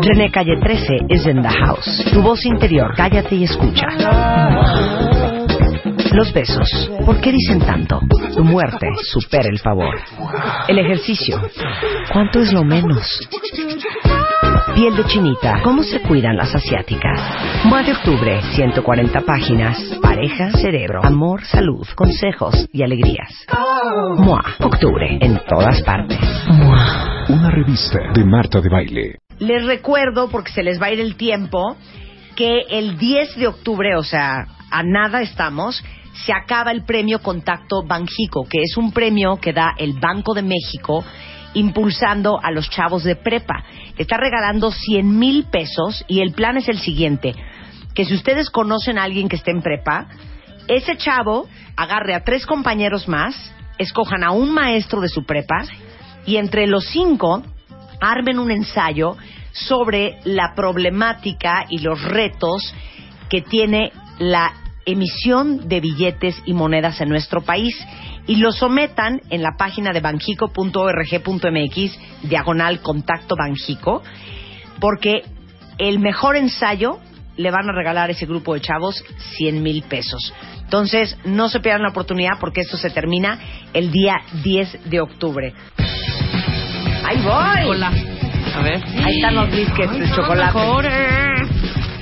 René 0.00 0.30
Calle 0.30 0.56
13 0.60 1.06
is 1.08 1.26
in 1.26 1.42
the 1.42 1.48
house. 1.48 2.04
Tu 2.12 2.20
voz 2.20 2.44
interior, 2.44 2.94
cállate 2.96 3.34
y 3.36 3.44
escucha. 3.44 3.86
Los 6.12 6.32
besos, 6.32 6.90
¿por 7.04 7.20
qué 7.20 7.32
dicen 7.32 7.58
tanto? 7.60 8.00
Tu 8.36 8.44
muerte 8.44 8.86
supera 9.02 9.48
el 9.48 9.58
favor. 9.58 9.96
El 10.68 10.78
ejercicio, 10.78 11.40
¿cuánto 12.12 12.40
es 12.40 12.52
lo 12.52 12.62
menos? 12.62 13.28
Piel 14.74 14.96
de 14.96 15.04
chinita, 15.06 15.60
¿cómo 15.62 15.82
se 15.82 16.00
cuidan 16.00 16.36
las 16.36 16.54
asiáticas? 16.54 17.20
Mua 17.64 17.82
de 17.82 17.92
octubre, 17.92 18.40
140 18.54 19.20
páginas. 19.22 19.78
Pareja, 20.00 20.50
cerebro, 20.52 21.04
amor, 21.04 21.44
salud, 21.44 21.86
consejos 21.94 22.68
y 22.72 22.82
alegrías. 22.82 23.46
Mua, 24.16 24.42
octubre, 24.60 25.18
en 25.20 25.40
todas 25.48 25.82
partes. 25.82 26.18
Mua. 26.48 27.24
Una 27.28 27.50
revista 27.50 27.98
de 28.14 28.24
Marta 28.24 28.60
de 28.60 28.68
Baile. 28.68 29.23
Les 29.44 29.62
recuerdo, 29.66 30.30
porque 30.30 30.52
se 30.52 30.62
les 30.62 30.80
va 30.80 30.86
a 30.86 30.92
ir 30.92 31.00
el 31.00 31.16
tiempo, 31.16 31.76
que 32.34 32.62
el 32.70 32.96
10 32.96 33.36
de 33.36 33.46
octubre, 33.46 33.94
o 33.94 34.02
sea, 34.02 34.46
a 34.70 34.82
nada 34.82 35.20
estamos, 35.20 35.84
se 36.14 36.32
acaba 36.32 36.70
el 36.70 36.84
premio 36.84 37.20
Contacto 37.20 37.82
Banjico, 37.86 38.46
que 38.48 38.62
es 38.62 38.78
un 38.78 38.90
premio 38.92 39.36
que 39.36 39.52
da 39.52 39.74
el 39.76 39.92
Banco 40.00 40.32
de 40.32 40.42
México 40.42 41.04
impulsando 41.52 42.40
a 42.42 42.50
los 42.52 42.70
chavos 42.70 43.04
de 43.04 43.16
prepa. 43.16 43.64
Está 43.98 44.16
regalando 44.16 44.70
100 44.70 45.18
mil 45.18 45.44
pesos 45.44 46.06
y 46.08 46.20
el 46.20 46.32
plan 46.32 46.56
es 46.56 46.68
el 46.68 46.78
siguiente, 46.78 47.34
que 47.94 48.06
si 48.06 48.14
ustedes 48.14 48.48
conocen 48.48 48.96
a 48.96 49.02
alguien 49.02 49.28
que 49.28 49.36
esté 49.36 49.50
en 49.50 49.60
prepa, 49.60 50.08
ese 50.68 50.96
chavo 50.96 51.46
agarre 51.76 52.14
a 52.14 52.24
tres 52.24 52.46
compañeros 52.46 53.08
más, 53.08 53.36
escojan 53.76 54.24
a 54.24 54.30
un 54.30 54.52
maestro 54.52 55.02
de 55.02 55.10
su 55.10 55.26
prepa 55.26 55.66
y 56.24 56.36
entre 56.36 56.66
los 56.66 56.86
cinco 56.86 57.42
armen 58.10 58.38
un 58.38 58.50
ensayo 58.50 59.16
sobre 59.52 60.18
la 60.24 60.54
problemática 60.54 61.66
y 61.68 61.78
los 61.78 62.02
retos 62.02 62.74
que 63.28 63.40
tiene 63.42 63.92
la 64.18 64.52
emisión 64.86 65.68
de 65.68 65.80
billetes 65.80 66.36
y 66.44 66.52
monedas 66.52 67.00
en 67.00 67.08
nuestro 67.08 67.40
país 67.42 67.74
y 68.26 68.36
lo 68.36 68.52
sometan 68.52 69.20
en 69.30 69.42
la 69.42 69.56
página 69.56 69.92
de 69.92 70.00
banjico.org.mx 70.00 71.98
diagonal 72.22 72.80
contacto 72.80 73.34
banjico 73.36 74.02
porque 74.80 75.22
el 75.78 75.98
mejor 75.98 76.36
ensayo 76.36 76.98
le 77.36 77.50
van 77.50 77.68
a 77.68 77.72
regalar 77.72 78.10
a 78.10 78.12
ese 78.12 78.26
grupo 78.26 78.54
de 78.54 78.60
chavos 78.60 79.02
100 79.36 79.62
mil 79.62 79.82
pesos. 79.82 80.32
Entonces, 80.62 81.16
no 81.24 81.48
se 81.48 81.60
pierdan 81.60 81.82
la 81.82 81.90
oportunidad 81.90 82.38
porque 82.38 82.60
esto 82.60 82.76
se 82.76 82.90
termina 82.90 83.38
el 83.72 83.90
día 83.90 84.20
10 84.42 84.90
de 84.90 85.00
octubre. 85.00 85.54
¡Ahí 87.04 87.20
voy! 87.22 87.68
Hola. 87.68 87.92
A 88.54 88.62
ver. 88.62 88.82
Ahí 89.04 89.16
están 89.16 89.34
los 89.34 89.50
biscuits 89.50 89.98
de 89.98 90.10
chocolate. 90.10 90.58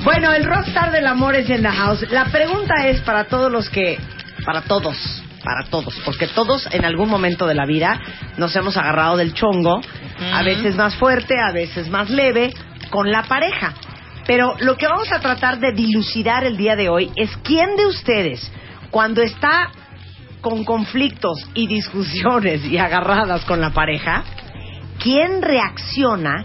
Bueno, 0.04 0.32
el 0.32 0.44
rockstar 0.44 0.92
del 0.92 1.06
amor 1.06 1.34
es 1.34 1.50
en 1.50 1.62
the 1.62 1.68
house. 1.68 2.04
La 2.10 2.26
pregunta 2.26 2.86
es 2.86 3.00
para 3.00 3.24
todos 3.24 3.50
los 3.50 3.68
que, 3.68 3.98
para 4.44 4.62
todos, 4.62 5.22
para 5.44 5.64
todos, 5.64 5.94
porque 6.04 6.28
todos 6.28 6.68
en 6.72 6.84
algún 6.84 7.08
momento 7.08 7.46
de 7.46 7.54
la 7.54 7.66
vida 7.66 8.00
nos 8.36 8.54
hemos 8.54 8.76
agarrado 8.76 9.16
del 9.16 9.34
chongo, 9.34 9.80
a 10.32 10.42
veces 10.42 10.76
más 10.76 10.94
fuerte, 10.96 11.34
a 11.38 11.52
veces 11.52 11.88
más 11.88 12.08
leve, 12.08 12.52
con 12.90 13.10
la 13.10 13.24
pareja. 13.24 13.74
Pero 14.26 14.54
lo 14.60 14.76
que 14.76 14.86
vamos 14.86 15.10
a 15.10 15.18
tratar 15.20 15.58
de 15.58 15.72
dilucidar 15.72 16.44
el 16.44 16.56
día 16.56 16.76
de 16.76 16.88
hoy 16.88 17.10
es 17.16 17.36
quién 17.38 17.76
de 17.76 17.86
ustedes, 17.86 18.52
cuando 18.90 19.22
está 19.22 19.70
con 20.40 20.64
conflictos 20.64 21.38
y 21.54 21.66
discusiones 21.66 22.64
y 22.64 22.78
agarradas 22.78 23.44
con 23.44 23.60
la 23.60 23.70
pareja, 23.70 24.24
quién 25.02 25.42
reacciona 25.42 26.44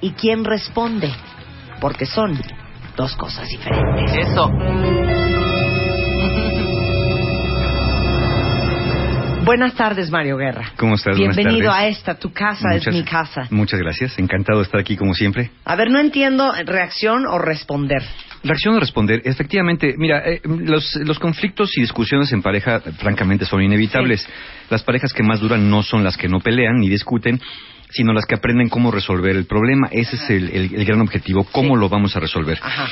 y 0.00 0.10
quién 0.12 0.44
responde, 0.44 1.10
porque 1.80 2.06
son 2.06 2.38
dos 2.96 3.16
cosas 3.16 3.48
diferentes. 3.48 4.12
Eso. 4.14 4.50
Buenas 9.44 9.74
tardes, 9.76 10.10
Mario 10.10 10.36
Guerra. 10.38 10.72
¿Cómo 10.76 10.96
estás? 10.96 11.16
Bienvenido 11.16 11.70
a 11.70 11.86
esta, 11.86 12.16
tu 12.18 12.32
casa 12.32 12.66
Muchas- 12.68 12.88
es 12.88 12.94
mi 12.94 13.04
casa. 13.04 13.46
Muchas 13.50 13.78
gracias, 13.78 14.18
encantado 14.18 14.58
de 14.58 14.64
estar 14.64 14.80
aquí 14.80 14.96
como 14.96 15.14
siempre. 15.14 15.52
A 15.64 15.76
ver, 15.76 15.88
no 15.88 16.00
entiendo 16.00 16.52
reacción 16.64 17.26
o 17.26 17.38
responder. 17.38 18.02
Reacción 18.42 18.74
o 18.74 18.80
responder, 18.80 19.22
efectivamente, 19.24 19.94
mira, 19.98 20.18
eh, 20.28 20.40
los, 20.44 20.96
los 20.96 21.20
conflictos 21.20 21.70
y 21.78 21.80
discusiones 21.80 22.32
en 22.32 22.42
pareja 22.42 22.80
francamente 22.98 23.44
son 23.44 23.62
inevitables. 23.62 24.26
Las 24.68 24.82
parejas 24.82 25.12
que 25.12 25.22
más 25.22 25.38
duran 25.40 25.70
no 25.70 25.84
son 25.84 26.02
las 26.02 26.16
que 26.16 26.28
no 26.28 26.40
pelean 26.40 26.78
ni 26.80 26.88
discuten, 26.88 27.40
sino 27.90 28.12
las 28.12 28.26
que 28.26 28.34
aprenden 28.34 28.68
cómo 28.68 28.90
resolver 28.90 29.36
el 29.36 29.46
problema. 29.46 29.88
Ese 29.90 30.16
es 30.16 30.30
el, 30.30 30.48
el- 30.50 30.74
el 30.74 30.84
gran 30.84 31.00
objetivo, 31.00 31.44
cómo 31.52 31.74
Sí. 31.74 31.80
lo 31.80 31.88
vamos 31.88 32.16
a 32.16 32.20
resolver. 32.20 32.58
Ajá. 32.62 32.86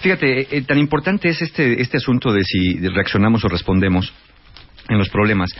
Fíjate, 0.00 0.40
eh, 0.42 0.48
eh, 0.50 0.62
tan 0.62 0.78
importante 0.78 1.28
es 1.28 1.40
este, 1.42 1.80
este 1.80 1.96
asunto 1.98 2.32
de 2.32 2.42
si 2.44 2.74
reaccionamos 2.88 3.44
o 3.44 3.48
respondemos 3.48 4.12
en 4.88 4.98
los 4.98 5.08
problemas, 5.08 5.50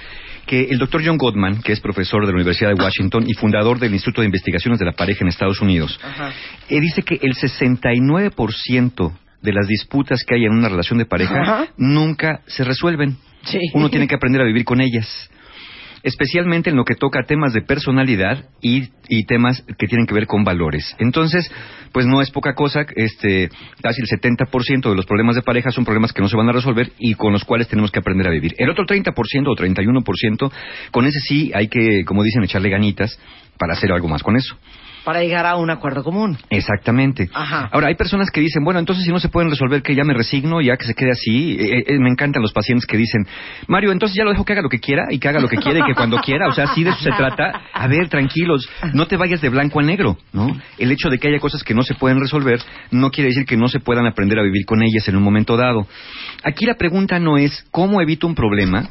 que 0.46 0.62
el 0.70 0.78
doctor 0.78 1.02
John 1.04 1.16
Gottman, 1.18 1.62
que 1.62 1.72
es 1.72 1.78
profesor 1.80 2.22
de 2.26 2.32
la 2.32 2.36
Universidad 2.36 2.70
de 2.74 2.82
Washington 2.82 3.24
y 3.28 3.34
fundador 3.34 3.78
del 3.78 3.92
Instituto 3.92 4.22
de 4.22 4.26
Investigaciones 4.26 4.80
de 4.80 4.86
la 4.86 4.92
Pareja 4.92 5.20
en 5.22 5.28
Estados 5.28 5.60
Unidos, 5.60 6.00
Ajá. 6.02 6.32
eh, 6.68 6.80
dice 6.80 7.02
que 7.02 7.14
el 7.22 7.34
69% 7.34 9.12
de 9.42 9.52
las 9.52 9.66
disputas 9.68 10.24
que 10.26 10.34
hay 10.34 10.44
en 10.44 10.52
una 10.52 10.68
relación 10.68 10.98
de 10.98 11.06
pareja 11.06 11.40
Ajá. 11.40 11.68
nunca 11.76 12.40
se 12.46 12.64
resuelven. 12.64 13.16
Sí. 13.44 13.58
Uno 13.74 13.88
tiene 13.88 14.06
que 14.06 14.14
aprender 14.16 14.42
a 14.42 14.44
vivir 14.44 14.64
con 14.64 14.80
ellas. 14.80 15.30
Especialmente 16.02 16.70
en 16.70 16.76
lo 16.76 16.84
que 16.84 16.94
toca 16.94 17.24
temas 17.24 17.52
de 17.52 17.62
personalidad 17.62 18.44
y, 18.62 18.88
y 19.08 19.24
temas 19.24 19.62
que 19.78 19.86
tienen 19.86 20.06
que 20.06 20.14
ver 20.14 20.26
con 20.26 20.44
valores. 20.44 20.96
Entonces, 20.98 21.50
pues 21.92 22.06
no 22.06 22.22
es 22.22 22.30
poca 22.30 22.54
cosa, 22.54 22.86
este, 22.96 23.50
casi 23.82 24.00
el 24.00 24.08
70% 24.08 24.88
de 24.88 24.96
los 24.96 25.06
problemas 25.06 25.36
de 25.36 25.42
pareja 25.42 25.70
son 25.70 25.84
problemas 25.84 26.12
que 26.12 26.22
no 26.22 26.28
se 26.28 26.36
van 26.36 26.48
a 26.48 26.52
resolver 26.52 26.92
y 26.98 27.14
con 27.14 27.32
los 27.32 27.44
cuales 27.44 27.68
tenemos 27.68 27.90
que 27.90 27.98
aprender 27.98 28.26
a 28.28 28.30
vivir. 28.30 28.54
El 28.58 28.70
otro 28.70 28.86
30% 28.86 29.12
o 29.46 29.56
31%, 29.56 30.52
con 30.90 31.06
ese 31.06 31.18
sí 31.20 31.50
hay 31.54 31.68
que, 31.68 32.04
como 32.04 32.22
dicen, 32.22 32.44
echarle 32.44 32.70
ganitas 32.70 33.18
para 33.58 33.74
hacer 33.74 33.92
algo 33.92 34.08
más 34.08 34.22
con 34.22 34.36
eso. 34.36 34.56
Para 35.04 35.20
llegar 35.20 35.46
a 35.46 35.56
un 35.56 35.70
acuerdo 35.70 36.04
común. 36.04 36.36
Exactamente. 36.50 37.28
Ajá. 37.32 37.68
Ahora, 37.72 37.88
hay 37.88 37.94
personas 37.94 38.30
que 38.30 38.40
dicen, 38.40 38.64
bueno, 38.64 38.80
entonces 38.80 39.04
si 39.04 39.10
no 39.10 39.18
se 39.18 39.28
pueden 39.28 39.50
resolver, 39.50 39.82
que 39.82 39.94
ya 39.94 40.04
me 40.04 40.14
resigno, 40.14 40.60
ya 40.60 40.76
que 40.76 40.84
se 40.84 40.94
quede 40.94 41.10
así. 41.12 41.56
Eh, 41.58 41.84
eh, 41.86 41.98
me 41.98 42.10
encantan 42.10 42.42
los 42.42 42.52
pacientes 42.52 42.86
que 42.86 42.96
dicen, 42.96 43.26
Mario, 43.66 43.92
entonces 43.92 44.16
ya 44.16 44.24
lo 44.24 44.30
dejo 44.30 44.44
que 44.44 44.52
haga 44.52 44.62
lo 44.62 44.68
que 44.68 44.78
quiera 44.78 45.06
y 45.10 45.18
que 45.18 45.28
haga 45.28 45.40
lo 45.40 45.48
que 45.48 45.56
quiera 45.56 45.80
y 45.80 45.82
que 45.84 45.94
cuando 45.94 46.18
quiera. 46.18 46.48
O 46.48 46.52
sea, 46.52 46.68
sí 46.74 46.84
de 46.84 46.90
eso 46.90 47.00
se 47.00 47.10
trata. 47.10 47.62
A 47.72 47.86
ver, 47.86 48.08
tranquilos, 48.08 48.68
no 48.92 49.06
te 49.06 49.16
vayas 49.16 49.40
de 49.40 49.48
blanco 49.48 49.80
a 49.80 49.82
negro, 49.82 50.18
¿no? 50.32 50.56
El 50.78 50.92
hecho 50.92 51.08
de 51.08 51.18
que 51.18 51.28
haya 51.28 51.38
cosas 51.38 51.62
que 51.64 51.74
no 51.74 51.82
se 51.82 51.94
pueden 51.94 52.20
resolver 52.20 52.60
no 52.90 53.10
quiere 53.10 53.28
decir 53.28 53.46
que 53.46 53.56
no 53.56 53.68
se 53.68 53.80
puedan 53.80 54.06
aprender 54.06 54.38
a 54.38 54.42
vivir 54.42 54.64
con 54.66 54.82
ellas 54.82 55.06
en 55.08 55.16
un 55.16 55.22
momento 55.22 55.56
dado. 55.56 55.86
Aquí 56.44 56.66
la 56.66 56.74
pregunta 56.74 57.18
no 57.18 57.38
es 57.38 57.64
cómo 57.70 58.00
evito 58.00 58.26
un 58.26 58.34
problema, 58.34 58.88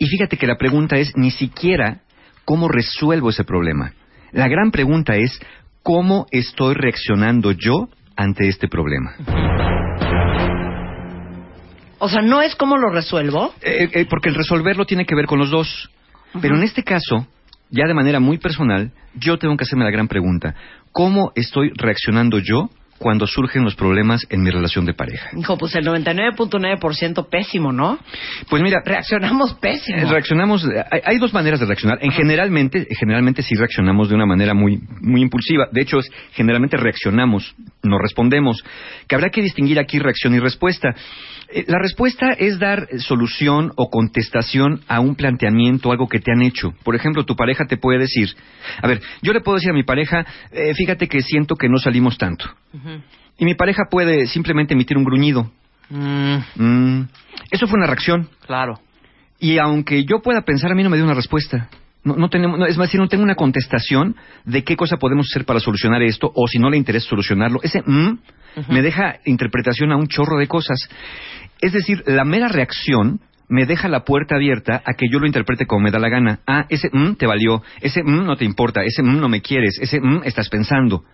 y 0.00 0.06
fíjate 0.06 0.38
que 0.38 0.46
la 0.46 0.56
pregunta 0.56 0.96
es 0.96 1.12
ni 1.14 1.30
siquiera 1.30 2.00
cómo 2.46 2.68
resuelvo 2.68 3.28
ese 3.28 3.44
problema. 3.44 3.92
La 4.32 4.48
gran 4.48 4.70
pregunta 4.70 5.16
es 5.16 5.40
cómo 5.82 6.26
estoy 6.30 6.74
reaccionando 6.74 7.52
yo 7.52 7.88
ante 8.16 8.48
este 8.48 8.68
problema. 8.68 9.14
O 11.98 12.08
sea, 12.08 12.22
no 12.22 12.40
es 12.40 12.54
cómo 12.54 12.76
lo 12.76 12.90
resuelvo. 12.90 13.52
Eh, 13.60 13.88
eh, 13.92 14.06
porque 14.08 14.28
el 14.28 14.34
resolverlo 14.34 14.86
tiene 14.86 15.04
que 15.04 15.14
ver 15.14 15.26
con 15.26 15.38
los 15.38 15.50
dos. 15.50 15.90
Pero 16.40 16.56
en 16.56 16.62
este 16.62 16.82
caso, 16.82 17.26
ya 17.70 17.86
de 17.86 17.94
manera 17.94 18.20
muy 18.20 18.38
personal, 18.38 18.92
yo 19.14 19.38
tengo 19.38 19.56
que 19.56 19.64
hacerme 19.64 19.84
la 19.84 19.90
gran 19.90 20.08
pregunta. 20.08 20.54
¿Cómo 20.92 21.32
estoy 21.34 21.72
reaccionando 21.74 22.38
yo 22.38 22.70
cuando 23.00 23.26
surgen 23.26 23.64
los 23.64 23.74
problemas 23.74 24.26
en 24.28 24.42
mi 24.42 24.50
relación 24.50 24.84
de 24.84 24.92
pareja? 24.92 25.30
Hijo, 25.34 25.56
pues 25.56 25.74
el 25.74 25.86
99.9% 25.86 27.28
pésimo, 27.30 27.72
¿no? 27.72 27.98
Pues 28.50 28.62
mira, 28.62 28.82
Reaccionamos 28.84 29.54
pésimo. 29.54 29.98
Eh, 29.98 30.04
Reaccionamos, 30.04 30.64
eh, 30.66 30.84
hay, 30.90 31.00
hay 31.04 31.18
dos 31.18 31.32
maneras 31.32 31.60
de 31.60 31.66
reaccionar. 31.66 31.98
En 32.02 32.12
generalmente, 32.12 32.86
generalmente 32.90 33.42
sí 33.42 33.54
reaccionamos 33.54 34.10
de 34.10 34.16
una 34.16 34.26
manera 34.26 34.52
muy, 34.52 34.80
muy 35.00 35.22
impulsiva. 35.22 35.68
De 35.72 35.80
hecho, 35.80 35.98
es, 35.98 36.10
generalmente 36.32 36.76
reaccionamos, 36.76 37.54
no 37.82 37.98
respondemos. 37.98 38.62
Que 39.08 39.14
habrá 39.14 39.30
que 39.30 39.40
distinguir 39.40 39.78
aquí 39.78 39.98
reacción 39.98 40.34
y 40.34 40.38
respuesta. 40.38 40.94
Eh, 41.52 41.64
La 41.68 41.78
respuesta 41.78 42.32
es 42.38 42.58
dar 42.58 42.86
solución 42.98 43.72
o 43.76 43.88
contestación 43.88 44.82
a 44.88 45.00
un 45.00 45.14
planteamiento, 45.14 45.90
algo 45.90 46.06
que 46.06 46.20
te 46.20 46.32
han 46.32 46.42
hecho. 46.42 46.74
Por 46.84 46.94
ejemplo, 46.94 47.24
tu 47.24 47.34
pareja 47.34 47.64
te 47.64 47.76
puede 47.78 48.00
decir, 48.00 48.28
a 48.82 48.86
ver, 48.86 49.00
yo 49.22 49.32
le 49.32 49.40
puedo 49.40 49.56
decir 49.56 49.70
a 49.70 49.74
mi 49.74 49.84
pareja, 49.84 50.26
eh, 50.52 50.74
fíjate 50.74 51.08
que 51.08 51.22
siento 51.22 51.56
que 51.56 51.68
no 51.68 51.78
salimos 51.78 52.18
tanto. 52.18 52.44
Y 53.38 53.44
mi 53.44 53.54
pareja 53.54 53.84
puede 53.90 54.26
simplemente 54.26 54.74
emitir 54.74 54.96
un 54.96 55.04
gruñido. 55.04 55.50
Mm, 55.88 56.36
Mm, 56.56 57.08
eso 57.50 57.66
fue 57.66 57.78
una 57.78 57.86
reacción. 57.86 58.28
claro. 58.46 58.78
Y 59.42 59.56
aunque 59.56 60.04
yo 60.04 60.20
pueda 60.20 60.42
pensar, 60.42 60.70
a 60.70 60.74
mí 60.74 60.82
no 60.82 60.90
me 60.90 60.98
dio 60.98 61.04
una 61.06 61.14
respuesta. 61.14 61.70
No, 62.04 62.14
no 62.14 62.28
tenemos, 62.28 62.58
no, 62.58 62.66
es 62.66 62.76
más, 62.76 62.90
si 62.90 62.98
no 62.98 63.08
tengo 63.08 63.24
una 63.24 63.34
contestación 63.34 64.14
de 64.44 64.64
qué 64.64 64.76
cosa 64.76 64.98
podemos 64.98 65.26
hacer 65.30 65.46
para 65.46 65.60
solucionar 65.60 66.02
esto, 66.02 66.30
o 66.34 66.46
si 66.46 66.58
no 66.58 66.68
le 66.68 66.76
interesa 66.76 67.08
solucionarlo, 67.08 67.60
ese 67.62 67.80
mm 67.84 68.18
me 68.68 68.82
deja 68.82 69.16
interpretación 69.24 69.92
a 69.92 69.96
un 69.96 70.08
chorro 70.08 70.36
de 70.36 70.46
cosas. 70.46 70.88
Es 71.60 71.72
decir, 71.72 72.02
la 72.06 72.24
mera 72.24 72.48
reacción 72.48 73.20
me 73.48 73.64
deja 73.64 73.88
la 73.88 74.04
puerta 74.04 74.36
abierta 74.36 74.82
a 74.84 74.94
que 74.94 75.06
yo 75.10 75.18
lo 75.18 75.26
interprete 75.26 75.66
como 75.66 75.82
me 75.82 75.90
da 75.90 75.98
la 75.98 76.08
gana. 76.08 76.40
Ah, 76.46 76.66
ese 76.68 76.88
mm 76.92 77.14
te 77.14 77.26
valió, 77.26 77.62
ese 77.80 78.02
mm 78.02 78.24
no 78.24 78.36
te 78.36 78.44
importa, 78.44 78.82
ese 78.84 79.02
mm 79.02 79.20
no 79.20 79.28
me 79.28 79.40
quieres, 79.40 79.78
ese 79.80 80.00
mm 80.00 80.22
estás 80.24 80.48
pensando. 80.48 81.04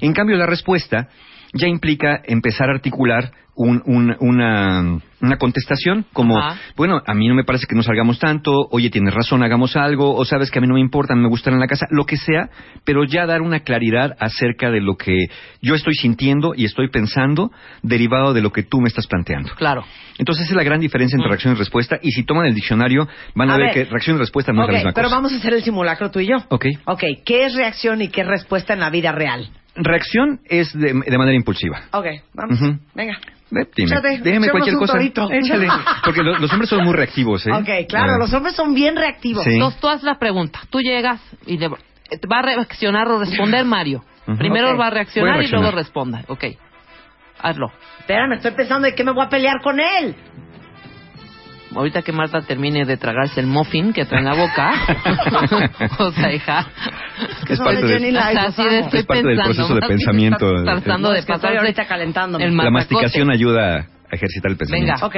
En 0.00 0.12
cambio, 0.12 0.36
la 0.36 0.46
respuesta 0.46 1.08
ya 1.54 1.66
implica 1.68 2.20
empezar 2.24 2.68
a 2.70 2.74
articular 2.74 3.32
un- 3.54 3.82
un- 3.84 4.16
una, 4.20 4.98
una 5.20 5.36
contestación 5.36 6.06
como, 6.14 6.38
Ajá. 6.38 6.58
bueno, 6.74 7.02
a 7.06 7.12
mí 7.12 7.28
no 7.28 7.34
me 7.34 7.44
parece 7.44 7.66
que 7.68 7.76
no 7.76 7.82
salgamos 7.82 8.18
tanto, 8.18 8.50
oye, 8.70 8.88
tienes 8.88 9.12
razón, 9.12 9.42
hagamos 9.42 9.76
algo, 9.76 10.14
o 10.16 10.24
sabes 10.24 10.50
que 10.50 10.58
a 10.58 10.62
mí 10.62 10.66
no 10.68 10.72
me 10.72 10.80
importa, 10.80 11.14
me 11.14 11.28
gusta 11.28 11.50
en 11.50 11.60
la 11.60 11.66
casa, 11.66 11.86
lo 11.90 12.06
que 12.06 12.16
sea, 12.16 12.48
pero 12.84 13.04
ya 13.04 13.26
dar 13.26 13.42
una 13.42 13.60
claridad 13.60 14.16
acerca 14.18 14.70
de 14.70 14.80
lo 14.80 14.96
que 14.96 15.26
yo 15.60 15.74
estoy 15.74 15.92
sintiendo 15.92 16.54
y 16.56 16.64
estoy 16.64 16.88
pensando 16.88 17.50
derivado 17.82 18.32
de 18.32 18.40
lo 18.40 18.52
que 18.52 18.62
tú 18.62 18.80
me 18.80 18.88
estás 18.88 19.06
planteando. 19.06 19.50
Claro. 19.54 19.84
Entonces 20.16 20.44
esa 20.46 20.52
es 20.54 20.56
la 20.56 20.64
gran 20.64 20.80
diferencia 20.80 21.16
entre 21.16 21.28
reacción 21.28 21.52
y 21.54 21.58
respuesta 21.58 21.98
y 22.02 22.12
si 22.12 22.22
toman 22.24 22.46
el 22.46 22.54
diccionario 22.54 23.06
van 23.34 23.50
a, 23.50 23.54
A 23.54 23.58
ver, 23.58 23.66
ver. 23.66 23.74
que 23.74 23.84
reacción 23.90 24.16
y 24.16 24.20
respuesta 24.20 24.52
no 24.54 24.62
Ok, 24.62 24.68
es 24.68 24.72
la 24.72 24.78
misma 24.78 24.92
pero 24.94 25.08
cosa. 25.08 25.16
vamos 25.16 25.32
a 25.34 25.36
hacer 25.36 25.52
el 25.52 25.62
simulacro 25.62 26.10
tú 26.10 26.20
y 26.20 26.26
yo. 26.28 26.36
Ok. 26.48 26.64
Ok, 26.86 27.02
¿qué 27.26 27.44
es 27.44 27.54
reacción 27.54 28.00
y 28.00 28.08
qué 28.08 28.22
es 28.22 28.26
respuesta 28.26 28.72
en 28.72 28.80
la 28.80 28.88
vida 28.88 29.12
real? 29.12 29.50
Reacción 29.74 30.40
es 30.44 30.72
de, 30.78 30.92
de 30.92 31.18
manera 31.18 31.34
impulsiva. 31.34 31.82
Ok, 31.92 32.06
vamos. 32.34 32.60
Ujú. 32.60 32.78
Venga. 32.94 33.18
Ve, 33.50 33.66
dime, 33.76 33.90
Échate, 33.92 34.18
déjeme 34.22 34.48
cualquier 34.50 34.76
cosa. 34.76 34.98
Échale. 35.00 35.68
Porque 36.04 36.22
lo- 36.22 36.38
los 36.38 36.50
hombres 36.52 36.68
son 36.70 36.84
muy 36.84 36.94
reactivos, 36.94 37.46
¿eh? 37.46 37.52
Ok, 37.52 37.68
claro, 37.88 38.12
Ah. 38.14 38.18
los 38.18 38.32
hombres 38.32 38.54
son 38.54 38.74
bien 38.74 38.96
reactivos. 38.96 39.44
Sí. 39.44 39.54
Entonces 39.54 39.80
tú 39.80 39.88
haz 39.88 40.02
la 40.02 40.18
pregunta. 40.18 40.60
Tú 40.70 40.80
llegas 40.80 41.20
y 41.46 41.58
le 41.58 41.68
va 41.68 41.76
a 42.38 42.42
reaccionar 42.42 43.08
o 43.08 43.18
responder 43.18 43.64
Mario. 43.66 44.04
Primero 44.38 44.76
va 44.76 44.86
a 44.86 44.90
reaccionar, 44.90 45.42
y 45.42 45.48
luego 45.48 45.70
responda. 45.70 46.22
Ok. 46.28 46.44
Hazlo. 47.40 47.72
Espérame, 48.00 48.34
estoy 48.34 48.52
pensando 48.52 48.86
de 48.86 48.94
qué 48.94 49.02
me 49.04 49.12
voy 49.12 49.24
a 49.24 49.28
pelear 49.28 49.60
con 49.62 49.78
él. 49.80 50.14
Ahorita 51.74 52.02
que 52.02 52.12
Marta 52.12 52.42
termine 52.42 52.84
de 52.84 52.96
tragarse 52.96 53.40
el 53.40 53.46
muffin 53.46 53.92
que 53.92 54.04
trae 54.04 54.20
en 54.20 54.26
la 54.26 54.34
boca. 54.34 54.72
o 55.98 56.12
sea, 56.12 56.32
hija. 56.32 56.66
Es 57.48 57.58
parte 57.58 57.86
de 57.86 58.08
estoy 58.08 58.98
Es 58.98 59.06
parte 59.06 59.26
del 59.26 59.42
proceso 59.42 59.74
de 59.74 59.80
pensamiento. 59.80 60.64
Tratando 60.64 61.10
de 61.10 61.22
ahorita 61.58 61.86
calentándome. 61.86 62.44
el 62.44 62.56
La 62.56 62.70
masticación 62.70 63.30
ayuda 63.30 63.88
a 64.10 64.14
ejercitar 64.14 64.50
el 64.50 64.56
pensamiento. 64.56 65.06
Ok. 65.06 65.16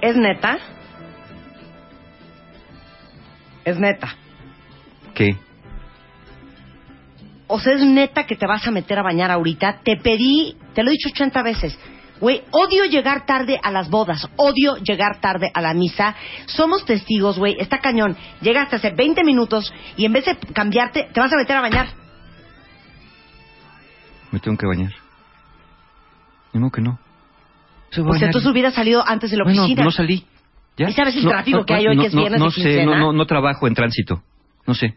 ¿Es 0.00 0.16
neta? 0.16 0.58
Es 3.64 3.78
neta. 3.78 4.16
¿Qué? 5.14 5.36
O 7.46 7.60
sea, 7.60 7.74
es 7.74 7.82
neta 7.82 8.24
que 8.24 8.34
te 8.34 8.46
vas 8.46 8.66
a 8.66 8.70
meter 8.70 8.98
a 8.98 9.02
bañar 9.02 9.30
ahorita. 9.30 9.80
Te 9.84 9.96
pedí, 9.96 10.56
te 10.74 10.82
lo 10.82 10.88
he 10.88 10.92
dicho 10.92 11.10
80 11.10 11.42
veces. 11.42 11.78
Güey, 12.22 12.42
odio 12.52 12.84
llegar 12.84 13.26
tarde 13.26 13.58
a 13.60 13.72
las 13.72 13.90
bodas, 13.90 14.28
odio 14.36 14.76
llegar 14.76 15.20
tarde 15.20 15.50
a 15.52 15.60
la 15.60 15.74
misa. 15.74 16.14
Somos 16.46 16.84
testigos, 16.84 17.36
güey, 17.36 17.56
está 17.58 17.78
cañón. 17.80 18.16
Llegaste 18.40 18.76
hace 18.76 18.90
20 18.92 19.24
minutos 19.24 19.74
y 19.96 20.04
en 20.04 20.12
vez 20.12 20.26
de 20.26 20.36
cambiarte, 20.54 21.08
te 21.12 21.18
vas 21.18 21.32
a 21.32 21.36
meter 21.36 21.56
a 21.56 21.60
bañar. 21.62 21.88
Me 24.30 24.38
tengo 24.38 24.56
que 24.56 24.66
bañar. 24.66 24.92
No, 26.52 26.70
que 26.70 26.80
no. 26.80 26.98
Se 27.90 28.00
O 28.02 28.04
sea, 28.04 28.12
bañar. 28.28 28.32
tú 28.32 28.48
hubieras 28.48 28.74
salido 28.74 29.02
antes 29.04 29.32
de 29.32 29.36
la 29.36 29.42
Bueno, 29.44 29.62
oficina. 29.62 29.82
no 29.84 29.90
salí. 29.90 30.24
¿Ya? 30.76 30.88
¿Y 30.88 30.92
sabes 30.92 31.16
el 31.16 31.24
tráfico 31.26 31.64
que 31.66 31.74
hay 31.74 31.88
hoy, 31.88 31.96
no, 31.96 32.02
que 32.02 32.08
es 32.08 32.14
viernes 32.14 32.40
No 32.40 32.50
sé, 32.52 32.86
no, 32.86 33.12
no 33.12 33.26
trabajo 33.26 33.66
en 33.66 33.74
tránsito. 33.74 34.22
No 34.64 34.74
sé. 34.74 34.94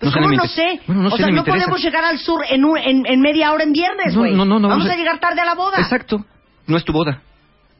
Pues 0.00 0.12
sé, 0.12 0.18
¿cómo 0.18 0.30
no 0.32 0.46
sé? 0.46 0.80
Bueno, 0.86 1.02
no 1.02 1.08
o 1.08 1.10
sé, 1.12 1.16
sea, 1.18 1.26
no 1.26 1.38
interesa. 1.38 1.66
podemos 1.66 1.82
llegar 1.82 2.04
al 2.04 2.18
sur 2.18 2.40
en, 2.48 2.64
un- 2.64 2.78
en, 2.78 3.04
en 3.06 3.20
media 3.20 3.52
hora 3.52 3.64
en 3.64 3.72
viernes, 3.72 4.14
No, 4.14 4.20
güey. 4.20 4.32
no, 4.34 4.44
no, 4.44 4.58
no, 4.58 4.68
Vamos 4.68 4.84
vamos 4.84 4.90
a 4.90 4.92
a- 4.94 4.96
llegar 4.96 5.20
tarde 5.20 5.40
a 5.40 5.44
la 5.44 5.54
boda. 5.54 5.76
Exacto. 5.78 6.24
No 6.66 6.76
es 6.76 6.84
tu 6.84 6.92
boda. 6.92 7.20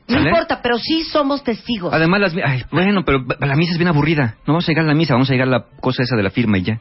No 0.08 0.16
¿Sale? 0.16 0.28
importa, 0.30 0.60
pero 0.62 0.76
sí 0.78 1.04
somos 1.04 1.42
testigos. 1.44 1.92
Además, 1.94 2.20
las... 2.20 2.34
ay, 2.44 2.64
bueno, 2.72 3.04
pero 3.04 3.24
la 3.40 3.54
misa 3.56 3.72
es 3.72 3.78
bien 3.78 3.88
aburrida. 3.88 4.34
No 4.46 4.54
vamos 4.54 4.68
a 4.68 4.72
llegar 4.72 4.84
a 4.84 4.88
la 4.88 4.94
misa, 4.94 5.14
vamos 5.14 5.30
a 5.30 5.32
llegar 5.32 5.48
a 5.48 5.50
la 5.52 5.64
cosa 5.80 6.02
esa 6.02 6.16
de 6.16 6.22
la 6.24 6.30
firma 6.30 6.58
y 6.58 6.62
ya. 6.62 6.78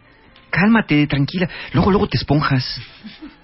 Cálmate, 0.49 1.05
tranquila. 1.07 1.47
Luego, 1.73 1.91
luego 1.91 2.07
te 2.07 2.17
esponjas. 2.17 2.81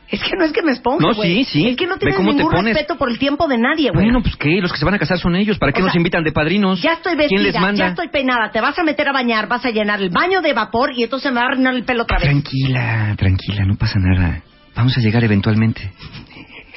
Es 0.07 0.21
que 0.21 0.35
no 0.37 0.45
es 0.45 0.51
que 0.51 0.61
me 0.61 0.71
esponje, 0.71 1.03
No, 1.05 1.13
güey. 1.15 1.43
sí, 1.43 1.51
sí. 1.51 1.67
Es 1.69 1.75
que 1.75 1.87
no 1.87 1.93
Ve 1.95 1.99
tienes 1.99 2.17
cómo 2.17 2.29
te 2.31 2.37
ningún 2.37 2.51
pones. 2.51 2.73
respeto 2.75 2.95
por 2.97 3.09
el 3.09 3.17
tiempo 3.17 3.47
de 3.47 3.57
nadie, 3.57 3.89
güey. 3.91 4.05
Bueno, 4.05 4.21
pues 4.21 4.35
qué, 4.35 4.61
los 4.61 4.71
que 4.71 4.77
se 4.77 4.85
van 4.85 4.93
a 4.93 4.99
casar 4.99 5.17
son 5.17 5.35
ellos. 5.35 5.57
¿Para 5.57 5.71
qué 5.71 5.81
O 5.81 5.85
nos 5.85 5.93
sea, 5.93 5.99
invitan 5.99 6.23
de 6.23 6.31
padrinos? 6.31 6.81
Ya 6.81 6.93
estoy 6.93 7.15
vestida, 7.15 7.39
¿Quién 7.39 7.43
les 7.51 7.59
manda? 7.59 7.79
ya 7.85 7.87
estoy 7.87 8.09
peinada, 8.09 8.51
te 8.51 8.61
vas 8.61 8.77
a 8.77 8.83
meter 8.83 9.09
a 9.09 9.11
bañar, 9.13 9.47
vas 9.47 9.65
a 9.65 9.71
llenar 9.71 10.01
el 10.01 10.11
baño 10.11 10.41
de 10.41 10.53
vapor 10.53 10.91
y 10.95 11.03
entonces 11.03 11.31
me 11.31 11.39
va 11.39 11.47
a 11.47 11.49
arruinar 11.49 11.73
el 11.73 11.83
pelo 11.85 12.03
otra 12.03 12.19
vez. 12.19 12.27
Tranquila, 12.29 13.15
tranquila, 13.17 13.65
no 13.65 13.75
pasa 13.77 13.97
nada. 13.99 14.41
Vamos 14.75 14.95
a 14.97 15.01
llegar 15.01 15.23
eventualmente. 15.23 15.91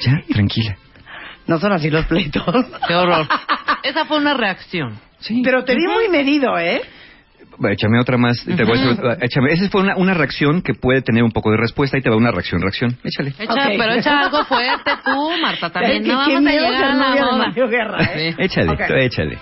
Ya, 0.01 0.13
tranquila. 0.31 0.75
No 1.45 1.59
son 1.59 1.71
así 1.73 1.89
los 1.89 2.05
pleitos. 2.05 2.65
Qué 2.87 2.95
horror. 2.95 3.27
Esa 3.83 4.05
fue 4.05 4.17
una 4.17 4.33
reacción. 4.33 4.97
Sí. 5.19 5.41
Pero 5.43 5.63
te 5.65 5.75
vi 5.75 5.85
muy 5.87 6.07
medido, 6.09 6.57
¿eh? 6.57 6.81
Échame 7.71 7.99
otra 7.99 8.17
más. 8.17 8.43
Te 8.45 8.63
voy 8.63 8.77
a 8.79 8.81
decir- 8.83 9.17
échame. 9.21 9.51
Esa 9.53 9.69
fue 9.69 9.81
una, 9.81 9.95
una 9.97 10.13
reacción 10.13 10.61
que 10.61 10.73
puede 10.73 11.01
tener 11.01 11.23
un 11.23 11.31
poco 11.31 11.51
de 11.51 11.57
respuesta 11.57 11.97
y 11.97 12.01
te 12.01 12.09
va 12.09 12.15
una 12.15 12.31
reacción, 12.31 12.61
reacción. 12.61 12.97
Échale. 13.03 13.33
Echa, 13.37 13.53
Ok. 13.53 13.59
pero 13.77 13.93
echa 13.93 14.19
algo 14.21 14.45
fuerte 14.45 14.91
tú, 15.03 15.31
Marta, 15.41 15.69
también. 15.69 16.03
Qué- 16.03 16.09
No 16.09 16.17
vamos 16.19 16.35
a 16.35 16.39
miedo 16.39 16.51
llegar 16.65 16.73
ser 16.77 16.83
a 16.85 16.93
la 16.93 17.09
novia 17.09 17.21
de 17.23 17.31
boda. 17.31 17.37
Mario 17.47 17.67
Guerra, 17.67 18.03
¿eh? 18.15 18.31
Sí. 18.31 18.35
Échale, 18.43 18.69
Ok. 18.71 18.81
tú 18.87 18.93
échale. 18.93 19.37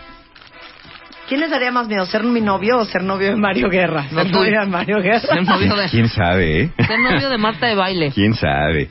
¿Quién 1.27 1.41
les 1.41 1.51
daría 1.51 1.71
más 1.71 1.87
miedo, 1.89 2.05
ser 2.05 2.23
mi 2.23 2.39
novio 2.41 2.77
o 2.77 2.85
ser 2.85 3.03
novio 3.03 3.27
de 3.29 3.35
Mario 3.35 3.69
Guerra? 3.69 4.05
No, 4.11 4.23
ser 4.23 4.31
novio 4.31 4.59
de 4.61 4.65
Mario 4.65 5.01
Guerra. 5.01 5.19
Ser 5.19 5.43
novio 5.43 5.75
de, 5.75 5.89
¿Quién 5.89 6.07
sabe, 6.07 6.61
eh? 6.63 6.71
ser 6.87 6.99
novio 6.99 7.29
de 7.29 7.37
Marta 7.37 7.67
de 7.67 7.75
baile. 7.75 8.11
¿Quién 8.15 8.33
sabe? 8.33 8.87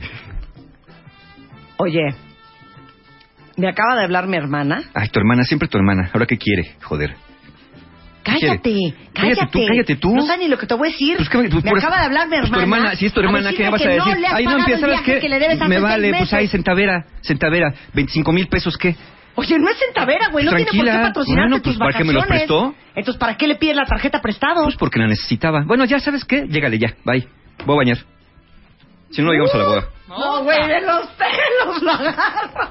Oye, 1.77 2.13
me 3.57 3.67
acaba 3.67 3.95
de 3.97 4.03
hablar 4.03 4.27
mi 4.27 4.37
hermana. 4.37 4.83
Ay, 4.93 5.09
tu 5.09 5.19
hermana, 5.19 5.43
siempre 5.45 5.67
tu 5.67 5.77
hermana. 5.77 6.11
¿Ahora 6.13 6.25
qué 6.27 6.37
quiere? 6.37 6.75
Joder. 6.83 7.15
Cállate, 8.27 8.59
cállate. 8.61 8.93
Cállate 9.13 9.47
tú, 9.51 9.59
cállate 9.67 9.95
tú. 9.95 10.15
No 10.15 10.21
sabes 10.23 10.39
ni 10.41 10.47
lo 10.47 10.57
que 10.57 10.65
te 10.67 10.73
voy 10.75 10.89
a 10.89 10.91
decir. 10.91 11.17
Pues, 11.17 11.29
¿qué- 11.29 11.37
pues, 11.49 11.63
me 11.63 11.69
por- 11.71 11.79
acaba 11.79 11.99
de 11.99 12.05
hablar 12.05 12.27
mi 12.27 12.37
pues, 12.37 12.43
hermana. 12.45 12.57
tu 12.57 12.61
hermana, 12.61 12.95
si 12.95 13.05
es 13.05 13.13
tu 13.13 13.19
hermana, 13.21 13.49
¿qué 13.51 13.63
decirme 13.63 13.71
vas 13.71 13.81
a 13.81 13.83
que 13.83 13.89
decir? 13.89 14.13
No 14.13 14.19
le 14.19 14.27
has 14.27 14.33
Ay, 14.33 14.43
no 14.45 14.51
pagado 14.51 14.59
empieza, 14.59 14.85
el 14.85 14.91
¿sabes 14.91 15.01
qué? 15.05 15.19
que 15.19 15.29
le 15.29 15.39
debes 15.39 15.61
hace 15.61 15.69
Me 15.69 15.79
vale, 15.79 16.13
pues 16.17 16.33
ay, 16.33 16.47
centavera, 16.47 17.05
centavera. 17.21 17.73
25 17.93 18.31
mil 18.31 18.47
pesos, 18.47 18.77
¿qué? 18.77 18.95
Oye, 19.35 19.59
no 19.59 19.69
es 19.69 19.77
centavera, 19.77 20.29
güey. 20.29 20.45
No 20.45 20.51
tiene 20.51 20.65
por 20.65 20.71
qué 20.73 20.79
Tranquila. 20.81 21.07
patrocinarte 21.07 21.49
Bueno, 21.49 21.63
pues, 21.63 21.75
tus 21.75 21.77
¿para 21.77 21.93
qué 21.97 22.03
me 22.03 22.13
lo 22.13 22.19
vacaciones. 22.21 22.47
prestó? 22.47 22.75
Entonces, 22.95 23.19
¿para 23.19 23.37
qué 23.37 23.47
le 23.47 23.55
pides 23.55 23.75
la 23.75 23.85
tarjeta 23.85 24.19
prestado? 24.21 24.63
Pues 24.63 24.75
porque 24.77 24.99
la 24.99 25.07
necesitaba. 25.07 25.63
Bueno, 25.65 25.85
ya, 25.85 25.99
¿sabes 25.99 26.25
qué? 26.25 26.47
Llégale 26.47 26.79
ya, 26.79 26.95
bye. 27.05 27.27
Voy 27.65 27.75
a 27.75 27.77
bañar. 27.77 27.97
Si 29.11 29.21
no, 29.21 29.31
llegamos 29.31 29.53
a 29.53 29.57
la 29.59 29.63
boda. 29.67 29.83
No, 30.09 30.43
güey, 30.43 30.67
de 30.67 30.81
los 30.81 31.07
pelos 31.09 31.81
lo 31.83 31.91
agarro. 31.91 32.69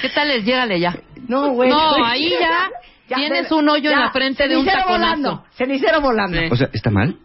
¿Qué 0.00 0.08
tal 0.08 0.28
les 0.28 0.44
llégale 0.44 0.80
ya? 0.80 0.96
No, 1.28 1.48
güey. 1.50 1.68
No, 1.70 2.04
ahí 2.04 2.30
ya 2.30 2.70
tienes 3.14 3.50
un 3.52 3.68
hoyo 3.68 3.90
en 3.90 4.00
la 4.00 4.10
frente 4.10 4.48
de 4.48 4.56
un 4.56 4.64
taconazo. 4.66 4.90
volando. 4.92 5.44
Cenicero 5.56 6.00
volando. 6.00 6.38
Sí. 6.38 6.46
O 6.50 6.56
sea, 6.56 6.68
¿está 6.72 6.90
mal? 6.90 7.16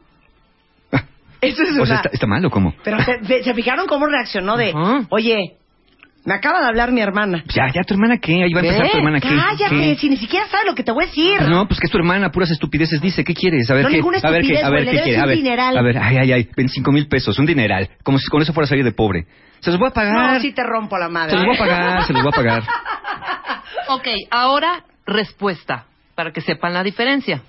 Eso 1.42 1.64
es 1.64 1.72
O 1.72 1.76
una... 1.78 1.86
sea, 1.86 1.96
¿está, 1.98 2.10
está 2.14 2.28
mal 2.28 2.46
o 2.46 2.50
cómo? 2.50 2.74
Pero 2.84 3.02
se, 3.04 3.24
se- 3.26 3.44
se 3.44 3.54
fijaron 3.54 3.88
cómo 3.88 4.06
reaccionó 4.06 4.58
de... 4.58 4.74
Oye, 5.10 5.58
me 6.24 6.36
acaba 6.36 6.60
de 6.62 6.68
hablar 6.68 6.92
mi 6.92 7.02
hermana. 7.02 7.44
Ya, 7.48 7.66
ya, 7.74 7.82
¿tu 7.82 7.96
hermana 7.96 8.18
qué? 8.20 8.44
Ahí 8.44 8.54
va 8.54 8.62
a 8.62 8.64
empezar 8.64 8.92
tu 8.92 8.98
hermana 8.98 9.20
qué. 9.20 9.28
Cállate, 9.30 9.76
¿Qué? 9.76 9.96
si 9.96 10.08
ni 10.08 10.18
siquiera 10.18 10.46
sabe 10.48 10.66
lo 10.68 10.76
que 10.76 10.84
te 10.84 10.92
voy 10.92 11.06
a 11.06 11.08
decir. 11.08 11.38
Pues 11.40 11.50
no, 11.50 11.68
pues 11.68 11.80
que 11.80 11.88
es 11.88 11.92
tu 11.92 11.98
hermana, 11.98 12.30
puras 12.32 12.52
estupideces 12.52 13.02
dice. 13.02 13.24
¿Qué 13.24 13.34
quieres? 13.34 13.68
A 13.72 13.74
ver 13.74 13.84
No, 13.86 13.90
qué. 13.90 13.96
ninguna 13.96 14.20
a 14.22 14.30
ver 14.30 14.42
qué, 14.44 14.54
estupidez, 14.54 14.64
a 14.64 14.70
ver 14.70 14.86
qué 14.86 15.02
quiere. 15.02 15.18
A 15.18 15.24
un 15.24 15.28
ver, 15.30 15.38
dineral. 15.38 15.78
a 15.78 15.82
ver, 15.82 15.98
ay, 15.98 16.18
ay, 16.22 16.32
ay, 16.34 16.50
25 16.56 16.92
mil 16.92 17.08
pesos, 17.08 17.40
un 17.40 17.48
dineral. 17.48 17.90
Como 18.04 18.20
si 18.20 18.28
con 18.28 18.40
eso 18.44 18.54
fuera 18.54 18.66
a 18.66 18.70
salir 18.70 18.84
de 18.86 18.92
pobre. 18.92 19.26
Se 19.62 19.72
los 19.72 19.80
voy 19.80 19.90
a 19.90 19.94
pagar. 19.94 20.34
No, 20.36 20.40
sí 20.42 20.52
te 20.54 20.62
rompo 20.64 20.96
la 21.00 21.10
madre. 21.10 21.32
Se 21.32 21.38
los 21.38 21.46
voy 21.48 21.56
a 21.56 21.60
pagar, 21.60 22.04
se 22.06 22.14
los 22.14 22.22
voy 22.22 22.32
a 22.32 22.36
pagar. 22.36 22.64
Ok, 23.88 24.08
ahora 24.30 24.84
respuesta, 25.06 25.86
para 26.16 26.32
que 26.32 26.42
sepan 26.42 26.74
la 26.74 26.84
diferencia. 26.84 27.42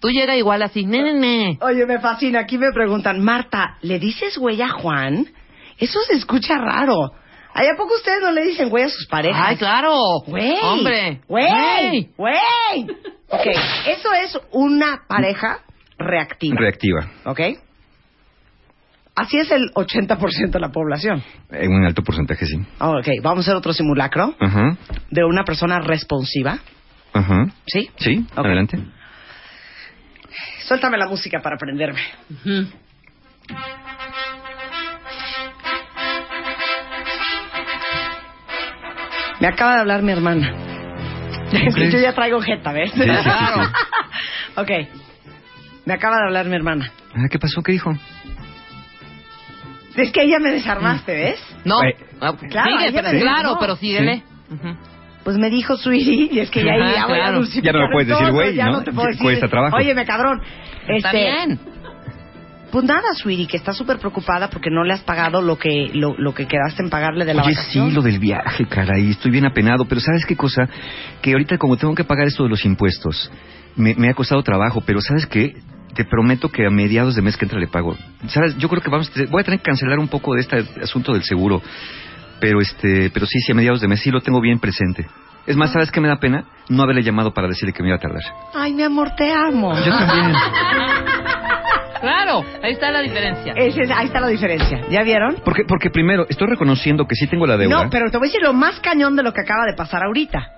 Tú 0.00 0.10
llega 0.10 0.36
igual 0.36 0.62
así, 0.62 0.84
ne, 0.84 1.02
ne, 1.02 1.14
ne. 1.14 1.58
Oye, 1.62 1.86
me 1.86 1.98
fascina. 1.98 2.40
Aquí 2.40 2.58
me 2.58 2.72
preguntan, 2.72 3.24
Marta, 3.24 3.78
¿le 3.82 3.98
dices 3.98 4.36
güey 4.36 4.60
a 4.60 4.68
Juan? 4.68 5.26
Eso 5.78 5.98
se 6.02 6.14
escucha 6.14 6.58
raro. 6.58 7.12
¿Ay, 7.54 7.68
a 7.68 7.76
poco 7.76 7.94
ustedes 7.94 8.20
no 8.20 8.32
le 8.32 8.44
dicen 8.44 8.68
güey 8.68 8.84
a 8.84 8.88
sus 8.88 9.06
parejas? 9.06 9.42
Ay, 9.46 9.56
claro. 9.56 9.94
Güey. 10.26 10.56
Hombre. 10.62 11.20
Güey. 11.28 12.10
Güey. 12.16 12.86
Ok, 13.28 13.46
eso 13.86 14.12
es 14.12 14.38
una 14.50 15.04
pareja 15.08 15.60
reactiva. 15.96 16.56
Reactiva. 16.58 17.10
¿Ok? 17.24 17.40
Así 19.16 19.38
es 19.38 19.50
el 19.52 19.70
80% 19.74 20.50
de 20.50 20.60
la 20.60 20.70
población. 20.70 21.22
En 21.50 21.70
un 21.72 21.84
alto 21.84 22.02
porcentaje, 22.02 22.46
sí. 22.46 22.56
Ok, 22.80 23.06
vamos 23.22 23.38
a 23.46 23.50
hacer 23.50 23.56
otro 23.56 23.72
simulacro 23.72 24.34
Ajá, 24.40 24.76
de 25.10 25.24
una 25.24 25.44
persona 25.44 25.78
responsiva. 25.80 26.58
ajá. 27.12 27.46
¿Sí? 27.66 27.90
Sí, 27.96 28.26
adelante. 28.34 28.78
Suéltame 30.66 30.98
la 30.98 31.06
música 31.06 31.40
para 31.40 31.54
aprenderme. 31.56 32.00
Ujú. 32.30 32.66
Me 39.40 39.48
acaba 39.48 39.74
de 39.74 39.80
hablar 39.80 40.02
mi 40.02 40.12
hermana. 40.12 40.52
Yo 41.90 41.98
ya 41.98 42.12
traigo 42.14 42.40
jeta, 42.40 42.72
¿ves? 42.72 42.90
Sí, 42.92 43.00
sí, 43.00 43.06
sí, 43.06 43.22
sí. 43.22 43.60
ok. 44.56 44.70
Me 45.86 45.94
acaba 45.94 46.16
de 46.16 46.24
hablar 46.26 46.46
mi 46.46 46.56
hermana. 46.56 46.90
Ah, 47.14 47.26
¿Qué 47.30 47.38
pasó? 47.38 47.62
¿Qué 47.62 47.72
dijo? 47.72 47.92
Es 49.96 50.10
que 50.12 50.22
ella 50.22 50.38
me 50.40 50.50
desarmaste, 50.52 51.12
¿ves? 51.14 51.40
No, 51.64 51.82
Eh, 51.82 51.94
ah, 52.20 52.34
claro, 52.50 52.78
sigue, 52.78 52.92
pero, 52.92 53.12
me- 53.12 53.20
claro, 53.20 53.50
no. 53.52 53.58
pero 53.58 53.76
síguele. 53.76 54.22
Ujú. 54.50 54.76
Pues 55.24 55.38
me 55.38 55.48
dijo 55.50 55.76
Sweetie, 55.76 56.28
y 56.32 56.38
es 56.40 56.50
que 56.50 56.62
ya, 56.64 56.72
ahí 56.72 56.80
Ajá, 56.82 56.94
ya 56.94 57.06
voy 57.06 57.14
a 57.14 57.22
claro. 57.22 57.44
Ya 57.62 57.72
no 57.72 57.78
me 57.80 57.88
puedes 57.92 58.08
decir 58.08 58.30
güey, 58.30 58.54
Ya 58.54 58.66
¿no? 58.66 58.72
no 58.72 58.82
te 58.82 58.92
puedo 58.92 59.06
decir. 59.08 59.22
cuesta 59.22 59.48
trabajo. 59.48 59.76
Óyeme, 59.76 60.04
cabrón. 60.04 60.42
Está 60.86 61.10
este, 61.12 61.18
bien. 61.18 61.58
Pues 62.70 62.84
nada, 62.84 63.04
sweetie, 63.14 63.46
que 63.46 63.56
está 63.56 63.72
súper 63.72 63.98
preocupada 63.98 64.50
porque 64.50 64.68
no 64.68 64.82
le 64.82 64.92
has 64.94 65.00
pagado 65.02 65.40
lo 65.40 65.56
que 65.56 65.90
lo, 65.94 66.14
lo 66.18 66.34
que 66.34 66.46
quedaste 66.46 66.82
en 66.82 66.90
pagarle 66.90 67.24
de 67.24 67.32
la 67.32 67.42
Oye, 67.44 67.54
vacación. 67.54 67.88
sí, 67.88 67.94
lo 67.94 68.02
del 68.02 68.18
viaje, 68.18 68.66
caray, 68.66 69.10
estoy 69.10 69.30
bien 69.30 69.46
apenado, 69.46 69.84
pero 69.84 70.00
¿sabes 70.00 70.26
qué 70.26 70.34
cosa? 70.36 70.68
Que 71.22 71.32
ahorita 71.32 71.56
como 71.56 71.76
tengo 71.76 71.94
que 71.94 72.02
pagar 72.04 72.26
esto 72.26 72.42
de 72.42 72.48
los 72.50 72.64
impuestos, 72.64 73.30
me, 73.76 73.94
me 73.94 74.08
ha 74.10 74.14
costado 74.14 74.42
trabajo, 74.42 74.82
pero 74.84 75.00
¿sabes 75.00 75.24
qué? 75.26 75.54
Te 75.94 76.04
prometo 76.04 76.48
que 76.48 76.66
a 76.66 76.70
mediados 76.70 77.14
de 77.14 77.22
mes 77.22 77.36
que 77.36 77.44
entra 77.44 77.58
le 77.58 77.68
pago. 77.68 77.96
¿Sabes? 78.28 78.56
Yo 78.58 78.68
creo 78.68 78.82
que 78.82 78.90
vamos, 78.90 79.10
voy 79.30 79.40
a 79.40 79.44
tener 79.44 79.60
que 79.60 79.64
cancelar 79.64 79.98
un 79.98 80.08
poco 80.08 80.34
de 80.34 80.40
este 80.40 80.56
asunto 80.82 81.12
del 81.12 81.22
seguro, 81.22 81.62
pero 82.40 82.60
este, 82.60 83.10
pero 83.10 83.26
sí, 83.26 83.38
sí, 83.40 83.52
a 83.52 83.54
mediados 83.54 83.80
de 83.80 83.88
mes 83.88 84.00
sí 84.00 84.10
lo 84.10 84.20
tengo 84.20 84.40
bien 84.40 84.58
presente. 84.58 85.06
Es 85.46 85.56
más, 85.56 85.72
¿sabes 85.72 85.90
qué 85.90 86.00
me 86.00 86.08
da 86.08 86.18
pena? 86.18 86.44
No 86.70 86.82
haberle 86.82 87.02
llamado 87.02 87.32
para 87.34 87.46
decirle 87.48 87.72
que 87.74 87.82
me 87.82 87.90
iba 87.90 87.96
a 87.96 88.00
tardar. 88.00 88.22
Ay, 88.54 88.72
mi 88.72 88.82
amor, 88.82 89.10
te 89.14 89.30
amo. 89.30 89.74
Yo 89.84 89.92
también. 89.92 90.32
Claro, 92.00 92.44
ahí 92.62 92.72
está 92.72 92.90
la 92.90 93.00
diferencia. 93.00 93.54
Ese 93.56 93.82
es- 93.82 93.90
ahí 93.90 94.06
está 94.06 94.20
la 94.20 94.28
diferencia. 94.28 94.82
¿Ya 94.90 95.02
vieron? 95.02 95.36
Porque, 95.42 95.62
porque 95.66 95.88
primero, 95.88 96.26
estoy 96.28 96.48
reconociendo 96.48 97.06
que 97.06 97.14
sí 97.14 97.26
tengo 97.26 97.46
la 97.46 97.56
deuda. 97.56 97.84
No, 97.84 97.90
pero 97.90 98.10
te 98.10 98.18
voy 98.18 98.26
a 98.26 98.30
decir 98.30 98.42
lo 98.42 98.52
más 98.52 98.78
cañón 98.80 99.16
de 99.16 99.22
lo 99.22 99.32
que 99.32 99.40
acaba 99.40 99.64
de 99.64 99.72
pasar 99.74 100.02
ahorita. 100.04 100.50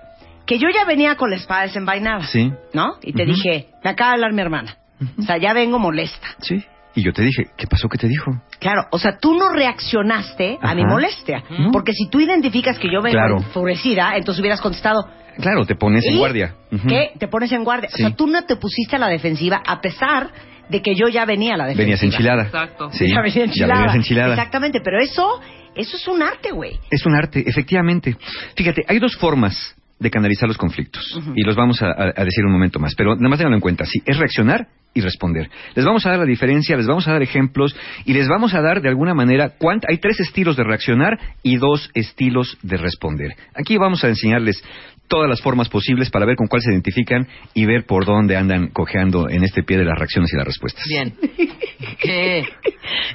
Que 0.45 0.59
yo 0.59 0.67
ya 0.73 0.83
venía 0.83 1.15
con 1.15 1.29
la 1.29 1.37
espada 1.37 1.61
desenvainada. 1.63 2.23
Sí. 2.27 2.51
¿No? 2.73 2.95
Y 3.01 3.13
te 3.13 3.23
Ujú. 3.23 3.31
dije, 3.33 3.67
me 3.81 3.89
acaba 3.91 4.09
de 4.11 4.15
hablar 4.15 4.33
mi 4.33 4.41
hermana. 4.41 4.75
O 5.17 5.21
sea, 5.21 5.37
ya 5.37 5.53
vengo 5.53 5.79
molesta. 5.79 6.27
Sí. 6.41 6.63
Y 6.95 7.03
yo 7.03 7.13
te 7.13 7.21
dije, 7.21 7.43
¿qué 7.55 7.67
pasó? 7.67 7.87
¿Qué 7.89 7.97
te 7.99 8.07
dijo? 8.07 8.31
Claro, 8.59 8.81
o 8.91 8.97
sea, 8.97 9.19
tú 9.19 9.35
no 9.35 9.49
reaccionaste 9.51 10.57
a 10.61 10.73
mi 10.73 10.83
molestia. 10.83 11.43
Porque 11.71 11.93
si 11.93 12.09
tú 12.09 12.19
identificas 12.19 12.79
que 12.79 12.87
yo 12.91 13.01
vengo 13.01 13.17
Claro. 13.19 13.37
enfurecida, 13.37 14.15
entonces 14.15 14.39
hubieras 14.41 14.61
contestado. 14.61 15.07
Claro, 15.39 15.65
te 15.65 15.75
pones 15.75 16.03
en 16.07 16.17
guardia. 16.17 16.55
¿Qué? 16.87 17.11
Te 17.19 17.27
pones 17.27 17.51
en 17.51 17.63
guardia. 17.63 17.89
Sí. 17.93 18.03
O 18.03 18.07
sea, 18.07 18.15
tú 18.15 18.25
no 18.25 18.43
te 18.45 18.55
pusiste 18.55 18.95
a 18.95 18.99
la 18.99 19.07
defensiva 19.09 19.61
a 19.65 19.79
pesar 19.81 20.31
de 20.69 20.81
que 20.81 20.95
yo 20.95 21.07
ya 21.07 21.25
venía 21.25 21.53
a 21.53 21.57
la 21.57 21.65
defensiva. 21.67 21.83
Venías 21.97 22.03
enchilada. 22.03 22.43
Exacto. 22.45 22.89
Sí, 22.91 23.07
ya 23.09 23.21
venía 23.21 23.43
enchilada. 23.43 23.73
venías 23.81 23.95
enchilada. 23.95 24.33
Exactamente, 24.33 24.79
pero 24.83 24.99
eso, 24.99 25.39
eso 25.75 25.97
es 25.97 26.07
un 26.07 26.23
arte, 26.23 26.51
güey. 26.51 26.79
Es 26.89 27.05
un 27.05 27.13
arte, 27.15 27.43
efectivamente. 27.47 28.17
Fíjate, 28.55 28.83
hay 28.87 28.97
dos 28.97 29.15
formas 29.17 29.75
de 29.99 30.11
canalizar 30.11 30.47
los 30.47 30.57
conflictos. 30.57 31.19
Y 31.35 31.43
los 31.43 31.55
vamos 31.55 31.81
a, 31.81 32.13
decir 32.23 32.45
un 32.45 32.51
momento 32.51 32.79
más. 32.79 32.93
Pero 32.95 33.15
nada 33.15 33.29
más 33.29 33.39
tenganlo 33.39 33.57
en 33.57 33.61
cuenta. 33.61 33.85
Sí, 33.85 33.99
es 34.05 34.17
reaccionar 34.17 34.67
y 34.93 35.01
responder. 35.01 35.49
Les 35.75 35.85
vamos 35.85 36.05
a 36.05 36.09
dar 36.09 36.19
la 36.19 36.25
diferencia, 36.25 36.75
les 36.75 36.87
vamos 36.87 37.07
a 37.07 37.13
dar 37.13 37.21
ejemplos 37.21 37.75
y 38.05 38.13
les 38.13 38.27
vamos 38.27 38.53
a 38.53 38.61
dar 38.61 38.81
de 38.81 38.89
alguna 38.89 39.13
manera 39.13 39.53
cuánt- 39.59 39.85
hay 39.87 39.97
tres 39.97 40.19
estilos 40.19 40.55
de 40.55 40.63
reaccionar 40.63 41.19
y 41.43 41.57
dos 41.57 41.89
estilos 41.93 42.57
de 42.63 42.77
responder. 42.77 43.35
Aquí 43.55 43.77
vamos 43.77 44.03
a 44.03 44.07
enseñarles 44.09 44.63
todas 45.07 45.29
las 45.29 45.41
formas 45.41 45.69
posibles 45.69 46.09
para 46.09 46.25
ver 46.25 46.35
con 46.35 46.47
cuál 46.47 46.61
se 46.61 46.71
identifican 46.71 47.27
y 47.53 47.65
ver 47.65 47.85
por 47.85 48.05
dónde 48.05 48.35
andan 48.35 48.69
cojeando 48.69 49.29
en 49.29 49.43
este 49.43 49.63
pie 49.63 49.77
de 49.77 49.85
las 49.85 49.97
reacciones 49.97 50.31
y 50.33 50.37
las 50.37 50.45
respuestas. 50.45 50.83
Bien. 50.87 51.13
¿Qué? 51.99 52.43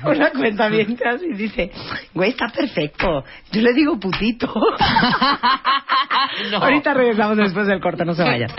Una 0.04 0.30
cuenta 0.30 0.68
bien 0.68 0.96
y 1.22 1.34
dice, 1.34 1.70
güey, 2.14 2.30
está 2.30 2.46
perfecto. 2.48 3.24
Yo 3.52 3.60
le 3.60 3.72
digo 3.72 3.98
putito. 3.98 4.52
No. 6.50 6.58
Ahorita 6.58 6.94
regresamos 6.94 7.36
después 7.36 7.66
del 7.66 7.80
corte, 7.80 8.04
no 8.04 8.14
se 8.14 8.22
vayan. 8.22 8.50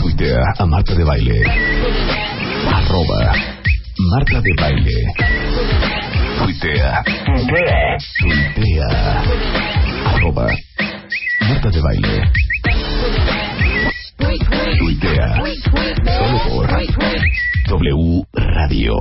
Tuitea 0.00 0.40
a 0.58 0.66
Marta 0.66 0.94
de 0.94 1.04
Baile. 1.04 1.42
Arroba 2.66 3.32
Marta 3.98 4.40
de 4.40 4.54
Baile. 4.60 4.92
Tuitea. 6.38 7.04
Tuitea. 8.18 9.22
Arroba 10.06 10.48
Marta 11.48 11.70
de 11.70 11.80
Baile. 11.80 12.30
Tuitea. 14.78 15.42
Solo 16.18 16.38
por 16.48 16.68
W 17.68 18.24
Radio. 18.32 18.94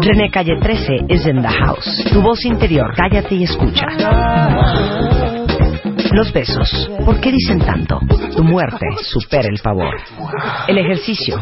René 0.00 0.30
Calle 0.30 0.56
13 0.60 1.06
is 1.08 1.26
in 1.26 1.42
the 1.42 1.48
house. 1.48 2.04
Tu 2.12 2.20
voz 2.20 2.44
interior, 2.44 2.94
cállate 2.94 3.34
y 3.34 3.44
escucha. 3.44 3.86
Los 6.12 6.32
besos, 6.32 6.90
¿por 7.04 7.20
qué 7.20 7.32
dicen 7.32 7.58
tanto? 7.58 7.98
Tu 8.36 8.44
muerte 8.44 8.86
supera 9.02 9.48
el 9.50 9.60
pavor. 9.60 9.96
El 10.68 10.78
ejercicio, 10.78 11.40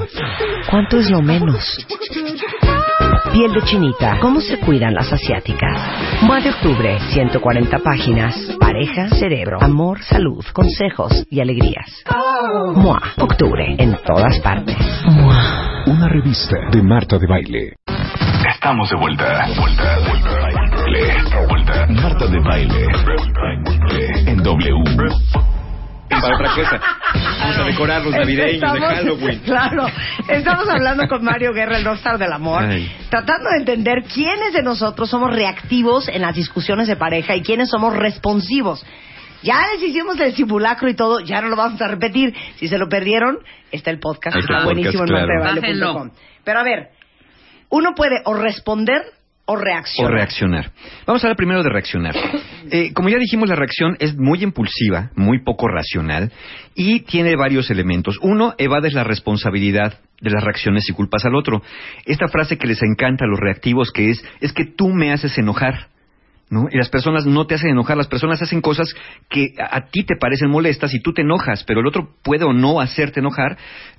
¿cuánto 0.70 0.98
es 0.98 1.10
lo 1.10 1.20
menos? 1.20 1.86
Piel 3.32 3.52
de 3.52 3.62
chinita, 3.62 4.18
¿cómo 4.20 4.40
se 4.40 4.58
cuidan 4.58 4.92
las 4.92 5.12
asiáticas? 5.12 6.22
Mua 6.22 6.40
de 6.40 6.50
octubre, 6.50 6.98
140 7.12 7.78
páginas. 7.78 8.34
Pareja, 8.58 9.08
cerebro, 9.10 9.58
amor, 9.62 10.02
salud, 10.02 10.44
consejos 10.52 11.24
y 11.30 11.40
alegrías. 11.40 12.04
Mua, 12.74 13.00
octubre, 13.18 13.76
en 13.78 13.96
todas 14.04 14.40
partes. 14.40 14.76
Mua. 15.06 15.84
Una 15.86 16.08
revista 16.08 16.56
de 16.72 16.82
Marta 16.82 17.18
de 17.18 17.26
Baile. 17.28 17.76
Estamos 18.52 18.90
de 18.90 18.96
vuelta. 18.96 19.46
Vuelta, 19.56 19.98
vuelta. 20.08 20.30
Baile. 20.76 21.46
Vuelta. 21.48 21.86
Marta 21.88 22.26
de 22.26 22.38
Baile. 22.40 22.86
En 24.26 24.42
W. 24.42 24.74
Para 26.20 26.34
otra 26.36 26.54
cosa. 26.54 26.80
Vamos 27.40 27.56
a 27.58 27.64
decorar 27.64 28.02
los 28.02 28.12
navideños 28.14 28.50
de 28.50 28.56
Estamos- 28.78 28.80
Halloween. 28.94 29.38
Claro, 29.40 29.86
estamos 30.28 30.68
hablando 30.68 31.08
con 31.08 31.24
Mario 31.24 31.52
Guerra, 31.52 31.78
el 31.78 31.84
rockstar 31.84 32.18
del 32.18 32.32
amor, 32.32 32.62
Ay. 32.64 32.90
tratando 33.10 33.50
de 33.50 33.58
entender 33.58 34.04
quiénes 34.04 34.52
de 34.52 34.62
nosotros 34.62 35.08
somos 35.10 35.32
reactivos 35.34 36.08
en 36.08 36.22
las 36.22 36.34
discusiones 36.34 36.88
de 36.88 36.96
pareja 36.96 37.34
y 37.36 37.42
quiénes 37.42 37.70
somos 37.70 37.96
responsivos. 37.96 38.84
Ya 39.42 39.62
les 39.72 39.82
hicimos 39.82 40.20
el 40.20 40.34
simulacro 40.34 40.88
y 40.90 40.94
todo, 40.94 41.20
ya 41.20 41.40
no 41.40 41.48
lo 41.48 41.56
vamos 41.56 41.80
a 41.80 41.88
repetir. 41.88 42.34
Si 42.56 42.68
se 42.68 42.76
lo 42.76 42.88
perdieron, 42.88 43.38
está 43.72 43.90
el 43.90 43.98
podcast, 43.98 44.36
está 44.36 44.52
está 44.54 44.58
el 44.58 44.64
buenísimo 44.64 45.04
podcast, 45.04 45.22
en 45.22 45.26
claro. 45.26 45.60
Bájenlo. 45.60 46.10
Pero 46.44 46.60
a 46.60 46.62
ver, 46.62 46.90
uno 47.70 47.94
puede 47.94 48.16
o 48.26 48.34
responder 48.34 49.02
o 49.50 49.56
reaccionar. 49.56 50.12
O 50.12 50.14
reaccionar. 50.14 50.72
Vamos 51.06 51.24
a 51.24 51.26
hablar 51.26 51.36
primero 51.36 51.62
de 51.62 51.70
reaccionar. 51.70 52.14
Eh, 52.72 52.92
como 52.92 53.08
ya 53.08 53.18
dijimos, 53.18 53.48
la 53.48 53.56
reacción 53.56 53.96
es 53.98 54.16
muy 54.16 54.44
impulsiva, 54.44 55.10
muy 55.16 55.42
poco 55.42 55.66
racional 55.66 56.30
y 56.76 57.00
tiene 57.00 57.34
varios 57.34 57.68
elementos. 57.68 58.16
Uno, 58.22 58.54
evades 58.58 58.92
la 58.92 59.02
responsabilidad 59.02 59.98
de 60.20 60.30
las 60.30 60.44
reacciones 60.44 60.88
y 60.88 60.92
culpas 60.92 61.24
al 61.24 61.34
otro. 61.34 61.62
Esta 62.04 62.28
frase 62.28 62.58
que 62.58 62.68
les 62.68 62.80
encanta 62.82 63.24
a 63.24 63.28
los 63.28 63.40
reactivos 63.40 63.90
que 63.90 64.10
es, 64.10 64.24
es 64.40 64.52
que 64.52 64.66
tú 64.66 64.90
me 64.90 65.10
haces 65.10 65.36
enojar. 65.38 65.88
¿No? 66.50 66.66
Y 66.68 66.76
las 66.76 66.88
personas 66.88 67.24
no 67.26 67.46
te 67.46 67.54
hacen 67.54 67.70
enojar, 67.70 67.96
las 67.96 68.08
personas 68.08 68.42
hacen 68.42 68.60
cosas 68.60 68.92
que 69.28 69.54
a, 69.56 69.76
a 69.76 69.86
ti 69.86 70.02
te 70.04 70.16
parecen 70.16 70.50
molestas 70.50 70.92
y 70.92 71.00
tú 71.00 71.12
te 71.12 71.22
enojas, 71.22 71.62
pero 71.62 71.78
el 71.80 71.86
otro 71.86 72.08
puede 72.24 72.44
o 72.44 72.52
no 72.52 72.80
hacerte 72.80 73.20
enojar, 73.20 73.56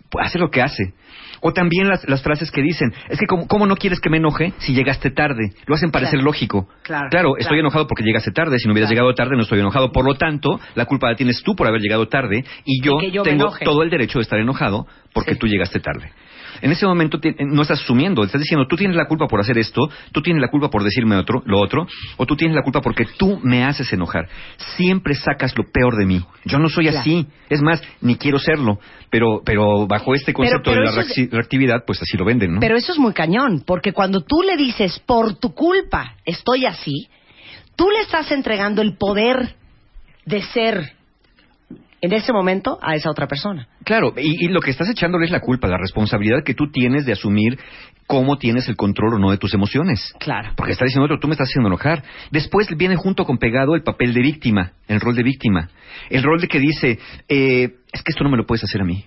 pues 0.09 0.27
hace 0.27 0.37
lo 0.37 0.51
que 0.51 0.61
hace. 0.61 0.93
O 1.39 1.53
también 1.53 1.87
las, 1.87 2.07
las 2.09 2.21
frases 2.21 2.51
que 2.51 2.61
dicen, 2.61 2.93
es 3.09 3.17
que 3.17 3.25
como, 3.25 3.47
¿cómo 3.47 3.65
no 3.65 3.75
quieres 3.77 4.01
que 4.01 4.09
me 4.09 4.17
enoje 4.17 4.53
si 4.59 4.73
llegaste 4.73 5.11
tarde? 5.11 5.53
Lo 5.65 5.75
hacen 5.75 5.91
parecer 5.91 6.15
Claro. 6.19 6.25
lógico. 6.25 6.67
Claro, 6.83 7.37
estoy 7.37 7.43
claro. 7.47 7.59
enojado 7.61 7.87
porque 7.87 8.03
llegaste 8.03 8.31
tarde, 8.31 8.59
si 8.59 8.67
no 8.67 8.73
hubieras 8.73 8.91
llegado 8.91 9.13
tarde 9.15 9.37
no 9.37 9.43
estoy 9.43 9.59
enojado, 9.61 9.93
por 9.93 10.03
lo 10.05 10.15
tanto, 10.15 10.59
la 10.75 10.85
culpa 10.85 11.09
la 11.09 11.15
tienes 11.15 11.41
tú 11.43 11.55
por 11.55 11.67
haber 11.67 11.79
llegado 11.81 12.09
tarde 12.09 12.43
y 12.65 12.83
yo, 12.83 12.97
Y 13.01 13.11
tengo 13.23 13.49
todo 13.63 13.81
el 13.81 13.89
derecho 13.89 14.19
de 14.19 14.23
estar 14.23 14.37
enojado 14.39 14.85
porque 15.13 15.33
Sí. 15.35 15.39
tú 15.39 15.47
llegaste 15.47 15.79
tarde. 15.79 16.11
En 16.61 16.71
ese 16.71 16.85
momento 16.85 17.19
ti- 17.19 17.35
no 17.39 17.61
estás 17.63 17.81
asumiendo, 17.81 18.23
estás 18.23 18.41
diciendo, 18.41 18.67
tú 18.67 18.75
tienes 18.75 18.95
la 18.95 19.05
culpa 19.07 19.27
por 19.27 19.39
hacer 19.39 19.57
esto, 19.57 19.89
tú 20.11 20.21
tienes 20.21 20.41
la 20.41 20.49
culpa 20.49 20.69
por 20.69 20.83
decirme 20.83 21.15
otro, 21.15 21.41
lo 21.45 21.59
otro, 21.59 21.87
o 22.17 22.25
tú 22.25 22.35
tienes 22.35 22.55
la 22.55 22.63
culpa 22.63 22.81
porque 22.81 23.05
tú 23.17 23.39
me 23.43 23.63
haces 23.63 23.91
enojar. 23.93 24.27
Siempre 24.77 25.15
sacas 25.15 25.57
lo 25.57 25.63
peor 25.71 25.95
de 25.97 26.05
mí. 26.05 26.23
Yo 26.45 26.57
no 26.59 26.69
soy 26.69 26.85
Claro. 26.85 26.99
así. 26.99 27.27
Es 27.49 27.61
más, 27.61 27.81
ni 28.01 28.15
quiero 28.15 28.39
serlo. 28.39 28.79
Pero, 29.09 29.41
pero 29.43 29.87
bajo 29.87 30.15
este 30.15 30.33
concepto 30.33 30.71
pero 30.71 30.89
de 30.89 30.95
la 30.95 31.01
es- 31.01 31.31
reactividad, 31.31 31.83
pues 31.85 32.01
así 32.01 32.15
lo 32.17 32.25
venden, 32.25 32.53
¿no? 32.53 32.59
Pero 32.61 32.77
eso 32.77 32.93
es 32.93 32.99
muy 32.99 33.13
cañón, 33.13 33.63
porque 33.65 33.91
cuando 33.91 34.21
tú 34.21 34.41
le 34.41 34.55
dices, 34.55 34.99
por 35.05 35.35
tu 35.39 35.53
culpa 35.53 36.15
estoy 36.25 36.65
así, 36.65 37.07
tú 37.75 37.89
le 37.89 38.01
estás 38.01 38.31
entregando 38.31 38.81
el 38.81 38.95
poder 38.97 39.55
de 40.25 40.41
ser 40.43 40.93
en 42.01 42.13
ese 42.13 42.33
momento 42.33 42.79
a 42.81 42.95
esa 42.95 43.09
otra 43.11 43.27
persona. 43.27 43.67
Claro, 43.83 44.13
y, 44.17 44.45
y 44.45 44.47
lo 44.49 44.59
que 44.59 44.71
estás 44.71 44.89
echándole 44.89 45.25
es 45.25 45.31
la 45.31 45.39
culpa, 45.39 45.67
la 45.67 45.77
responsabilidad 45.77 46.43
que 46.43 46.55
tú 46.55 46.71
tienes 46.71 47.05
de 47.05 47.13
asumir 47.13 47.59
cómo 48.07 48.37
tienes 48.37 48.67
el 48.67 48.75
control 48.75 49.13
o 49.15 49.19
no 49.19 49.31
de 49.31 49.37
tus 49.37 49.53
emociones. 49.53 50.13
Claro. 50.19 50.51
Porque 50.57 50.73
está 50.73 50.85
diciendo 50.85 51.05
otro, 51.05 51.19
tú 51.19 51.27
me 51.27 51.33
estás 51.33 51.47
haciendo 51.47 51.69
enojar. 51.69 52.03
Después 52.31 52.67
viene 52.75 52.95
junto 52.95 53.23
con 53.23 53.37
pegado 53.37 53.75
el 53.75 53.83
papel 53.83 54.13
de 54.13 54.21
víctima, 54.21 54.73
el 54.87 54.99
rol 54.99 55.15
de 55.15 55.23
víctima. 55.23 55.69
El 56.09 56.23
rol 56.23 56.41
de 56.41 56.47
que 56.47 56.59
dice, 56.59 56.99
eh, 57.29 57.75
es 57.93 58.03
que 58.03 58.11
esto 58.11 58.23
no 58.23 58.29
me 58.29 58.37
lo 58.37 58.45
puedes 58.45 58.63
hacer 58.63 58.81
a 58.81 58.85
mí. 58.85 59.05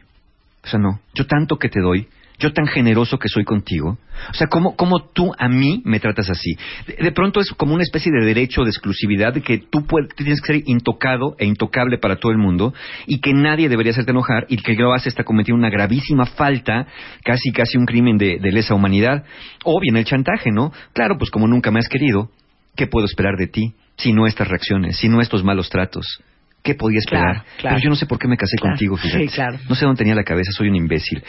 O 0.62 0.68
sea, 0.68 0.78
no, 0.78 1.00
yo 1.14 1.26
tanto 1.26 1.58
que 1.58 1.68
te 1.68 1.80
doy, 1.80 2.08
yo 2.38 2.52
tan 2.52 2.66
generoso 2.66 3.18
que 3.18 3.28
soy 3.28 3.44
contigo. 3.44 3.98
O 4.30 4.34
sea, 4.34 4.48
¿cómo, 4.48 4.76
cómo 4.76 5.10
tú 5.12 5.32
a 5.38 5.48
mí 5.48 5.82
me 5.84 6.00
tratas 6.00 6.30
así? 6.30 6.56
De, 6.86 7.12
pronto 7.12 7.40
es 7.40 7.50
como 7.50 7.74
una 7.74 7.82
especie 7.82 8.10
de 8.12 8.24
derecho 8.24 8.62
de 8.62 8.70
exclusividad 8.70 9.34
que 9.42 9.58
tú 9.58 9.86
puedes, 9.86 10.14
tienes 10.14 10.40
que 10.40 10.54
ser 10.54 10.62
intocado 10.66 11.36
e 11.38 11.46
intocable 11.46 11.98
para 11.98 12.16
todo 12.16 12.32
el 12.32 12.38
mundo 12.38 12.74
y 13.06 13.20
que 13.20 13.32
nadie 13.32 13.68
debería 13.68 13.92
hacerte 13.92 14.10
enojar 14.10 14.46
y 14.48 14.56
que 14.56 14.74
lo 14.74 14.92
hace 14.92 15.08
está 15.08 15.24
cometiendo 15.24 15.58
una 15.58 15.70
gravísima 15.70 16.26
falta, 16.26 16.86
casi 17.24 17.52
casi 17.52 17.78
un 17.78 17.86
crimen 17.86 18.18
de 18.18 18.38
lesa 18.52 18.74
humanidad. 18.74 19.24
O 19.64 19.80
bien 19.80 19.96
el 19.96 20.04
chantaje, 20.04 20.50
¿no? 20.50 20.72
Claro, 20.92 21.16
pues 21.18 21.30
como 21.30 21.46
nunca 21.46 21.70
me 21.70 21.78
has 21.78 21.88
querido, 21.88 22.30
¿qué 22.76 22.86
puedo 22.86 23.06
esperar 23.06 23.36
de 23.36 23.46
ti 23.46 23.74
si 23.96 24.12
no 24.12 24.26
estas 24.26 24.48
reacciones, 24.48 24.96
si 24.96 25.08
no 25.08 25.20
estos 25.20 25.44
malos 25.44 25.68
tratos? 25.70 26.22
¿Qué 26.64 26.74
podía 26.74 26.98
esperar? 26.98 27.34
Claro, 27.34 27.44
claro. 27.58 27.76
Pero 27.76 27.84
yo 27.84 27.90
no 27.90 27.94
sé 27.96 28.06
por 28.06 28.18
qué 28.18 28.26
me 28.26 28.36
casé 28.38 28.56
Claro. 28.56 28.72
contigo, 28.72 28.96
fíjate. 28.96 29.28
Sí, 29.28 29.34
claro. 29.34 29.58
No 29.68 29.74
sé 29.74 29.84
dónde 29.84 29.98
tenía 29.98 30.14
la 30.14 30.24
cabeza, 30.24 30.50
soy 30.50 30.68
un 30.68 30.76
imbécil. 30.76 31.22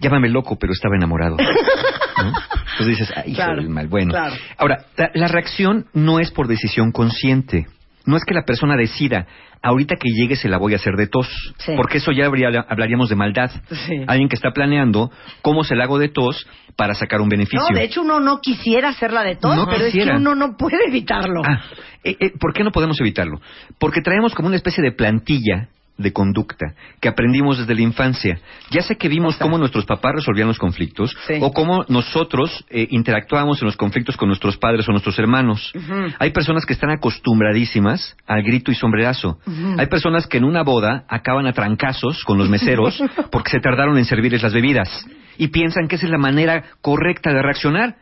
Llámame 0.00 0.30
loco, 0.30 0.56
pero 0.58 0.72
estaba 0.72 0.96
enamorado. 0.96 1.36
¿no? 2.16 2.32
Entonces 2.72 2.86
dices, 2.98 3.12
hijo 3.26 3.42
del 3.54 3.68
mal. 3.68 3.86
Bueno, 3.88 4.14
ahora, 4.56 4.86
la, 4.96 5.10
la 5.12 5.28
reacción 5.28 5.86
no 5.92 6.18
es 6.20 6.30
por 6.30 6.48
decisión 6.48 6.90
consciente. 6.90 7.66
No 8.08 8.16
es 8.16 8.24
que 8.24 8.32
la 8.32 8.44
persona 8.44 8.74
decida, 8.74 9.26
ahorita 9.62 9.96
que 9.96 10.08
llegue 10.08 10.34
se 10.34 10.48
la 10.48 10.56
voy 10.56 10.72
a 10.72 10.76
hacer 10.76 10.94
de 10.96 11.08
tos. 11.08 11.28
Sí. 11.58 11.74
Porque 11.76 11.98
eso 11.98 12.10
ya 12.10 12.24
habría- 12.24 12.48
hablaríamos 12.66 13.10
de 13.10 13.16
maldad. 13.16 13.50
Sí. 13.70 14.02
Alguien 14.06 14.28
que 14.30 14.36
está 14.36 14.50
planeando 14.52 15.10
cómo 15.42 15.62
se 15.62 15.76
la 15.76 15.84
hago 15.84 15.98
de 15.98 16.08
tos 16.08 16.46
para 16.74 16.94
sacar 16.94 17.20
un 17.20 17.28
beneficio. 17.28 17.60
No, 17.70 17.76
de 17.78 17.84
hecho 17.84 18.00
uno 18.00 18.18
no 18.18 18.40
quisiera 18.40 18.88
hacerla 18.88 19.22
de 19.24 19.34
No 19.42 19.66
pero 19.68 19.84
es 19.84 19.92
que 19.92 20.02
uno 20.10 20.34
no 20.34 20.56
puede 20.56 20.78
evitarlo. 20.88 21.42
Ah, 21.44 21.60
eh, 22.02 22.16
eh, 22.18 22.32
¿por 22.40 22.54
qué 22.54 22.64
no 22.64 22.72
podemos 22.72 22.98
evitarlo? 23.00 23.40
Porque 23.78 24.00
traemos 24.00 24.34
como 24.34 24.48
una 24.48 24.56
especie 24.56 24.82
de 24.82 24.92
plantilla 24.92 25.68
de 25.98 26.12
conducta 26.12 26.74
que 27.00 27.08
aprendimos 27.08 27.58
desde 27.58 27.74
la 27.74 27.82
infancia. 27.82 28.38
Ya 28.70 28.82
sé 28.82 28.96
que 28.96 29.08
vimos 29.08 29.36
cómo 29.36 29.58
nuestros 29.58 29.84
papás 29.84 30.14
resolvían 30.14 30.48
los 30.48 30.58
conflictos 30.58 31.14
Sí. 31.26 31.34
o 31.40 31.52
cómo 31.52 31.84
nosotros 31.88 32.64
eh, 32.70 32.86
interactuábamos 32.90 33.60
en 33.60 33.66
los 33.66 33.76
conflictos 33.76 34.16
con 34.16 34.28
nuestros 34.28 34.56
padres 34.56 34.88
o 34.88 34.92
nuestros 34.92 35.18
hermanos. 35.18 35.72
Hay 36.18 36.30
personas 36.30 36.64
que 36.64 36.72
están 36.72 36.90
acostumbradísimas 36.90 38.16
al 38.26 38.42
grito 38.42 38.70
y 38.70 38.74
sombrerazo. 38.74 39.38
Hay 39.76 39.86
personas 39.86 40.26
que 40.26 40.38
en 40.38 40.44
una 40.44 40.62
boda 40.62 41.04
acaban 41.08 41.46
a 41.46 41.52
trancazos 41.52 42.22
con 42.24 42.38
los 42.38 42.48
meseros 42.48 43.02
porque 43.30 43.50
se 43.50 43.60
tardaron 43.60 43.98
en 43.98 44.04
servirles 44.04 44.42
las 44.42 44.52
bebidas 44.54 44.88
y 45.36 45.48
piensan 45.48 45.88
que 45.88 45.96
esa 45.96 46.06
es 46.06 46.12
la 46.12 46.18
manera 46.18 46.64
correcta 46.80 47.32
de 47.32 47.42
reaccionar. 47.42 47.96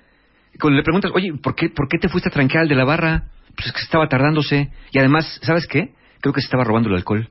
Cuando 0.60 0.76
le 0.76 0.82
preguntas, 0.82 1.10
oye, 1.14 1.32
¿por 1.42 1.54
qué, 1.54 1.68
¿por 1.68 1.88
qué 1.88 1.98
te 1.98 2.08
fuiste 2.08 2.28
a 2.28 2.32
tranquear 2.32 2.62
al 2.62 2.68
de 2.68 2.74
la 2.74 2.84
barra? 2.84 3.24
Pues 3.54 3.66
es 3.68 3.72
que 3.72 3.80
estaba 3.80 4.06
tardándose. 4.08 4.70
Y 4.92 4.98
además, 4.98 5.38
¿sabes 5.42 5.66
qué? 5.66 5.90
Creo 6.20 6.32
que 6.32 6.40
se 6.40 6.46
estaba 6.46 6.64
robando 6.64 6.88
el 6.88 6.96
alcohol. 6.96 7.28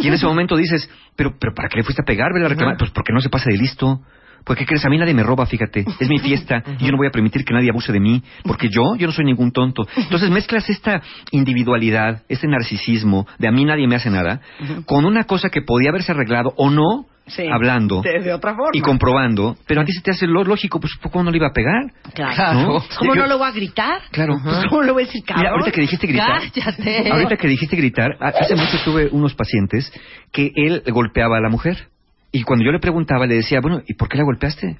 Y 0.00 0.08
en 0.08 0.14
ese 0.14 0.26
momento 0.26 0.56
dices, 0.56 0.88
¿pero, 1.16 1.34
pero 1.38 1.54
para 1.54 1.68
qué 1.68 1.76
le 1.76 1.84
fuiste 1.84 2.02
a 2.02 2.04
pegar? 2.04 2.32
¿Vele 2.32 2.46
a 2.46 2.48
reclamar? 2.48 2.76
Pues 2.76 2.90
porque 2.90 3.12
no 3.12 3.20
se 3.20 3.28
pasa 3.28 3.50
de 3.50 3.56
listo. 3.56 4.00
Pues, 4.44 4.58
¿qué 4.58 4.66
crees? 4.66 4.84
A 4.84 4.88
mí 4.88 4.98
nadie 4.98 5.14
me 5.14 5.22
roba, 5.22 5.46
fíjate. 5.46 5.84
Es 6.00 6.08
mi 6.08 6.18
fiesta 6.18 6.62
y 6.78 6.84
yo 6.84 6.90
no 6.90 6.96
voy 6.96 7.06
a 7.06 7.10
permitir 7.10 7.44
que 7.44 7.54
nadie 7.54 7.70
abuse 7.70 7.92
de 7.92 8.00
mí. 8.00 8.22
Porque 8.44 8.68
yo, 8.68 8.96
yo 8.96 9.06
no 9.06 9.12
soy 9.12 9.24
ningún 9.24 9.52
tonto. 9.52 9.86
Entonces 9.96 10.30
mezclas 10.30 10.68
esta 10.68 11.02
individualidad, 11.30 12.22
este 12.28 12.48
narcisismo 12.48 13.26
de 13.38 13.48
a 13.48 13.52
mí 13.52 13.64
nadie 13.64 13.86
me 13.86 13.94
hace 13.94 14.10
nada, 14.10 14.40
con 14.86 15.04
una 15.04 15.24
cosa 15.24 15.48
que 15.48 15.62
podía 15.62 15.90
haberse 15.90 16.12
arreglado 16.12 16.52
o 16.56 16.70
no, 16.70 17.06
Sí. 17.26 17.46
hablando 17.48 18.02
De, 18.02 18.20
de 18.20 18.32
otra 18.32 18.54
forma. 18.54 18.70
y 18.72 18.80
comprobando. 18.80 19.56
Pero 19.66 19.80
a 19.82 19.84
ti 19.84 19.92
se 19.92 20.00
te 20.02 20.10
hace 20.10 20.26
lo 20.26 20.42
lógico, 20.44 20.80
pues 20.80 20.92
¿cómo 21.10 21.24
no 21.24 21.30
le 21.30 21.36
iba 21.38 21.46
a 21.48 21.52
pegar? 21.52 21.92
Claro. 22.14 22.60
¿No? 22.60 22.84
¿Cómo 22.98 23.14
Yo- 23.14 23.20
no 23.22 23.26
lo 23.28 23.38
voy 23.38 23.48
a 23.48 23.52
gritar? 23.52 24.00
Claro. 24.10 24.38
Pues, 24.42 24.64
¿Cómo 24.68 24.82
le 24.82 24.92
voy 24.92 25.04
a 25.04 25.06
decir 25.06 25.22
cabrón? 25.24 25.42
Mira, 25.42 25.50
ahorita 25.52 25.70
que 25.70 25.80
dijiste 25.82 26.06
gritar. 26.08 26.40
Cállate. 26.52 27.10
Ahorita 27.12 27.36
que 27.36 27.48
dijiste 27.48 27.76
gritar, 27.76 28.16
ha- 28.20 28.28
hace 28.28 28.56
mucho 28.56 28.76
tuve 28.84 29.08
unos 29.12 29.34
pacientes 29.34 29.92
que 30.32 30.50
él 30.56 30.82
golpeaba 30.88 31.38
a 31.38 31.40
la 31.40 31.48
mujer. 31.48 31.88
Y 32.32 32.42
cuando 32.42 32.64
yo 32.64 32.72
le 32.72 32.80
preguntaba, 32.80 33.26
le 33.26 33.34
decía, 33.36 33.60
bueno, 33.60 33.82
¿y 33.86 33.94
por 33.94 34.08
qué 34.08 34.16
la 34.18 34.24
golpeaste? 34.24 34.76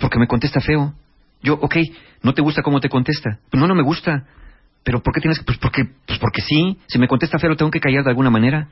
Porque 0.00 0.18
me 0.18 0.26
contesta 0.26 0.60
feo. 0.60 0.94
Yo, 1.42 1.54
ok, 1.54 1.76
¿no 2.22 2.32
te 2.34 2.40
gusta 2.42 2.62
cómo 2.62 2.80
te 2.80 2.88
contesta? 2.88 3.38
Pues 3.50 3.60
no, 3.60 3.68
no 3.68 3.74
me 3.74 3.82
gusta. 3.82 4.24
¿Pero 4.82 5.02
por 5.02 5.14
qué 5.14 5.20
tienes 5.20 5.38
que...? 5.38 5.44
Pues 5.44 5.58
porque, 5.58 5.82
pues 6.06 6.18
porque 6.18 6.40
sí. 6.42 6.78
Si 6.88 6.98
me 6.98 7.06
contesta 7.06 7.38
feo, 7.38 7.50
lo 7.50 7.56
tengo 7.56 7.70
que 7.70 7.80
callar 7.80 8.02
de 8.04 8.10
alguna 8.10 8.30
manera. 8.30 8.68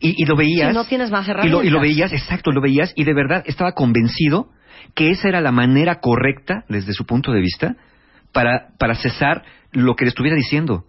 Y, 0.00 0.22
y 0.22 0.26
lo 0.26 0.36
veías... 0.36 0.70
Si 0.70 0.74
no 0.74 0.84
tienes 0.84 1.10
más 1.10 1.26
y 1.26 1.30
lo, 1.30 1.36
y 1.36 1.40
herramientas. 1.40 1.72
lo 1.72 1.80
veías, 1.80 2.12
exacto, 2.12 2.50
lo 2.50 2.60
veías, 2.60 2.92
y 2.94 3.04
de 3.04 3.14
verdad 3.14 3.42
estaba 3.46 3.72
convencido 3.72 4.48
que 4.94 5.10
esa 5.10 5.28
era 5.28 5.40
la 5.40 5.52
manera 5.52 6.00
correcta, 6.00 6.64
desde 6.68 6.92
su 6.92 7.04
punto 7.04 7.32
de 7.32 7.40
vista, 7.40 7.76
para, 8.32 8.68
para 8.78 8.94
cesar 8.94 9.42
lo 9.72 9.96
que 9.96 10.04
le 10.04 10.10
estuviera 10.10 10.36
diciendo. 10.36 10.84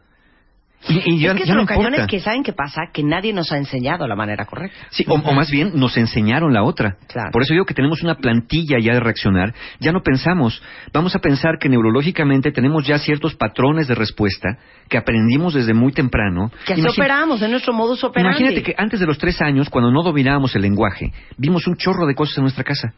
Y, 0.87 1.15
y 1.15 1.19
ya, 1.19 1.31
es 1.31 1.37
que 1.37 1.45
ya 1.45 1.51
es 1.51 1.55
no 1.55 1.61
lo 1.61 1.65
cañón 1.65 1.85
importa. 1.87 2.03
es 2.03 2.07
que 2.07 2.19
¿saben 2.21 2.41
qué 2.41 2.53
pasa? 2.53 2.83
Que 2.93 3.03
nadie 3.03 3.33
nos 3.33 3.51
ha 3.51 3.57
enseñado 3.57 4.07
la 4.07 4.15
manera 4.15 4.45
correcta. 4.45 4.77
Sí, 4.91 5.03
o, 5.07 5.15
o 5.15 5.33
más 5.33 5.51
bien 5.51 5.71
nos 5.75 5.97
enseñaron 5.97 6.53
la 6.53 6.63
otra. 6.63 6.95
Claro. 7.07 7.31
Por 7.31 7.41
eso 7.41 7.53
digo 7.53 7.65
que 7.65 7.73
tenemos 7.73 8.01
una 8.01 8.15
plantilla 8.15 8.77
ya 8.81 8.93
de 8.93 8.99
reaccionar. 9.01 9.53
Ya 9.79 9.91
no 9.91 10.01
pensamos. 10.01 10.61
Vamos 10.93 11.15
a 11.15 11.19
pensar 11.19 11.57
que 11.59 11.67
neurológicamente 11.67 12.51
tenemos 12.51 12.87
ya 12.87 12.97
ciertos 12.97 13.35
patrones 13.35 13.87
de 13.87 13.95
respuesta 13.95 14.57
que 14.87 14.97
aprendimos 14.97 15.53
desde 15.53 15.73
muy 15.73 15.91
temprano. 15.91 16.49
Que 16.65 16.73
así 16.73 16.87
operamos, 16.87 17.41
en 17.41 17.51
nuestro 17.51 17.73
modus 17.73 18.03
operandi. 18.03 18.39
Imagínate 18.41 18.63
que 18.63 18.75
antes 18.77 18.99
de 18.99 19.05
los 19.05 19.17
tres 19.17 19.41
años, 19.41 19.69
cuando 19.69 19.91
no 19.91 20.01
dominábamos 20.01 20.55
el 20.55 20.61
lenguaje, 20.61 21.11
vimos 21.37 21.67
un 21.67 21.75
chorro 21.75 22.05
de 22.07 22.15
cosas 22.15 22.37
en 22.37 22.43
nuestra 22.43 22.63
casa. 22.63 22.93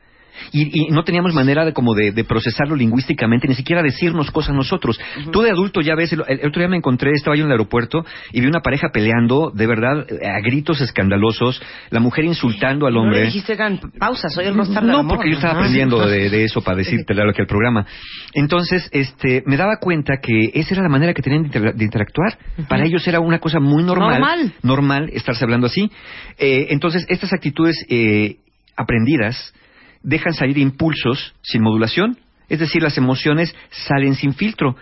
Y, 0.51 0.87
y 0.87 0.91
no 0.91 1.03
teníamos 1.03 1.33
manera 1.33 1.65
de 1.65 1.73
como 1.73 1.93
de, 1.93 2.11
de 2.11 2.23
procesarlo 2.23 2.75
lingüísticamente, 2.75 3.47
ni 3.47 3.55
siquiera 3.55 3.81
decirnos 3.83 4.31
cosas 4.31 4.55
nosotros. 4.55 4.99
Tú 5.31 5.41
de 5.41 5.51
adulto 5.51 5.81
ya 5.81 5.95
ves, 5.95 6.13
el, 6.13 6.23
el 6.27 6.47
otro 6.47 6.59
día 6.61 6.67
me 6.67 6.77
encontré, 6.77 7.11
estaba 7.11 7.35
yo 7.35 7.41
en 7.43 7.47
el 7.47 7.53
aeropuerto 7.53 8.05
y 8.31 8.41
vi 8.41 8.47
una 8.47 8.61
pareja 8.61 8.89
peleando, 8.93 9.51
de 9.53 9.67
verdad, 9.67 10.05
a 10.25 10.39
gritos 10.41 10.81
escandalosos, 10.81 11.61
la 11.89 11.99
mujer 11.99 12.25
insultando 12.25 12.87
al 12.87 12.93
No 12.93 13.01
le 13.03 13.07
hombre. 13.07 13.25
dijiste, 13.25 13.53
oigan, 13.53 13.79
pausa, 13.99 14.29
soy 14.29 14.45
el 14.45 14.55
rostar 14.55 14.83
del 14.83 14.91
No, 14.91 15.07
porque 15.07 15.29
yo 15.29 15.35
estaba 15.35 15.53
aprendiendo 15.59 16.05
de, 16.07 16.29
de 16.29 16.43
eso 16.45 16.61
para 16.61 16.77
decirte 16.83 17.13
lo 17.13 17.33
que 17.33 17.41
el 17.41 17.47
programa. 17.47 17.85
Entonces, 18.33 18.89
este, 18.91 19.43
me 19.45 19.57
daba 19.57 19.77
cuenta 19.79 20.17
que 20.21 20.51
esa 20.53 20.73
era 20.73 20.83
la 20.83 20.89
manera 20.89 21.13
que 21.13 21.21
tenían 21.21 21.43
de, 21.43 21.47
inter- 21.47 21.75
de 21.75 21.83
interactuar. 21.85 22.37
Para 22.67 22.85
ellos 22.85 23.07
era 23.07 23.19
una 23.19 23.39
cosa 23.39 23.59
muy 23.59 23.83
normal. 23.83 24.11
Normal. 24.19 24.53
normal 24.63 25.09
estarse 25.13 25.43
hablando 25.43 25.67
así. 25.67 25.89
Eh, 26.37 26.67
entonces, 26.69 27.05
estas 27.09 27.33
actitudes 27.33 27.75
eh, 27.89 28.37
aprendidas 28.75 29.53
dejan 30.03 30.33
salir 30.33 30.57
impulsos 30.57 31.33
sin 31.41 31.61
modulación. 31.63 32.17
Es 32.49 32.59
decir, 32.59 32.81
las 32.83 32.97
emociones 32.97 33.55
salen 33.69 34.15
sin 34.15 34.33
filtro. 34.33 34.75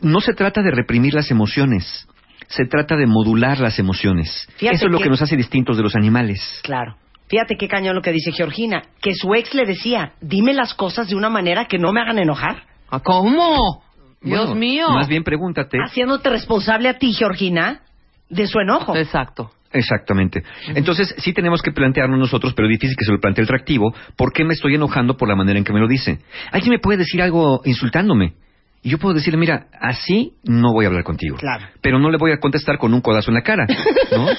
No 0.00 0.20
se 0.20 0.34
trata 0.34 0.62
de 0.62 0.70
reprimir 0.70 1.14
las 1.14 1.30
emociones. 1.30 2.06
Se 2.48 2.64
trata 2.66 2.96
de 2.96 3.06
modular 3.06 3.60
las 3.60 3.78
emociones. 3.78 4.46
Fíjate 4.56 4.76
Eso 4.76 4.86
es 4.86 4.92
lo 4.92 4.98
que- 4.98 5.04
que 5.04 5.10
nos 5.10 5.22
hace 5.22 5.36
distintos 5.36 5.76
de 5.76 5.82
los 5.82 5.94
animales. 5.96 6.60
Claro. 6.62 6.96
Fíjate 7.28 7.56
qué 7.58 7.68
cañón 7.68 7.94
lo 7.94 8.00
que 8.02 8.10
dice 8.12 8.32
Georgina, 8.32 8.82
que 9.02 9.14
su 9.14 9.34
ex 9.34 9.54
le 9.54 9.66
decía, 9.66 10.12
dime 10.22 10.54
las 10.54 10.72
cosas 10.74 11.08
de 11.08 11.14
una 11.14 11.28
manera 11.28 11.66
que 11.66 11.78
no 11.78 11.92
me 11.92 12.00
hagan 12.00 12.18
enojar. 12.18 12.62
¿Ah, 12.90 13.00
¿Cómo? 13.00 13.82
Dios 14.22 14.46
Bueno, 14.46 14.54
mío. 14.54 14.88
Más 14.90 15.08
bien 15.08 15.24
pregúntate. 15.24 15.78
Haciéndote 15.78 16.30
responsable 16.30 16.88
a 16.88 16.98
ti, 16.98 17.12
Georgina, 17.12 17.82
de 18.30 18.46
su 18.46 18.58
enojo. 18.60 18.96
Exacto. 18.96 19.50
Exactamente. 19.72 20.42
Entonces, 20.74 21.14
sí 21.18 21.32
tenemos 21.32 21.60
que 21.62 21.72
plantearnos 21.72 22.18
nosotros, 22.18 22.54
pero 22.54 22.68
difícil 22.68 22.96
que 22.96 23.04
se 23.04 23.12
lo 23.12 23.20
plantee 23.20 23.42
el 23.42 23.48
reactivo, 23.48 23.94
¿por 24.16 24.32
qué 24.32 24.44
me 24.44 24.54
estoy 24.54 24.74
enojando 24.74 25.16
por 25.16 25.28
la 25.28 25.36
manera 25.36 25.58
en 25.58 25.64
que 25.64 25.72
me 25.72 25.80
lo 25.80 25.88
dice? 25.88 26.20
Alguien 26.52 26.72
me 26.72 26.78
puede 26.78 26.98
decir 26.98 27.20
algo 27.20 27.60
insultándome. 27.64 28.34
Y 28.82 28.90
yo 28.90 28.98
puedo 28.98 29.14
decirle, 29.14 29.38
mira, 29.38 29.66
así 29.80 30.34
no 30.44 30.72
voy 30.72 30.84
a 30.84 30.88
hablar 30.88 31.04
contigo. 31.04 31.36
Claro. 31.36 31.66
Pero 31.82 31.98
no 31.98 32.10
le 32.10 32.16
voy 32.16 32.32
a 32.32 32.38
contestar 32.38 32.78
con 32.78 32.94
un 32.94 33.00
codazo 33.00 33.30
en 33.30 33.34
la 33.34 33.42
cara, 33.42 33.66
¿no? 34.12 34.26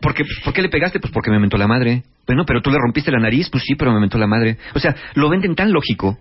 Porque, 0.00 0.24
¿Por 0.44 0.52
qué 0.52 0.62
le 0.62 0.68
pegaste? 0.68 1.00
Pues 1.00 1.12
porque 1.12 1.30
me 1.30 1.38
mentó 1.38 1.56
la 1.56 1.66
madre. 1.66 2.02
Bueno, 2.26 2.44
pero 2.46 2.60
tú 2.60 2.70
le 2.70 2.78
rompiste 2.78 3.10
la 3.10 3.18
nariz, 3.18 3.48
pues 3.50 3.64
sí, 3.64 3.76
pero 3.76 3.92
me 3.92 4.00
mentó 4.00 4.18
la 4.18 4.26
madre. 4.26 4.58
O 4.74 4.78
sea, 4.78 4.94
lo 5.14 5.30
venden 5.30 5.54
tan 5.54 5.72
lógico 5.72 6.18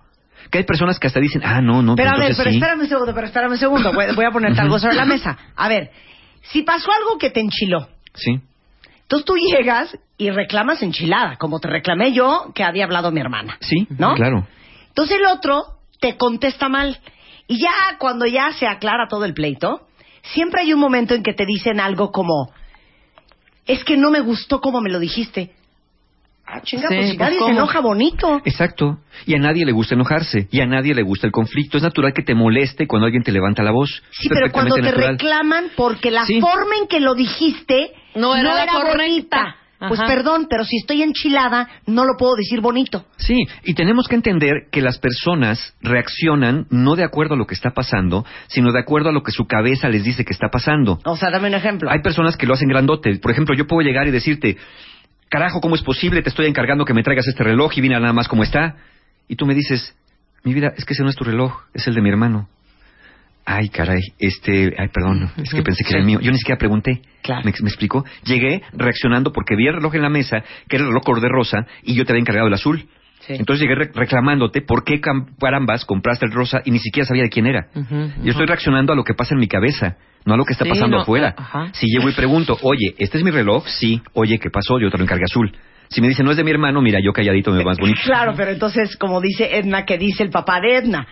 que 0.49 0.59
hay 0.59 0.63
personas 0.63 0.99
que 0.99 1.07
hasta 1.07 1.19
dicen, 1.19 1.41
ah, 1.43 1.61
no, 1.61 1.81
no, 1.81 1.95
Pero 1.95 2.09
a 2.09 2.13
pues 2.13 2.19
ver, 2.21 2.31
entonces 2.31 2.37
pero 2.37 2.51
sí. 2.51 2.57
espérame 2.57 2.79
un 2.81 2.87
segundo, 2.87 3.13
pero 3.13 3.27
espérame 3.27 3.51
un 3.51 3.57
segundo. 3.57 3.93
Voy, 3.93 4.05
voy 4.15 4.25
a 4.25 4.31
ponerte 4.31 4.61
algo 4.61 4.79
sobre 4.79 4.95
la 4.95 5.05
mesa. 5.05 5.37
A 5.55 5.67
ver, 5.67 5.91
si 6.41 6.63
pasó 6.63 6.91
algo 6.91 7.17
que 7.17 7.29
te 7.29 7.41
enchiló, 7.41 7.87
Sí, 8.19 8.39
entonces 9.01 9.25
tú 9.25 9.35
llegas 9.37 9.97
y 10.17 10.29
reclamas 10.29 10.81
enchilada, 10.83 11.37
como 11.37 11.59
te 11.59 11.67
reclamé 11.67 12.11
yo 12.13 12.51
que 12.53 12.63
había 12.63 12.83
hablado 12.85 13.11
mi 13.11 13.21
hermana. 13.21 13.57
sí, 13.61 13.87
¿No? 13.97 14.13
claro. 14.15 14.47
Entonces 14.89 15.17
el 15.17 15.25
otro 15.27 15.63
te 15.99 16.15
contesta 16.17 16.69
mal. 16.69 16.99
Y 17.47 17.59
ya 17.59 17.97
cuando 17.97 18.25
ya 18.27 18.51
se 18.51 18.67
aclara 18.67 19.07
todo 19.09 19.25
el 19.25 19.33
pleito, 19.33 19.87
siempre 20.21 20.61
hay 20.61 20.73
un 20.73 20.79
momento 20.79 21.15
en 21.15 21.23
que 21.23 21.33
te 21.33 21.45
dicen 21.45 21.79
algo 21.79 22.11
como, 22.11 22.51
es 23.65 23.83
que 23.83 23.97
no 23.97 24.11
me 24.11 24.19
gustó 24.19 24.61
como 24.61 24.81
me 24.81 24.89
lo 24.91 24.99
dijiste. 24.99 25.53
Ah, 26.45 26.61
chinga, 26.61 26.89
Sí, 26.89 26.95
pues 26.95 27.09
si 27.11 27.17
pues, 27.17 27.29
nadie 27.29 27.39
se 27.45 27.51
enoja 27.51 27.79
bonito. 27.79 28.41
Exacto. 28.43 28.97
Y 29.27 29.35
a 29.35 29.37
nadie 29.39 29.65
le 29.65 29.71
gusta 29.71 29.93
enojarse. 29.93 30.47
Y 30.51 30.61
a 30.61 30.65
nadie 30.65 30.95
le 30.95 31.03
gusta 31.03 31.27
el 31.27 31.31
conflicto. 31.31 31.77
Es 31.77 31.83
natural 31.83 32.11
que 32.11 32.23
te 32.23 32.33
moleste 32.33 32.87
cuando 32.87 33.05
alguien 33.05 33.21
te 33.23 33.31
levanta 33.31 33.61
la 33.61 33.69
voz. 33.71 34.01
Sí, 34.11 34.29
pero 34.29 34.51
cuando 34.51 34.73
te 34.75 34.81
natural. 34.81 35.09
reclaman 35.11 35.65
porque 35.75 36.09
la 36.09 36.25
Sí. 36.25 36.41
forma 36.41 36.75
en 36.81 36.87
que 36.87 36.99
lo 36.99 37.13
dijiste 37.13 37.91
No 38.15 38.35
era 38.35 38.53
la 38.53 38.71
correcta. 38.71 38.97
bonita. 38.97 39.55
Pues 39.87 39.97
Ajá. 39.97 40.07
perdón, 40.07 40.47
pero 40.49 40.65
si 40.65 40.75
estoy 40.75 41.03
enchilada, 41.03 41.69
no 41.85 42.03
lo 42.03 42.17
puedo 42.17 42.35
decir 42.35 42.59
bonito. 42.59 43.05
Sí, 43.15 43.45
y 43.63 43.73
tenemos 43.75 44.09
que 44.09 44.15
entender 44.15 44.67
que 44.69 44.81
las 44.81 44.97
personas 44.97 45.73
reaccionan 45.81 46.67
no 46.69 46.97
de 46.97 47.05
acuerdo 47.05 47.35
a 47.35 47.37
lo 47.37 47.47
que 47.47 47.55
está 47.55 47.69
pasando, 47.69 48.25
sino 48.47 48.73
de 48.73 48.79
acuerdo 48.79 49.07
a 49.07 49.13
lo 49.13 49.23
que 49.23 49.31
su 49.31 49.47
cabeza 49.47 49.87
les 49.87 50.03
dice 50.03 50.25
que 50.25 50.33
está 50.33 50.49
pasando. 50.49 50.99
O 51.05 51.15
sea, 51.15 51.31
dame 51.31 51.47
un 51.47 51.53
ejemplo. 51.53 51.89
Hay 51.89 52.01
personas 52.01 52.35
que 52.35 52.45
lo 52.45 52.55
hacen 52.55 52.67
grandote. 52.67 53.19
Por 53.19 53.31
ejemplo, 53.31 53.55
yo 53.55 53.67
puedo 53.67 53.81
llegar 53.87 54.05
y 54.05 54.11
decirte, 54.11 54.57
carajo, 55.29 55.61
¿cómo 55.61 55.75
es 55.75 55.81
posible? 55.81 56.21
Te 56.23 56.29
estoy 56.29 56.47
encargando 56.47 56.83
que 56.83 56.93
me 56.93 57.03
traigas 57.03 57.27
este 57.29 57.45
reloj 57.45 57.71
y 57.77 57.81
mira 57.81 58.01
nada 58.01 58.11
más 58.11 58.27
cómo 58.27 58.43
está. 58.43 58.75
Y 59.29 59.37
tú 59.37 59.45
me 59.45 59.55
dices, 59.55 59.95
mi 60.43 60.53
vida, 60.53 60.73
es 60.75 60.83
que 60.83 60.93
ese 60.93 61.03
no 61.03 61.09
es 61.09 61.15
tu 61.15 61.23
reloj, 61.23 61.53
es 61.73 61.87
el 61.87 61.95
de 61.95 62.01
mi 62.01 62.09
hermano. 62.09 62.49
Ay, 63.51 63.69
caray, 63.69 64.01
este, 64.19 64.75
ay, 64.77 64.89
perdón, 64.93 65.31
es 65.37 65.49
que 65.51 65.63
pensé 65.63 65.83
que 65.83 65.89
era 65.89 65.99
el 66.01 66.05
mío. 66.05 66.19
Yo 66.21 66.31
ni 66.31 66.37
siquiera 66.37 66.59
pregunté. 66.59 67.01
Claro. 67.23 67.41
¿Me, 67.45 67.51
me 67.61 67.67
explico? 67.69 68.05
Llegué 68.23 68.61
reaccionando 68.73 69.31
porque 69.31 69.55
vi 69.55 69.65
el 69.67 69.73
reloj 69.73 69.95
en 69.95 70.03
la 70.03 70.09
mesa, 70.09 70.43
que 70.67 70.75
era 70.75 70.83
el 70.83 70.89
reloj 70.89 71.03
color 71.03 71.21
de 71.21 71.29
rosa, 71.29 71.65
y 71.83 71.95
yo 71.95 72.05
te 72.05 72.11
había 72.11 72.21
encargado 72.21 72.47
el 72.47 72.53
azul. 72.53 72.87
Sí. 73.21 73.33
Entonces 73.33 73.61
llegué 73.61 73.75
re- 73.75 73.91
reclamándote 73.93 74.61
por 74.61 74.83
qué 74.83 75.01
carambas 75.01 75.83
compraste 75.85 76.25
el 76.27 76.31
rosa 76.31 76.61
y 76.63 76.69
ni 76.71 76.77
siquiera 76.79 77.07
sabía 77.07 77.23
de 77.23 77.29
quién 77.29 77.47
era. 77.47 77.67
Ujú, 77.75 78.11
Yo 78.23 78.31
estoy 78.31 78.45
reaccionando 78.45 78.93
a 78.93 78.95
lo 78.95 79.03
que 79.03 79.13
pasa 79.15 79.33
en 79.33 79.39
mi 79.39 79.47
cabeza, 79.47 79.97
no 80.25 80.35
a 80.35 80.37
lo 80.37 80.45
que 80.45 80.53
está 80.53 80.65
Sí, 80.65 80.69
pasando 80.69 80.97
no, 80.97 81.01
afuera. 81.03 81.29
eh, 81.29 81.33
ajá. 81.37 81.69
Si 81.73 81.87
llego 81.87 82.07
y 82.07 82.13
pregunto, 82.13 82.55
oye, 82.61 82.93
¿este 82.99 83.17
es 83.17 83.23
mi 83.23 83.31
reloj? 83.31 83.65
Sí. 83.67 83.99
Oye, 84.13 84.37
¿qué 84.37 84.49
pasó? 84.51 84.79
Yo 84.79 84.91
te 84.91 84.97
lo 84.97 85.03
encargué 85.05 85.23
azul. 85.25 85.51
Si 85.89 86.01
me 86.01 86.07
dice, 86.07 86.23
no 86.23 86.29
es 86.31 86.37
de 86.37 86.43
mi 86.43 86.51
hermano, 86.51 86.81
mira, 86.81 86.99
yo 87.03 87.11
calladito 87.13 87.49
me 87.49 87.57
veo 87.57 87.65
más 87.65 87.79
bonito. 87.79 87.99
Claro, 88.03 88.35
pero 88.37 88.51
entonces, 88.51 88.95
como 88.95 89.19
dice 89.21 89.57
Edna, 89.57 89.85
que 89.85 89.97
dice 89.97 90.21
el 90.23 90.29
papá 90.29 90.61
de 90.61 90.77
Edna, 90.77 91.07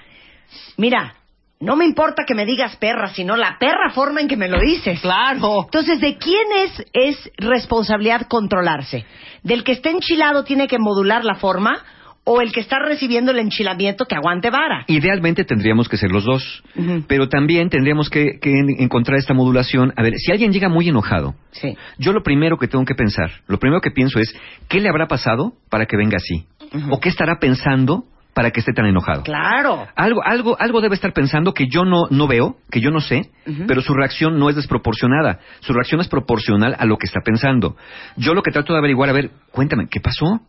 mira, 0.78 1.14
no 1.60 1.76
me 1.76 1.86
importa 1.86 2.24
que 2.26 2.36
me 2.36 2.46
digas 2.46 2.76
perra, 2.78 3.10
sino 3.14 3.36
la 3.36 3.58
perra 3.60 3.90
forma 3.94 4.22
en 4.22 4.28
que 4.28 4.38
me 4.38 4.48
lo 4.48 4.60
dices. 4.60 5.00
Claro. 5.02 5.64
Entonces, 5.66 6.00
¿de 6.00 6.18
quién 6.18 6.46
es, 6.64 6.86
es 6.94 7.32
responsabilidad 7.38 8.28
controlarse? 8.28 9.06
¿Del 9.44 9.64
que 9.64 9.72
está 9.72 9.90
enchilado 9.90 10.44
tiene 10.44 10.68
que 10.68 10.78
modular 10.80 11.26
la 11.26 11.36
forma 11.36 11.84
o 12.30 12.42
el 12.42 12.52
que 12.52 12.60
está 12.60 12.78
recibiendo 12.80 13.32
el 13.32 13.40
enchilamiento 13.40 14.06
que 14.06 14.16
aguante 14.16 14.50
vara? 14.50 14.84
Idealmente 14.88 15.46
tendríamos 15.46 15.88
que 15.90 15.96
ser 15.98 16.12
los 16.12 16.26
dos, 16.26 16.62
pero 17.08 17.30
también 17.30 17.70
tendríamos 17.70 18.10
que, 18.10 18.38
que 18.42 18.52
en- 18.52 18.82
encontrar 18.82 19.18
esta 19.18 19.34
modulación. 19.34 19.94
A 19.96 20.04
ver, 20.04 20.14
si 20.18 20.32
alguien 20.32 20.52
llega 20.52 20.68
muy 20.70 20.90
enojado, 20.90 21.36
Sí. 21.52 21.76
yo 21.98 22.12
lo 22.12 22.22
primero 22.24 22.58
que 22.58 22.68
tengo 22.68 22.84
que 22.86 22.96
pensar, 22.96 23.32
lo 23.48 23.58
primero 23.60 23.80
que 23.82 23.92
pienso 23.92 24.20
es, 24.20 24.32
¿qué 24.68 24.80
le 24.82 24.90
habrá 24.90 25.08
pasado 25.08 25.54
para 25.70 25.86
que 25.86 25.96
venga 25.98 26.18
así? 26.18 26.46
¿O 26.92 27.00
qué 27.00 27.08
estará 27.10 27.40
pensando 27.40 28.04
para 28.38 28.52
que 28.52 28.60
esté 28.60 28.72
tan 28.72 28.86
enojado? 28.86 29.24
Claro. 29.24 29.88
Algo, 29.96 30.22
algo, 30.24 30.56
algo 30.60 30.80
debe 30.80 30.94
estar 30.94 31.12
pensando 31.12 31.56
que 31.56 31.66
yo 31.66 31.86
no, 31.86 32.04
no 32.12 32.28
veo, 32.28 32.58
que 32.70 32.80
yo 32.80 32.92
no 32.92 33.00
sé, 33.00 33.32
pero 33.68 33.82
su 33.82 33.96
reacción 33.96 34.38
no 34.38 34.48
es 34.48 34.56
desproporcionada. 34.56 35.40
Su 35.62 35.74
reacción 35.74 36.02
es 36.02 36.08
proporcional 36.08 36.76
a 36.78 36.86
lo 36.86 37.00
que 37.00 37.08
está 37.08 37.22
pensando. 37.22 37.76
Yo 38.16 38.36
lo 38.36 38.44
que 38.44 38.52
trato 38.52 38.74
de 38.74 38.78
averiguar, 38.78 39.10
a 39.10 39.14
ver, 39.14 39.32
cuéntame, 39.50 39.88
¿qué 39.90 40.00
pasó? 40.00 40.40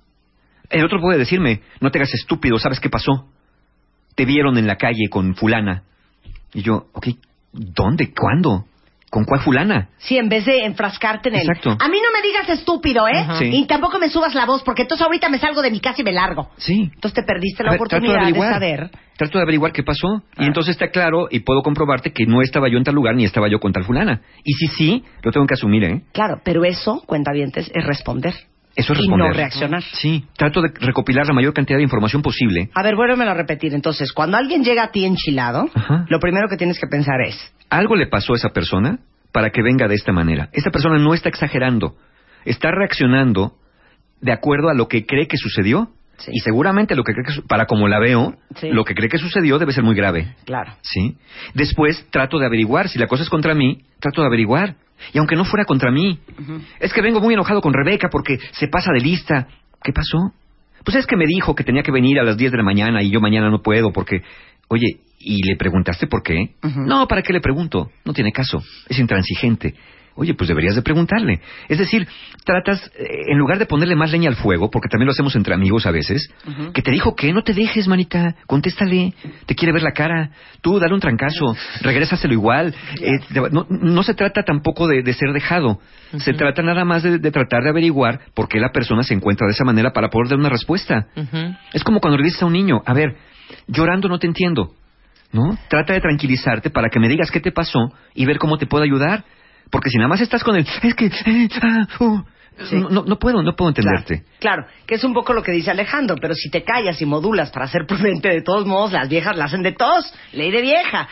El 0.69 0.85
otro 0.85 1.01
puede 1.01 1.17
decirme, 1.19 1.63
no 1.81 1.91
te 1.91 1.97
hagas 1.97 2.13
estúpido, 2.13 2.59
¿sabes 2.59 2.79
qué 2.79 2.91
pasó? 2.91 3.27
Te 4.15 4.27
vieron 4.27 4.59
en 4.59 4.67
la 4.67 4.77
calle 4.77 5.09
con 5.09 5.35
fulana. 5.35 5.85
Y 6.53 6.61
yo, 6.61 6.89
ok, 6.93 7.07
¿dónde? 7.55 8.13
¿Cuándo? 8.13 8.67
¿Con 9.11 9.25
cuál 9.25 9.41
fulana? 9.41 9.89
Sí, 9.97 10.19
en 10.19 10.29
vez 10.29 10.45
de 10.45 10.65
enfrascarte 10.65 11.31
en 11.31 11.37
él. 11.37 11.49
Exacto. 11.49 11.71
A 11.71 11.89
mí 11.89 11.97
no 12.03 12.13
me 12.13 12.27
digas 12.27 12.49
estúpido, 12.51 13.09
¿eh? 13.09 13.27
Sí. 13.39 13.51
Y 13.53 13.67
tampoco 13.67 13.99
me 13.99 14.11
subas 14.11 14.35
la 14.35 14.45
voz, 14.45 14.63
porque 14.63 14.83
entonces 14.83 15.07
ahorita 15.07 15.31
me 15.31 15.39
salgo 15.39 15.63
de 15.63 15.71
mi 15.71 15.81
casa 15.81 16.03
y 16.03 16.05
me 16.05 16.13
largo. 16.13 16.51
Sí. 16.59 16.91
Entonces 16.95 17.15
te 17.15 17.23
perdiste 17.23 17.63
la 17.63 17.71
ver, 17.71 17.81
oportunidad 17.81 18.27
de, 18.27 18.39
saber. 18.39 18.91
Trato 19.17 19.39
de 19.39 19.43
averiguar 19.43 19.73
qué 19.73 19.83
pasó. 19.83 20.23
Ah. 20.37 20.45
Y 20.45 20.47
entonces 20.47 20.73
está 20.73 20.91
claro 20.91 21.29
y 21.31 21.41
puedo 21.41 21.63
comprobarte 21.63 22.13
que 22.13 22.27
no 22.27 22.43
estaba 22.43 22.69
yo 22.69 22.77
en 22.77 22.85
tal 22.85 22.95
lugar 22.95 23.15
ni 23.15 23.25
estaba 23.25 23.49
yo 23.49 23.61
con 23.61 23.73
tal 23.73 23.85
fulana. 23.85 24.21
Y 24.45 24.53
si 24.53 24.67
sí, 24.67 25.05
lo 25.23 25.33
tengo 25.33 25.47
que 25.47 25.55
asumir, 25.55 25.85
¿eh? 25.85 26.03
Claro, 26.13 26.41
pero 26.45 26.65
eso, 26.65 27.03
cuentavientes, 27.07 27.71
es 27.75 27.85
responder. 27.87 28.35
Eso 28.77 28.93
es 28.93 29.01
Y 29.01 29.09
no 29.09 29.31
reaccionar. 29.33 29.83
Sí, 29.83 30.25
trato 30.37 30.63
de 30.63 30.69
recopilar 30.81 31.27
la 31.27 31.33
mayor 31.35 31.53
cantidad 31.53 31.79
de 31.79 31.83
información 31.83 32.23
posible. 32.23 32.71
A 32.75 32.83
ver, 32.83 32.95
vuélvemelo 32.95 33.31
a 33.31 33.35
repetir. 33.35 33.75
Entonces, 33.75 34.13
cuando 34.13 34.37
alguien 34.37 34.63
llega 34.63 34.85
a 34.85 34.91
ti 34.93 35.05
enchilado, 35.05 35.69
Ajá. 35.75 36.05
lo 36.09 36.21
primero 36.21 36.49
que 36.49 36.57
tienes 36.57 36.79
que 36.79 36.87
pensar 36.87 37.21
es, 37.27 37.37
Algo 37.71 37.97
le 37.97 38.07
pasó 38.07 38.33
a 38.35 38.37
esa 38.37 38.51
persona 38.51 38.99
para 39.33 39.51
que 39.51 39.63
venga 39.63 39.89
de 39.89 39.95
esta 39.97 40.13
manera. 40.13 40.49
Esta 40.53 40.71
persona 40.71 40.99
no 40.99 41.13
está 41.13 41.29
exagerando, 41.29 41.97
está 42.45 42.71
reaccionando 42.71 43.55
de 44.21 44.33
acuerdo 44.33 44.69
a 44.69 44.75
lo 44.75 44.89
que 44.89 45.05
cree 45.07 45.27
que 45.27 45.37
sucedió. 45.37 45.91
Sí. 46.19 46.33
Y 46.35 46.41
seguramente 46.41 46.97
lo 46.97 47.05
que 47.05 47.13
cree 47.13 47.25
que 47.25 47.43
para 47.49 47.67
como 47.67 47.87
la 47.89 47.99
veo, 48.01 48.35
Sí. 48.57 48.71
lo 48.71 48.85
que 48.85 48.95
cree 48.95 49.09
que 49.09 49.19
sucedió 49.19 49.59
debe 49.59 49.73
ser 49.73 49.85
muy 49.85 49.95
grave. 49.95 50.35
claro, 50.45 50.73
¿Sí? 50.83 51.17
Después 51.55 52.07
trato 52.11 52.39
de 52.39 52.47
averiguar. 52.47 52.89
Si 52.89 52.99
la 52.99 53.07
cosa 53.07 53.23
es 53.23 53.29
contra 53.31 53.55
mí, 53.55 53.83
trato 54.01 54.21
de 54.23 54.27
averiguar. 54.29 54.75
Y 55.13 55.19
aunque 55.19 55.37
no 55.37 55.45
fuera 55.45 55.65
contra 55.65 55.91
mí, 55.91 56.19
es 56.81 56.93
que 56.93 57.03
vengo 57.03 57.21
muy 57.21 57.35
enojado 57.35 57.61
con 57.61 57.73
Rebeca 57.73 58.09
porque 58.11 58.39
se 58.53 58.69
pasa 58.69 58.93
de 58.93 59.01
lista. 59.01 59.49
¿Qué 59.83 59.93
pasó? 59.93 60.33
Pues 60.85 60.97
es 60.97 61.07
que 61.07 61.17
me 61.17 61.27
dijo 61.27 61.55
que 61.55 61.65
tenía 61.65 61.83
que 61.83 61.93
venir 61.93 62.19
a 62.19 62.25
las 62.25 62.37
10 62.37 62.53
de 62.53 62.59
la 62.59 62.65
mañana 62.65 63.03
y 63.03 63.11
yo 63.11 63.21
mañana 63.21 63.51
no 63.51 63.63
puedo 63.63 63.93
porque... 63.93 64.23
Oye, 64.69 65.01
¿y 65.19 65.43
le 65.49 65.57
preguntaste 65.57 66.07
por 66.07 66.23
qué? 66.23 66.55
No, 66.63 67.09
¿para 67.09 67.23
qué 67.23 67.33
le 67.33 67.41
pregunto? 67.41 67.91
No 68.05 68.13
tiene 68.13 68.33
caso. 68.33 68.63
Es 68.89 68.99
intransigente. 68.99 69.75
Oye, 70.19 70.35
pues 70.35 70.49
deberías 70.49 70.75
de 70.75 70.83
preguntarle. 70.83 71.41
Es 71.69 71.79
decir, 71.79 72.09
tratas, 72.45 72.91
eh, 72.99 73.31
en 73.31 73.39
lugar 73.39 73.61
de 73.61 73.67
ponerle 73.67 73.95
más 73.95 74.11
leña 74.11 74.29
al 74.29 74.35
fuego, 74.35 74.69
porque 74.69 74.89
también 74.89 75.07
lo 75.07 75.13
hacemos 75.13 75.37
entre 75.37 75.55
amigos 75.55 75.87
a 75.87 75.93
veces, 75.93 76.29
que 76.75 76.83
te 76.83 76.91
dijo 76.91 77.15
que 77.15 77.33
no 77.33 77.43
te 77.43 77.55
dejes, 77.55 77.87
manita, 77.87 78.35
contéstale, 78.49 79.15
te 79.47 79.55
quiere 79.55 79.73
ver 79.73 79.85
la 79.85 79.93
cara, 79.93 80.31
tú 80.61 80.81
dale 80.81 80.93
un 80.93 80.99
trancazo, 80.99 81.55
regrésaselo 81.83 82.35
igual. 82.35 82.75
Eh, 83.01 83.21
no, 83.53 83.65
no 83.71 84.03
se 84.03 84.15
trata 84.15 84.43
tampoco 84.43 84.89
de, 84.89 85.05
de 85.05 85.13
ser 85.13 85.33
dejado, 85.33 85.79
se 86.17 86.33
trata 86.33 86.63
nada 86.63 86.85
más 86.85 87.05
de, 87.05 87.19
de 87.19 87.31
tratar 87.31 87.63
de 87.63 87.69
averiguar 87.69 88.19
por 88.35 88.49
qué 88.49 88.59
la 88.59 88.73
persona 88.73 89.05
se 89.05 89.15
encuentra 89.15 89.47
de 89.47 89.53
esa 89.53 89.65
manera 89.65 89.93
para 89.93 90.09
poder 90.09 90.31
dar 90.31 90.39
una 90.41 90.49
respuesta. 90.49 91.07
Ujú. 91.15 91.55
Es 91.73 91.85
como 91.85 92.01
cuando 92.01 92.19
le 92.19 92.25
dices 92.25 92.43
a 92.43 92.47
un 92.47 92.55
niño, 92.55 92.83
a 92.85 92.93
ver, 92.93 93.15
llorando 93.69 94.09
no 94.09 94.19
te 94.19 94.27
entiendo, 94.27 94.73
¿no? 95.33 95.57
Trata 95.69 95.93
de 95.93 96.01
tranquilizarte 96.01 96.71
para 96.71 96.89
que 96.89 96.99
me 96.99 97.09
digas 97.09 97.31
qué 97.31 97.39
te 97.39 97.53
pasó 97.53 97.93
y 98.15 98.27
ver 98.27 98.39
cómo 98.39 98.59
te 98.59 98.67
puedo 98.67 98.83
ayudar. 98.83 99.25
Porque 99.71 99.91
si 99.91 99.99
nada 99.99 100.09
más 100.09 100.21
estás 100.21 100.43
con 100.43 100.57
el, 100.57 100.67
es 100.83 100.95
que, 100.95 101.07
eh, 101.07 101.49
ah, 101.63 101.87
uh", 102.01 102.23
Sí. 102.69 102.75
no, 102.75 103.05
no, 103.05 103.19
puedo, 103.21 103.41
no 103.43 103.55
puedo 103.55 103.69
entenderte. 103.69 104.25
Claro, 104.41 104.65
claro, 104.65 104.67
que 104.85 104.97
es 104.97 105.05
un 105.05 105.15
poco 105.15 105.33
lo 105.33 105.45
que 105.45 105.53
dice 105.53 105.71
Alejandro, 105.71 106.17
pero 106.21 106.35
si 106.35 106.51
te 106.51 106.65
callas 106.65 107.01
y 107.01 107.07
modulas 107.07 107.51
para 107.51 107.69
ser 107.69 107.87
prudente, 107.87 108.29
de 108.29 108.43
todos 108.43 108.67
modos, 108.67 108.93
las 108.93 109.09
viejas 109.09 109.37
la 109.37 109.45
hacen 109.45 109.63
de 109.63 109.73
todos, 109.73 110.13
ley 110.33 110.51
de 110.51 110.63
vieja. 110.63 111.09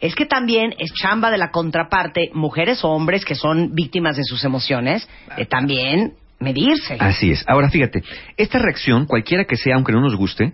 Es 0.00 0.14
que 0.14 0.26
también 0.26 0.74
es 0.78 0.92
chamba 0.92 1.30
de 1.30 1.38
la 1.38 1.50
contraparte, 1.50 2.30
mujeres 2.34 2.84
o 2.84 2.90
hombres 2.90 3.24
que 3.24 3.34
son 3.34 3.74
víctimas 3.74 4.16
de 4.16 4.22
sus 4.24 4.44
emociones, 4.44 5.08
de 5.36 5.46
también 5.46 6.12
medirse. 6.38 6.96
Así 7.00 7.30
es. 7.30 7.44
Ahora 7.48 7.70
fíjate, 7.70 8.02
esta 8.36 8.58
reacción, 8.58 9.06
cualquiera 9.06 9.44
que 9.46 9.56
sea, 9.56 9.76
aunque 9.76 9.92
no 9.92 10.00
nos 10.00 10.14
guste, 10.14 10.52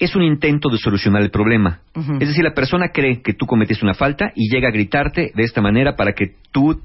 es 0.00 0.16
un 0.16 0.22
intento 0.22 0.70
de 0.70 0.78
solucionar 0.78 1.22
el 1.22 1.30
problema. 1.30 1.82
Es 1.94 2.28
decir, 2.28 2.42
la 2.42 2.54
persona 2.54 2.88
cree 2.88 3.20
que 3.22 3.34
tú 3.34 3.46
cometiste 3.46 3.84
una 3.84 3.94
falta 3.94 4.32
y 4.34 4.50
llega 4.50 4.68
a 4.68 4.72
gritarte 4.72 5.30
de 5.34 5.42
esta 5.42 5.60
manera 5.60 5.94
para 5.94 6.12
que 6.12 6.36
tú 6.50 6.80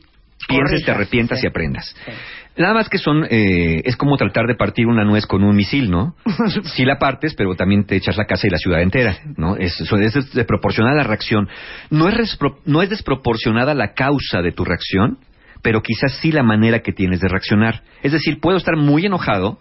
pienses, 0.47 0.83
te 0.83 0.91
arrepientas 0.91 1.39
sí. 1.39 1.45
y 1.45 1.49
aprendas. 1.49 1.95
Sí. 2.05 2.11
Nada 2.57 2.73
más 2.73 2.87
que 2.87 2.97
son, 2.97 3.25
eh, 3.29 3.81
es 3.83 3.97
como 3.97 4.15
tratar 4.17 4.47
de 4.47 4.55
partir 4.55 4.87
una 4.87 5.03
nuez 5.03 5.25
con 5.25 5.43
un 5.43 5.55
misil, 5.55 5.89
¿no? 5.89 6.15
Sí 6.63 6.85
la 6.85 6.99
partes, 6.99 7.35
pero 7.35 7.55
también 7.55 7.85
te 7.85 7.95
echas 7.95 8.17
la 8.17 8.25
casa 8.25 8.47
y 8.47 8.49
la 8.49 8.57
ciudad 8.57 8.81
entera, 8.81 9.17
¿no? 9.37 9.57
Es, 9.57 9.79
es 9.79 10.33
desproporcionada 10.33 10.95
la 10.95 11.03
reacción. 11.03 11.49
No 11.89 12.07
es, 12.07 12.37
no 12.65 12.81
es 12.81 12.89
desproporcionada 12.89 13.73
la 13.73 13.93
causa 13.93 14.41
de 14.41 14.51
tu 14.51 14.63
reacción, 14.63 15.19
pero 15.61 15.81
quizás 15.81 16.17
sí 16.21 16.31
la 16.31 16.43
manera 16.43 16.79
que 16.79 16.93
tienes 16.93 17.19
de 17.19 17.27
reaccionar. 17.27 17.81
Es 18.03 18.11
decir, 18.11 18.39
puedo 18.39 18.57
estar 18.57 18.77
muy 18.77 19.05
enojado, 19.05 19.59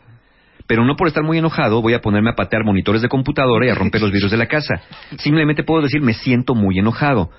pero 0.66 0.84
no 0.84 0.96
por 0.96 1.08
estar 1.08 1.22
muy 1.22 1.38
enojado 1.38 1.82
voy 1.82 1.94
a 1.94 2.00
ponerme 2.00 2.30
a 2.30 2.34
patear 2.34 2.64
monitores 2.64 3.02
de 3.02 3.08
computadora 3.08 3.66
y 3.66 3.70
a 3.70 3.74
romper 3.74 4.00
los 4.00 4.10
vidrios 4.10 4.30
de 4.30 4.36
la 4.38 4.46
casa. 4.46 4.74
Simplemente 5.18 5.62
puedo 5.64 5.82
decir, 5.82 6.00
me 6.00 6.14
siento 6.14 6.54
muy 6.54 6.78
enojado. 6.78 7.30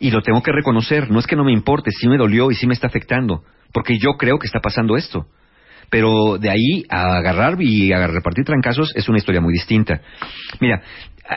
Y 0.00 0.10
lo 0.12 0.22
tengo 0.22 0.42
que 0.42 0.52
reconocer. 0.52 1.10
No 1.10 1.18
es 1.18 1.26
que 1.26 1.34
no 1.34 1.42
me 1.44 1.52
importe, 1.52 1.90
sí 1.90 2.06
me 2.08 2.16
dolió 2.16 2.50
y 2.50 2.54
sí 2.54 2.66
me 2.68 2.74
está 2.74 2.86
afectando. 2.86 3.42
Porque 3.72 3.98
yo 3.98 4.12
creo 4.16 4.38
que 4.38 4.46
está 4.46 4.60
pasando 4.60 4.96
esto. 4.96 5.26
Pero 5.90 6.38
de 6.38 6.50
ahí 6.50 6.84
a 6.88 7.16
agarrar 7.16 7.56
y 7.60 7.92
a 7.92 8.06
repartir 8.06 8.44
trancazos 8.44 8.92
es 8.94 9.08
una 9.08 9.18
historia 9.18 9.40
muy 9.40 9.52
distinta. 9.52 10.00
Mira, 10.60 10.82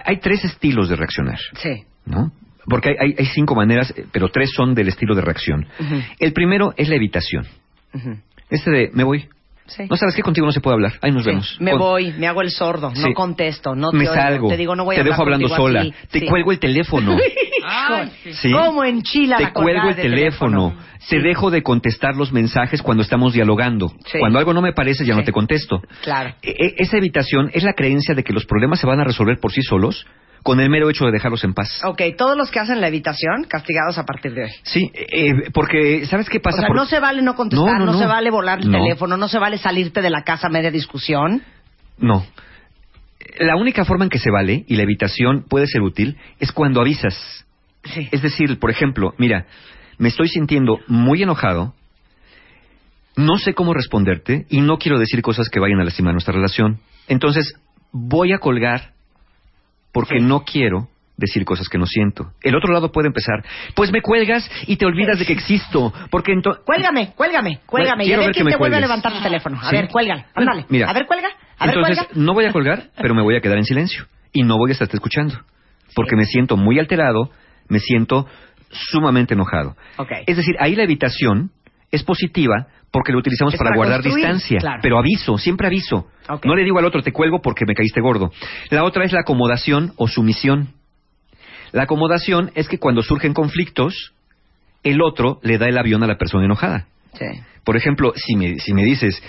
hay 0.06 0.18
tres 0.18 0.44
estilos 0.46 0.90
de 0.90 0.96
reaccionar, 0.98 1.40
Sí. 1.56 1.84
¿no? 2.06 2.32
Porque 2.66 2.90
hay, 2.90 2.96
hay- 3.00 3.16
hay 3.18 3.26
cinco 3.28 3.56
maneras, 3.56 3.92
eh, 3.98 4.06
pero 4.12 4.28
tres 4.30 4.52
son 4.56 4.76
del 4.76 4.90
estilo 4.90 5.16
de 5.16 5.22
reacción. 5.22 5.66
El 6.20 6.32
primero 6.34 6.74
es 6.78 6.88
la 6.90 6.96
evitación. 6.96 7.48
Este 8.50 8.70
de, 8.72 8.92
me 8.94 9.04
voy. 9.04 9.28
Sí. 9.68 9.84
No 9.90 9.96
sabes 9.96 10.16
qué, 10.16 10.22
contigo 10.22 10.46
no 10.46 10.52
se 10.52 10.60
puede 10.60 10.74
hablar. 10.76 10.94
Ahí 11.02 11.12
nos 11.12 11.24
Sí. 11.24 11.30
vemos. 11.30 11.58
Me 11.62 11.74
voy, 11.76 12.12
me 12.18 12.28
hago 12.28 12.42
el 12.42 12.52
sordo, 12.52 12.92
no 12.94 13.14
contesto, 13.14 13.74
no 13.76 13.92
te 13.92 13.98
me 13.98 14.04
oigo, 14.04 14.14
salgo. 14.16 14.48
te 14.50 14.58
digo 14.58 14.76
no 14.76 14.84
voy 14.84 14.96
a 14.96 15.00
te 15.00 15.04
dejo 15.10 15.22
hablando 15.22 15.48
sola. 15.48 15.82
así. 15.82 15.94
Te 16.12 16.20
Sí. 16.22 16.26
cuelgo 16.28 16.52
el 16.52 16.60
teléfono. 16.60 17.16
Ay. 17.64 18.12
¿Cómo 18.52 18.84
enchila 18.84 19.38
te 19.38 19.44
la 19.44 19.54
cuelgo 19.54 19.90
el 19.90 19.96
de 19.96 20.02
teléfono, 20.02 20.76
te 21.08 21.20
dejo 21.22 21.52
de 21.52 21.62
contestar 21.64 22.16
los 22.16 22.32
mensajes 22.34 22.82
cuando 22.82 23.04
estamos 23.04 23.34
dialogando. 23.34 23.90
Sí. 24.06 24.18
Cuando 24.20 24.40
algo 24.40 24.54
no 24.54 24.62
me 24.62 24.74
parece 24.74 25.06
ya 25.06 25.16
no 25.16 25.24
te 25.24 25.32
contesto. 25.32 25.82
Claro. 26.04 26.34
E- 26.42 26.50
e- 26.58 26.76
esa 26.80 26.98
evitación 26.98 27.50
es 27.54 27.64
la 27.64 27.74
creencia 27.74 28.14
de 28.16 28.24
que 28.24 28.34
los 28.34 28.46
problemas 28.46 28.80
se 28.80 28.88
van 28.88 29.00
a 29.00 29.04
resolver 29.04 29.40
por 29.40 29.52
sí 29.52 29.62
solos 29.62 30.06
con 30.44 30.60
el 30.60 30.70
mero 30.70 30.90
hecho 30.90 31.06
de 31.06 31.12
dejarlos 31.12 31.44
en 31.44 31.54
paz. 31.54 31.82
Ok, 31.86 32.02
todos 32.18 32.36
los 32.38 32.50
que 32.50 32.60
hacen 32.60 32.82
la 32.82 32.88
evitación, 32.88 33.44
castigados 33.48 33.98
a 33.98 34.06
partir 34.06 34.34
de 34.34 34.46
hoy. 34.46 34.50
Sí, 34.64 34.92
eh, 34.94 35.50
porque 35.54 36.06
¿sabes 36.06 36.30
qué 36.30 36.40
O 36.40 36.42
pasa? 36.42 36.60
sea, 36.60 36.68
Por- 36.68 36.76
no 36.78 36.86
se 36.86 37.00
vale 37.00 37.22
no 37.22 37.36
contestar, 37.36 37.80
No, 37.80 37.86
no, 37.86 37.92
no, 37.94 38.00
se 38.00 38.06
vale 38.08 38.30
volar 38.32 38.60
el 38.60 38.72
No. 38.72 38.80
teléfono, 38.80 39.18
no 39.18 39.28
se 39.28 39.38
vale 39.40 39.58
salirte 39.58 40.02
de 40.02 40.10
la 40.10 40.24
casa 40.24 40.48
a 40.48 40.50
media 40.50 40.72
discusión. 40.72 41.42
No. 41.98 42.26
La 43.40 43.56
única 43.56 43.86
forma 43.86 44.04
en 44.06 44.10
que 44.10 44.18
se 44.20 44.32
vale, 44.32 44.66
y 44.68 44.76
la 44.76 44.84
evitación 44.84 45.46
puede 45.48 45.68
ser 45.68 45.82
útil, 45.82 46.18
es 46.40 46.52
cuando 46.52 46.82
avisas. 46.82 47.46
Sí. 47.84 48.08
Es 48.12 48.22
decir, 48.22 48.60
por 48.60 48.72
ejemplo, 48.72 49.14
mira, 49.18 49.46
me 49.98 50.10
estoy 50.10 50.28
sintiendo 50.28 50.80
muy 50.88 51.22
enojado, 51.24 51.74
no 53.16 53.38
sé 53.38 53.54
cómo 53.54 53.74
responderte 53.74 54.46
y 54.50 54.62
no 54.62 54.78
quiero 54.78 54.98
decir 54.98 55.22
cosas 55.22 55.50
que 55.50 55.60
vayan 55.60 55.80
a 55.80 55.84
lastimar 55.84 56.14
nuestra 56.14 56.34
relación. 56.34 56.80
Entonces, 57.08 57.54
voy 57.92 58.32
a 58.34 58.38
colgar 58.40 58.94
porque 59.92 60.20
Sí. 60.20 60.26
no 60.26 60.42
quiero 60.44 60.88
decir 61.18 61.46
cosas 61.46 61.70
que 61.70 61.78
no 61.78 61.86
siento. 61.86 62.32
El 62.42 62.56
otro 62.56 62.74
lado 62.74 62.92
puede 62.92 63.08
empezar, 63.08 63.44
pues 63.76 63.92
me 63.92 64.02
cuelgas 64.02 64.50
y 64.66 64.78
te 64.78 64.86
olvidas 64.88 65.20
de 65.20 65.26
que 65.26 65.34
existo, 65.34 65.94
porque 66.10 66.32
entonces... 66.32 66.64
Cuélgame, 66.66 67.14
cuélgame, 67.16 67.60
cuélgame. 67.68 68.04
Y 68.06 68.08
a 68.08 68.10
Quiero 68.10 68.20
ver 68.22 68.28
ver 68.30 68.36
quién 68.36 68.48
te 68.48 68.58
vuelve 68.58 68.78
a 68.78 68.80
levantar 68.80 69.14
tu 69.14 69.22
teléfono. 69.22 69.60
A 69.62 69.70
Sí. 69.70 69.76
ver, 69.76 69.88
cuélgale, 69.90 70.26
ándale. 70.34 70.66
Mira. 70.70 70.90
A 70.90 70.94
ver, 70.94 71.06
cuelga. 71.06 71.28
A 71.60 71.68
ver, 71.68 71.76
Entonces, 71.76 72.06
cuelga. 72.08 72.14
no 72.26 72.34
voy 72.34 72.46
a 72.46 72.52
colgar, 72.52 72.84
pero 73.00 73.14
me 73.14 73.22
voy 73.22 73.36
a 73.36 73.42
quedar 73.42 73.58
en 73.60 73.66
silencio. 73.66 74.06
Y 74.34 74.42
no 74.44 74.58
voy 74.58 74.72
a 74.72 74.74
estarte 74.74 74.96
escuchando. 74.98 75.36
Porque 75.94 76.16
me 76.16 76.26
siento 76.26 76.58
muy 76.58 76.80
alterado, 76.80 77.30
me 77.68 77.80
siento 77.80 78.26
sumamente 78.72 79.34
enojado. 79.36 79.76
Ok. 79.98 80.12
Es 80.26 80.38
decir, 80.38 80.56
ahí 80.60 80.76
la 80.76 80.84
evitación 80.84 81.52
es 81.92 82.04
positiva 82.04 82.68
porque 82.92 83.14
lo 83.14 83.20
utilizamos 83.20 83.56
para, 83.56 83.70
para 83.70 83.78
guardar 83.78 84.04
distancia. 84.04 84.60
claro. 84.60 84.80
Pero 84.82 84.98
aviso, 84.98 85.38
siempre 85.38 85.68
aviso. 85.68 86.08
No 86.44 86.56
le 86.56 86.64
digo 86.64 86.78
al 86.80 86.86
otro, 86.86 87.02
te 87.02 87.12
cuelgo 87.12 87.42
porque 87.42 87.66
me 87.66 87.74
caíste 87.74 88.02
gordo. 88.02 88.32
La 88.70 88.84
otra 88.84 89.06
es 89.06 89.14
la 89.14 89.22
acomodación 89.22 89.94
o 89.96 90.08
sumisión. 90.08 90.70
La 91.72 91.84
acomodación 91.84 92.52
es 92.56 92.68
que 92.68 92.80
cuando 92.80 93.02
surgen 93.02 93.34
conflictos, 93.34 94.14
el 94.84 95.02
otro 95.02 95.40
le 95.42 95.58
da 95.58 95.68
el 95.68 95.78
avión 95.78 96.04
a 96.04 96.08
la 96.08 96.18
persona 96.18 96.46
enojada. 96.46 96.88
Sí. 97.14 97.26
Por 97.64 97.78
ejemplo, 97.78 98.14
si 98.16 98.36
me, 98.36 98.60
si 98.60 98.74
me 98.74 98.84
dices, 98.84 99.22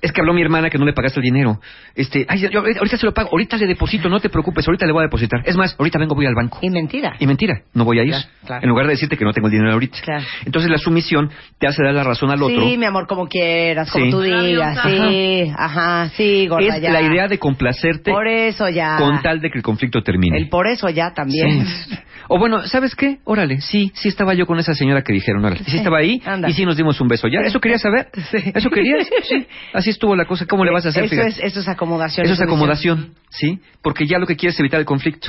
es 0.00 0.12
que 0.12 0.20
habló 0.20 0.32
mi 0.34 0.42
hermana 0.42 0.68
que 0.70 0.78
no 0.78 0.84
le 0.84 0.92
pagaste 0.92 1.20
el 1.20 1.24
dinero. 1.24 1.60
Este, 1.94 2.24
ay, 2.28 2.40
yo 2.50 2.60
ahorita 2.60 2.96
se 2.96 3.06
lo 3.06 3.12
pago, 3.12 3.28
ahorita 3.32 3.56
le 3.56 3.66
deposito, 3.66 4.08
no 4.08 4.18
te 4.20 4.28
preocupes, 4.28 4.66
ahorita 4.66 4.86
le 4.86 4.92
voy 4.92 5.00
a 5.02 5.06
depositar. 5.06 5.40
Es 5.44 5.56
más, 5.56 5.74
ahorita 5.78 5.98
vengo, 5.98 6.14
voy 6.14 6.26
al 6.26 6.34
banco. 6.34 6.58
Y 6.62 6.70
mentira. 6.70 7.14
Y 7.18 7.26
mentira, 7.26 7.62
no 7.74 7.84
voy 7.84 7.98
a 8.00 8.02
ir. 8.04 8.10
Claro, 8.10 8.26
claro. 8.46 8.62
En 8.62 8.68
lugar 8.68 8.86
de 8.86 8.92
decirte 8.92 9.16
que 9.16 9.24
no 9.24 9.32
tengo 9.32 9.48
el 9.48 9.52
dinero 9.52 9.72
ahorita. 9.72 9.98
Claro. 10.02 10.24
Entonces 10.44 10.70
la 10.70 10.78
sumisión 10.78 11.30
te 11.58 11.66
hace 11.66 11.82
dar 11.84 11.94
la 11.94 12.04
razón 12.04 12.30
al 12.30 12.42
otro. 12.42 12.60
Sí, 12.68 12.76
mi 12.78 12.84
amor, 12.86 13.06
como 13.06 13.26
quieras, 13.28 13.90
como 13.90 14.04
Sí. 14.06 14.10
tú 14.10 14.20
digas. 14.22 14.78
Ajá. 14.78 14.88
Sí, 15.08 15.52
ajá, 15.56 16.08
sí, 16.16 16.46
gorda, 16.48 16.76
es 16.76 16.82
ya. 16.82 16.90
la 16.92 17.02
idea 17.02 17.28
de 17.28 17.38
complacerte 17.38 18.10
Por 18.10 18.26
eso 18.28 18.68
ya. 18.68 18.96
con 18.98 19.20
tal 19.22 19.40
de 19.40 19.50
que 19.50 19.58
el 19.58 19.62
conflicto 19.64 20.02
termine. 20.02 20.36
El 20.38 20.48
por 20.48 20.66
eso 20.66 20.88
ya 20.88 21.12
también. 21.14 21.66
Sí. 21.66 21.96
O 22.28 22.38
bueno, 22.38 22.62
¿sabes 22.66 22.94
qué? 22.94 23.18
Órale, 23.24 23.60
sí, 23.60 23.90
sí 23.94 24.08
estaba 24.08 24.32
yo 24.34 24.46
con 24.46 24.58
esa 24.58 24.72
señora 24.74 25.02
que 25.02 25.12
dijeron, 25.12 25.44
órale. 25.44 25.58
Sí, 25.64 25.72
Sí, 25.72 25.76
estaba 25.78 25.98
ahí 25.98 26.22
anda. 26.24 26.48
y 26.48 26.52
sí 26.54 26.64
nos 26.64 26.76
dimos 26.76 26.98
un 27.00 27.08
beso. 27.08 27.28
¿Ya? 27.28 27.40
¿Eso 27.40 27.60
querías 27.72 27.82
saber? 27.82 28.08
Sí. 28.30 28.52
¿Eso 28.54 28.70
querías? 28.70 29.08
Sí. 29.24 29.46
Así 29.72 29.90
estuvo 29.90 30.16
la 30.16 30.24
cosa. 30.24 30.46
¿Cómo 30.46 30.64
le 30.64 30.72
vas 30.72 30.86
a 30.86 30.90
hacer? 30.90 31.04
Eso 31.04 31.14
Fíjate. 31.14 31.28
es, 31.30 31.40
eso 31.40 31.60
es 31.60 31.68
acomodación. 31.68 32.24
Eso 32.24 32.34
es 32.34 32.40
acomodación, 32.40 33.14
¿sí? 33.30 33.60
Porque 33.82 34.06
ya 34.06 34.18
lo 34.18 34.26
que 34.26 34.36
quieres 34.36 34.54
es 34.54 34.60
evitar 34.60 34.80
el 34.80 34.86
conflicto, 34.86 35.28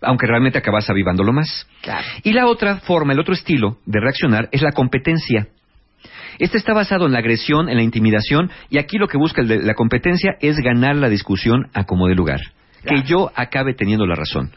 aunque 0.00 0.26
realmente 0.26 0.58
acabas 0.58 0.88
avivándolo 0.90 1.32
más. 1.32 1.66
Claro. 1.82 2.06
Y 2.22 2.32
la 2.32 2.46
otra 2.46 2.76
forma, 2.78 3.12
el 3.12 3.20
otro 3.20 3.34
estilo 3.34 3.78
de 3.86 4.00
reaccionar 4.00 4.48
es 4.52 4.62
la 4.62 4.72
competencia. 4.72 5.48
Este 6.38 6.58
está 6.58 6.74
basado 6.74 7.06
en 7.06 7.12
la 7.12 7.18
agresión, 7.18 7.68
en 7.68 7.76
la 7.76 7.82
intimidación, 7.82 8.50
y 8.68 8.78
aquí 8.78 8.98
lo 8.98 9.08
que 9.08 9.18
busca 9.18 9.40
el 9.40 9.48
de 9.48 9.62
la 9.62 9.74
competencia 9.74 10.32
es 10.40 10.56
ganar 10.58 10.96
la 10.96 11.08
discusión 11.08 11.68
a 11.74 11.84
como 11.84 12.08
de 12.08 12.14
lugar. 12.14 12.40
Claro. 12.82 13.02
Que 13.02 13.08
yo 13.08 13.30
acabe 13.34 13.74
teniendo 13.74 14.06
la 14.06 14.14
razón. 14.14 14.50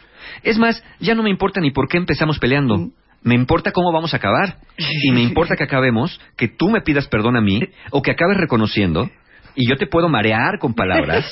Es 0.43 0.57
más, 0.57 0.83
ya 0.99 1.15
no 1.15 1.23
me 1.23 1.29
importa 1.29 1.61
ni 1.61 1.71
por 1.71 1.87
qué 1.87 1.97
empezamos 1.97 2.39
peleando. 2.39 2.77
Mm. 2.77 2.91
Me 3.27 3.35
importa 3.35 3.71
cómo 3.73 3.91
vamos 3.91 4.13
a 4.13 4.17
acabar. 4.17 4.55
Y 4.77 5.11
me 5.11 5.21
importa 5.21 5.55
que 5.57 5.63
acabemos, 5.65 6.19
que 6.37 6.47
tú 6.47 6.69
me 6.69 6.79
pidas 6.81 7.07
perdón 7.07 7.35
a 7.35 7.41
mí, 7.41 7.59
o 7.91 8.01
que 8.01 8.11
acabes 8.11 8.37
reconociendo, 8.37 9.09
y 9.53 9.67
yo 9.69 9.75
te 9.75 9.85
puedo 9.87 10.07
marear 10.07 10.59
con 10.59 10.73
palabras, 10.73 11.29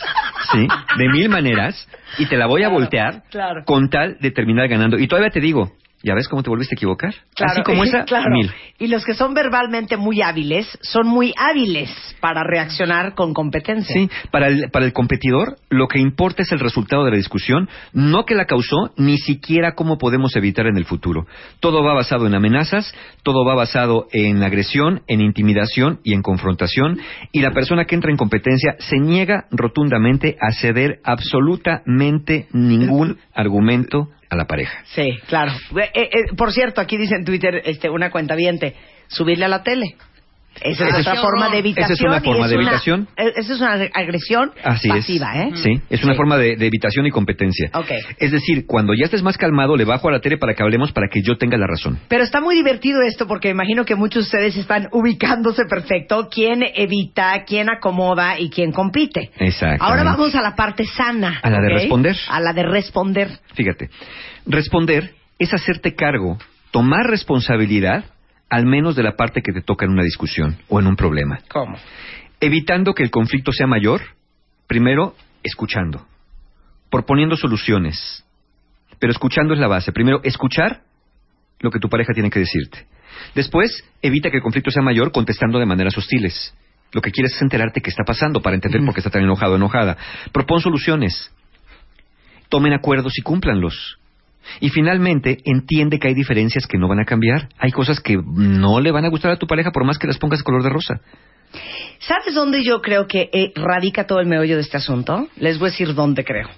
¿sí? 0.51 0.67
De 0.97 1.07
mil 1.09 1.29
maneras, 1.29 1.87
y 2.17 2.25
te 2.25 2.35
la 2.37 2.47
voy 2.47 2.63
a 2.63 2.65
Claro, 2.65 2.79
voltear 2.79 3.23
claro. 3.29 3.63
con 3.65 3.89
tal 3.89 4.17
de 4.19 4.31
terminar 4.31 4.67
ganando. 4.67 4.97
Y 4.99 5.07
todavía 5.07 5.29
te 5.29 5.39
digo, 5.39 5.71
¿ya 6.05 6.13
ves 6.13 6.27
cómo 6.27 6.43
te 6.43 6.49
volviste 6.49 6.75
a 6.75 6.77
equivocar? 6.77 7.15
Claro, 7.33 7.53
Así 7.53 7.63
como 7.63 7.83
esa, 7.83 8.05
claro. 8.05 8.29
mil. 8.29 8.51
Y 8.77 8.87
los 8.87 9.03
que 9.03 9.15
son 9.15 9.33
verbalmente 9.33 9.97
muy 9.97 10.21
hábiles 10.21 10.77
son 10.81 11.07
muy 11.07 11.33
hábiles 11.35 11.89
para 12.19 12.43
reaccionar 12.43 13.15
con 13.15 13.33
competencia. 13.33 13.93
Sí, 13.93 14.09
para 14.31 14.47
el, 14.47 14.69
para 14.69 14.85
el 14.85 14.93
competidor 14.93 15.57
lo 15.69 15.87
que 15.87 15.99
importa 15.99 16.43
es 16.43 16.51
el 16.51 16.59
resultado 16.59 17.03
de 17.05 17.11
la 17.11 17.17
discusión, 17.17 17.67
no 17.91 18.25
que 18.25 18.35
la 18.35 18.45
causó, 18.45 18.93
ni 18.97 19.17
siquiera 19.17 19.73
cómo 19.73 19.97
podemos 19.97 20.35
evitar 20.35 20.67
en 20.67 20.77
el 20.77 20.85
futuro. 20.85 21.25
Todo 21.59 21.83
va 21.83 21.93
basado 21.93 22.27
en 22.27 22.35
amenazas, 22.35 22.93
todo 23.23 23.43
va 23.43 23.55
basado 23.55 24.07
en 24.11 24.43
agresión, 24.43 25.01
en 25.07 25.21
intimidación 25.21 25.99
y 26.03 26.13
en 26.13 26.21
confrontación, 26.21 26.99
y 27.31 27.41
la 27.41 27.51
persona 27.51 27.85
que 27.85 27.95
entra 27.95 28.11
en 28.11 28.17
competencia 28.17 28.75
se 28.79 28.99
niega 28.99 29.45
rotundamente 29.49 30.37
a 30.39 30.51
ceder 30.51 30.99
absolutamente 31.03 32.47
ningún 32.51 33.17
argumento 33.33 34.09
la 34.37 34.45
pareja. 34.45 34.83
Sí, 34.85 35.17
claro. 35.27 35.51
Eh, 35.51 35.91
eh, 35.93 36.09
eh, 36.11 36.35
por 36.35 36.51
cierto, 36.51 36.81
aquí 36.81 36.97
dice 36.97 37.15
en 37.15 37.25
Twitter 37.25 37.61
este, 37.65 37.89
una 37.89 38.11
cuenta 38.11 38.35
viente, 38.35 38.75
subirle 39.07 39.45
a 39.45 39.49
la 39.49 39.63
tele. 39.63 39.95
Esa 40.61 40.87
es 40.87 40.95
otra 41.07 41.15
forma 41.21 41.49
de 41.49 41.57
evitación. 41.59 41.91
Esa 41.91 41.93
es 41.93 42.01
una 42.09 42.21
forma 42.21 42.47
de 42.47 42.55
una- 42.55 42.63
evitación. 42.63 43.07
eh, 43.17 43.33
Esa 43.35 43.53
es 43.53 43.59
una 43.59 43.73
agresión 43.93 44.51
Así 44.63 44.87
pasiva, 44.89 45.33
es. 45.43 45.53
¿eh? 45.53 45.57
Sí, 45.57 45.81
es 45.89 46.03
una 46.03 46.13
Sí. 46.13 46.17
forma 46.17 46.37
de, 46.37 46.55
de 46.55 46.65
evitación 46.67 47.05
y 47.05 47.11
competencia. 47.11 47.69
Es 48.19 48.31
decir, 48.31 48.65
cuando 48.65 48.93
ya 48.93 49.05
estés 49.05 49.21
más 49.21 49.37
calmado, 49.37 49.75
le 49.75 49.83
bajo 49.85 50.07
a 50.07 50.11
la 50.13 50.19
tele 50.21 50.37
para 50.37 50.53
que 50.53 50.63
hablemos 50.63 50.91
para 50.93 51.07
que 51.09 51.21
yo 51.21 51.37
tenga 51.37 51.57
la 51.57 51.67
razón. 51.67 51.99
Pero 52.07 52.23
está 52.23 52.39
muy 52.41 52.55
divertido 52.55 53.01
esto 53.01 53.27
porque 53.27 53.49
imagino 53.49 53.83
que 53.85 53.95
muchos 53.95 54.23
de 54.23 54.25
ustedes 54.37 54.57
están 54.57 54.87
ubicándose 54.91 55.63
perfecto 55.69 56.29
quién 56.31 56.63
evita, 56.75 57.43
quién 57.45 57.69
acomoda 57.69 58.39
y 58.39 58.49
quién 58.49 58.71
compite. 58.71 59.31
Exactamente. 59.37 59.83
Ahora 59.85 60.03
vamos 60.03 60.33
a 60.35 60.41
la 60.41 60.55
parte 60.55 60.85
sana. 60.85 61.39
A 61.43 61.49
la 61.49 61.59
de 61.59 61.69
responder. 61.69 62.15
A 62.29 62.39
la 62.39 62.53
de 62.53 62.63
responder. 62.63 63.29
Fíjate, 63.55 63.89
responder 64.45 65.11
es 65.37 65.53
hacerte 65.53 65.95
cargo, 65.95 66.37
tomar 66.71 67.07
responsabilidad, 67.07 68.05
al 68.49 68.65
menos 68.65 68.95
de 68.95 69.03
la 69.03 69.15
parte 69.15 69.41
que 69.41 69.51
te 69.51 69.61
toca 69.61 69.85
en 69.85 69.91
una 69.91 70.03
discusión 70.03 70.57
o 70.69 70.79
en 70.79 70.87
un 70.87 70.95
problema. 70.95 71.39
¿Cómo? 71.49 71.77
Evitando 72.39 72.93
que 72.93 73.03
el 73.03 73.11
conflicto 73.11 73.51
sea 73.51 73.67
mayor, 73.67 74.01
primero 74.67 75.15
escuchando, 75.43 76.05
proponiendo 76.89 77.35
soluciones. 77.35 78.23
Pero 78.99 79.11
escuchando 79.11 79.53
es 79.53 79.59
la 79.59 79.67
base. 79.67 79.91
Primero, 79.91 80.21
escuchar 80.23 80.81
lo 81.59 81.71
que 81.71 81.79
tu 81.79 81.89
pareja 81.89 82.13
tiene 82.13 82.29
que 82.29 82.39
decirte. 82.39 82.85
Después, 83.33 83.83
evita 84.01 84.29
que 84.29 84.37
el 84.37 84.43
conflicto 84.43 84.71
sea 84.71 84.83
mayor 84.83 85.11
contestando 85.11 85.59
de 85.59 85.65
maneras 85.65 85.97
hostiles. 85.97 86.53
Lo 86.91 87.01
que 87.01 87.11
quieres 87.11 87.33
es 87.35 87.41
enterarte 87.41 87.81
qué 87.81 87.89
está 87.89 88.03
pasando 88.03 88.41
para 88.41 88.55
entender 88.55 88.81
por 88.85 88.93
qué 88.93 89.01
está 89.01 89.09
tan 89.09 89.23
enojado 89.23 89.53
o 89.53 89.55
enojada. 89.57 89.97
Propon 90.31 90.61
soluciones. 90.61 91.31
Tomen 92.49 92.73
acuerdos 92.73 93.17
y 93.17 93.21
cúmplanlos. 93.21 93.97
Y 94.59 94.69
finalmente, 94.69 95.39
entiende 95.45 95.99
que 95.99 96.09
hay 96.09 96.13
diferencias 96.13 96.67
que 96.67 96.77
no 96.77 96.87
van 96.87 96.99
a 96.99 97.05
cambiar. 97.05 97.49
Hay 97.57 97.71
cosas 97.71 97.99
que 97.99 98.17
no 98.17 98.79
le 98.79 98.91
van 98.91 99.05
a 99.05 99.09
gustar 99.09 99.31
a 99.31 99.37
tu 99.37 99.47
pareja 99.47 99.71
por 99.71 99.85
más 99.85 99.97
que 99.97 100.07
las 100.07 100.17
pongas 100.17 100.43
color 100.43 100.63
de 100.63 100.69
rosa. 100.69 101.01
¿Sabes 101.99 102.33
dónde 102.35 102.63
yo 102.63 102.81
creo 102.81 103.07
que 103.07 103.29
eh, 103.31 103.51
radica 103.55 104.05
todo 104.05 104.19
el 104.19 104.27
meollo 104.27 104.55
de 104.55 104.61
este 104.61 104.77
asunto? 104.77 105.27
Les 105.37 105.57
voy 105.57 105.69
a 105.69 105.71
decir 105.71 105.93
dónde 105.93 106.23
creo. 106.23 106.49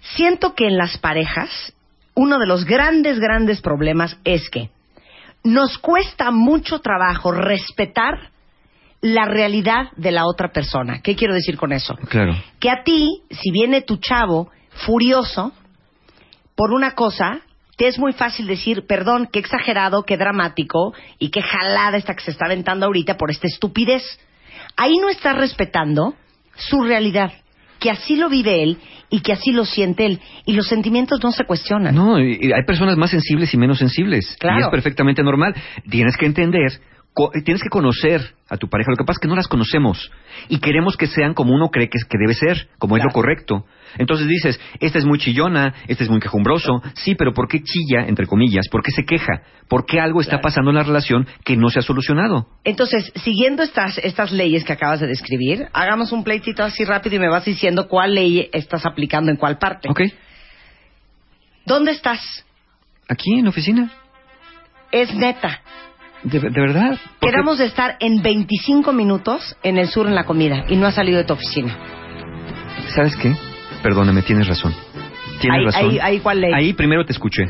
Siento 0.00 0.54
que 0.54 0.66
en 0.66 0.76
las 0.76 0.98
parejas 0.98 1.74
uno 2.14 2.38
de 2.38 2.46
los 2.46 2.64
grandes, 2.64 3.18
grandes 3.18 3.60
problemas 3.60 4.18
es 4.24 4.48
que 4.50 4.70
nos 5.44 5.78
cuesta 5.78 6.30
mucho 6.30 6.80
trabajo 6.80 7.32
respetar 7.32 8.30
la 9.00 9.24
realidad 9.24 9.90
de 9.96 10.12
la 10.12 10.26
otra 10.26 10.52
persona. 10.52 11.00
¿Qué 11.02 11.16
quiero 11.16 11.34
decir 11.34 11.56
con 11.56 11.72
eso? 11.72 11.96
Claro. 12.08 12.34
Que 12.60 12.70
a 12.70 12.84
ti, 12.84 13.22
si 13.30 13.50
viene 13.50 13.82
tu 13.82 13.96
chavo 13.96 14.50
furioso 14.86 15.52
por 16.54 16.72
una 16.72 16.92
cosa, 16.94 17.40
te 17.76 17.88
es 17.88 17.98
muy 17.98 18.12
fácil 18.12 18.46
decir, 18.46 18.84
perdón, 18.86 19.28
qué 19.32 19.38
exagerado, 19.38 20.04
qué 20.04 20.16
dramático 20.16 20.94
y 21.18 21.30
qué 21.30 21.42
jalada 21.42 21.96
esta 21.96 22.14
que 22.14 22.22
se 22.24 22.30
está 22.32 22.46
aventando 22.46 22.86
ahorita 22.86 23.16
por 23.16 23.30
esta 23.30 23.46
estupidez. 23.46 24.02
Ahí 24.76 24.96
no 24.98 25.08
estás 25.08 25.36
respetando 25.36 26.14
su 26.56 26.82
realidad, 26.82 27.32
que 27.78 27.90
así 27.90 28.16
lo 28.16 28.28
vive 28.28 28.62
él 28.62 28.78
y 29.10 29.20
que 29.20 29.32
así 29.32 29.52
lo 29.52 29.64
siente 29.64 30.06
él. 30.06 30.20
Y 30.46 30.52
los 30.54 30.68
sentimientos 30.68 31.22
no 31.22 31.32
se 31.32 31.44
cuestionan. 31.44 31.94
No, 31.94 32.18
y- 32.20 32.52
hay 32.52 32.64
personas 32.66 32.96
más 32.96 33.10
sensibles 33.10 33.52
y 33.52 33.56
menos 33.56 33.78
sensibles. 33.78 34.36
Claro. 34.38 34.58
Y 34.60 34.62
es 34.62 34.68
perfectamente 34.68 35.22
normal. 35.22 35.54
Tienes 35.90 36.16
que 36.16 36.26
entender, 36.26 36.80
tienes 37.44 37.62
que 37.62 37.68
conocer 37.68 38.34
a 38.48 38.56
tu 38.56 38.68
pareja. 38.68 38.90
Lo 38.90 38.96
que 38.96 39.04
pasa 39.04 39.18
es 39.18 39.22
que 39.22 39.28
no 39.28 39.36
las 39.36 39.48
conocemos. 39.48 40.10
Y 40.48 40.58
queremos 40.60 40.96
que 40.96 41.06
sean 41.06 41.34
como 41.34 41.54
uno 41.54 41.68
cree 41.68 41.88
que, 41.88 41.98
que 42.08 42.18
debe 42.18 42.34
ser, 42.34 42.68
como 42.78 42.96
es 42.96 43.04
lo 43.04 43.10
correcto. 43.10 43.66
Entonces 43.98 44.26
dices, 44.26 44.58
esta 44.80 44.98
es 44.98 45.04
muy 45.04 45.18
chillona, 45.18 45.74
este 45.88 46.04
es 46.04 46.10
muy 46.10 46.20
quejumbroso. 46.20 46.82
Sí, 46.94 47.14
pero 47.14 47.34
¿por 47.34 47.48
qué 47.48 47.62
chilla, 47.62 48.06
entre 48.06 48.26
comillas? 48.26 48.68
¿Por 48.70 48.82
qué 48.82 48.90
se 48.90 49.04
queja? 49.04 49.42
¿Por 49.68 49.84
qué 49.84 50.00
algo 50.00 50.20
está 50.20 50.32
Claro. 50.36 50.42
pasando 50.42 50.70
en 50.70 50.76
la 50.76 50.82
relación 50.82 51.26
que 51.44 51.56
no 51.56 51.68
se 51.68 51.80
ha 51.80 51.82
solucionado? 51.82 52.46
Entonces, 52.64 53.12
siguiendo 53.16 53.62
estas, 53.62 53.98
estas 53.98 54.32
leyes 54.32 54.64
que 54.64 54.72
acabas 54.72 55.00
de 55.00 55.06
describir, 55.08 55.66
hagamos 55.74 56.12
un 56.12 56.24
pleitito 56.24 56.62
así 56.64 56.84
rápido 56.84 57.16
y 57.16 57.18
me 57.18 57.28
vas 57.28 57.44
diciendo 57.44 57.88
cuál 57.88 58.14
ley 58.14 58.48
estás 58.52 58.86
aplicando 58.86 59.30
en 59.30 59.36
cuál 59.36 59.58
parte. 59.58 59.88
¿Ok? 59.90 60.00
¿Dónde 61.66 61.92
estás? 61.92 62.44
Aquí 63.08 63.34
en 63.38 63.44
la 63.44 63.50
oficina. 63.50 63.92
Es 64.90 65.14
neta. 65.14 65.60
De, 66.24 66.38
de 66.40 66.48
verdad. 66.60 66.98
Porque- 67.20 67.32
Quedamos 67.32 67.58
de 67.58 67.66
estar 67.66 67.96
en 68.00 68.22
25 68.22 68.92
minutos 68.92 69.56
en 69.62 69.78
el 69.78 69.88
sur 69.88 70.06
en 70.06 70.14
la 70.14 70.24
comida 70.24 70.64
y 70.68 70.76
no 70.76 70.86
has 70.86 70.94
salido 70.94 71.18
de 71.18 71.24
tu 71.24 71.32
oficina. 71.34 71.76
¿Sabes 72.94 73.16
qué? 73.16 73.34
Perdóname, 73.82 74.22
tienes 74.22 74.46
razón. 74.46 74.72
Tienes 75.40 75.58
Ahí- 75.58 75.64
razón. 75.64 75.90
ahí- 75.90 75.98
ahí, 76.00 76.20
¿cuál 76.20 76.40
ley? 76.40 76.52
Ahí 76.54 76.72
primero 76.72 77.04
te 77.04 77.12
escuché. 77.12 77.48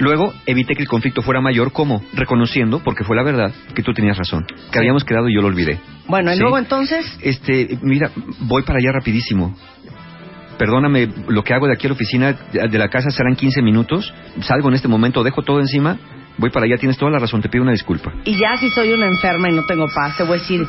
Luego 0.00 0.32
evité 0.46 0.74
que 0.74 0.82
el 0.82 0.88
conflicto 0.88 1.22
fuera 1.22 1.40
mayor, 1.40 1.70
¿cómo? 1.72 2.02
Reconociendo, 2.14 2.80
porque 2.82 3.04
fue 3.04 3.14
la 3.14 3.22
verdad, 3.22 3.52
que 3.74 3.82
tú 3.84 3.92
tenías 3.92 4.16
razón. 4.18 4.44
Que 4.72 4.78
habíamos 4.78 5.04
quedado 5.04 5.28
y 5.28 5.34
yo 5.34 5.40
lo 5.42 5.46
olvidé. 5.48 5.78
Bueno, 6.08 6.32
y 6.34 6.38
luego 6.38 6.58
entonces, 6.58 7.06
Este, 7.22 7.78
mira, 7.82 8.10
voy 8.40 8.62
para 8.62 8.78
allá 8.80 8.90
rapidísimo. 8.92 9.54
perdóname, 10.58 11.08
lo 11.28 11.42
que 11.42 11.54
hago 11.54 11.66
de 11.68 11.72
aquí 11.72 11.86
a 11.86 11.90
la 11.90 11.94
oficina 11.94 12.32
de 12.52 12.78
la 12.78 12.88
casa 12.88 13.10
serán 13.10 13.34
15 13.34 13.62
minutos, 13.62 14.12
salgo 14.42 14.68
en 14.68 14.74
este 14.74 14.88
momento, 14.88 15.22
dejo 15.22 15.40
todo 15.42 15.58
encima, 15.60 15.96
voy 16.40 16.50
para 16.50 16.66
allá, 16.66 16.76
tienes 16.78 16.96
toda 16.98 17.10
la 17.12 17.18
razón, 17.18 17.40
te 17.40 17.48
pido 17.48 17.62
una 17.62 17.72
disculpa. 17.72 18.12
Y 18.24 18.36
ya 18.36 18.56
si 18.56 18.70
soy 18.70 18.92
una 18.92 19.06
enferma 19.06 19.48
y 19.48 19.52
no 19.54 19.64
tengo 19.66 19.86
paz, 19.94 20.16
te 20.16 20.24
voy 20.24 20.38
a 20.38 20.40
decir, 20.40 20.66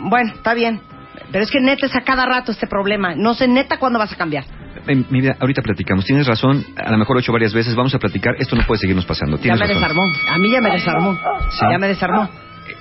bueno, 0.00 0.32
está 0.34 0.54
bien, 0.54 0.80
pero 1.32 1.44
es 1.44 1.50
que 1.50 1.60
neta 1.60 1.86
es 1.86 1.96
a 1.96 2.02
cada 2.02 2.26
rato 2.26 2.52
este 2.52 2.66
problema. 2.66 3.14
No 3.14 3.34
sé 3.34 3.48
neta 3.48 3.78
cuándo 3.78 3.98
vas 3.98 4.12
a 4.12 4.16
cambiar. 4.16 4.44
Eh, 4.86 5.04
mira, 5.10 5.36
ahorita 5.40 5.60
platicamos. 5.62 6.04
Tienes 6.04 6.26
razón, 6.26 6.64
a 6.76 6.90
lo 6.90 6.98
mejor 6.98 7.16
lo 7.16 7.20
he 7.20 7.22
hecho 7.22 7.32
varias 7.32 7.52
veces. 7.52 7.74
Vamos 7.74 7.94
a 7.94 7.98
platicar. 7.98 8.34
Esto 8.38 8.56
no 8.56 8.62
puede 8.66 8.80
seguirnos 8.80 9.04
pasando. 9.04 9.36
Ya 9.36 9.42
Tienes 9.42 9.60
me 9.60 9.66
razón. 9.66 9.82
desarmó. 9.82 10.02
A 10.30 10.38
mí 10.38 10.50
ya 10.50 10.60
me 10.60 10.70
desarmó. 10.70 11.18
Ya 11.70 11.78
me 11.78 11.88
desarmó. 11.88 12.28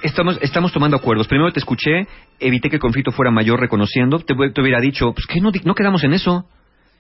Estamos, 0.03 0.37
estamos 0.41 0.71
tomando 0.71 0.95
acuerdos. 0.95 1.27
Primero 1.27 1.51
te 1.51 1.59
escuché, 1.59 2.07
evité 2.39 2.69
que 2.69 2.75
el 2.75 2.81
conflicto 2.81 3.11
fuera 3.11 3.31
mayor 3.31 3.59
reconociendo. 3.59 4.19
Te, 4.19 4.35
te 4.53 4.61
hubiera 4.61 4.79
dicho, 4.79 5.11
pues 5.13 5.25
que 5.25 5.41
no, 5.41 5.51
no 5.63 5.73
quedamos 5.75 6.03
en 6.03 6.13
eso. 6.13 6.45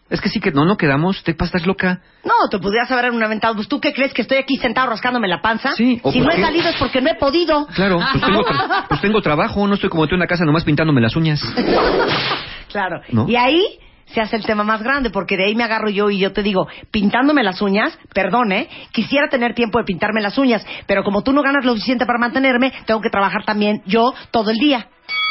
Es 0.09 0.21
que 0.21 0.29
sí 0.29 0.39
que 0.39 0.51
no, 0.51 0.63
no 0.65 0.77
quedamos. 0.77 1.21
Te 1.23 1.31
estás 1.31 1.65
loca. 1.67 1.99
No, 2.23 2.47
te 2.49 2.59
pudieras 2.59 2.89
haber 2.91 3.05
argumentado. 3.05 3.55
Pues 3.55 3.67
tú 3.67 3.79
qué 3.81 3.93
crees 3.93 4.13
que 4.13 4.21
estoy 4.21 4.37
aquí 4.37 4.55
sentado 4.57 4.89
rascándome 4.89 5.27
la 5.27 5.41
panza. 5.41 5.71
Sí, 5.75 5.99
o 6.01 6.11
si 6.11 6.19
no 6.21 6.29
he 6.31 6.39
salido 6.41 6.69
es 6.69 6.75
porque 6.77 7.01
no 7.01 7.09
he 7.09 7.15
podido. 7.15 7.67
Claro, 7.67 7.97
pues 8.11 8.23
tengo, 8.23 8.45
tra- 8.45 8.85
pues 8.87 9.01
tengo 9.01 9.21
trabajo. 9.21 9.67
No 9.67 9.73
estoy 9.75 9.89
como 9.89 10.07
tú 10.07 10.15
en 10.15 10.19
la 10.21 10.27
casa 10.27 10.45
nomás 10.45 10.63
pintándome 10.63 11.01
las 11.01 11.15
uñas. 11.15 11.41
Claro. 12.71 13.01
¿No? 13.09 13.27
Y 13.27 13.35
ahí 13.35 13.63
se 14.07 14.21
hace 14.21 14.35
el 14.35 14.45
tema 14.45 14.63
más 14.63 14.81
grande, 14.83 15.09
porque 15.09 15.35
de 15.37 15.45
ahí 15.45 15.55
me 15.55 15.63
agarro 15.63 15.89
yo 15.89 16.09
y 16.09 16.19
yo 16.19 16.31
te 16.33 16.43
digo, 16.43 16.67
pintándome 16.91 17.43
las 17.43 17.61
uñas, 17.61 17.97
perdón, 18.13 18.51
¿eh? 18.51 18.69
Quisiera 18.91 19.27
tener 19.29 19.53
tiempo 19.53 19.79
de 19.79 19.85
pintarme 19.85 20.21
las 20.21 20.37
uñas, 20.37 20.65
pero 20.85 21.03
como 21.03 21.23
tú 21.23 21.33
no 21.33 21.41
ganas 21.41 21.65
lo 21.65 21.73
suficiente 21.73 22.05
para 22.05 22.19
mantenerme, 22.19 22.71
tengo 22.85 23.01
que 23.01 23.09
trabajar 23.09 23.43
también 23.45 23.81
yo 23.85 24.13
todo 24.31 24.51
el 24.51 24.57
día. 24.57 24.87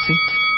Sí. 0.07 0.13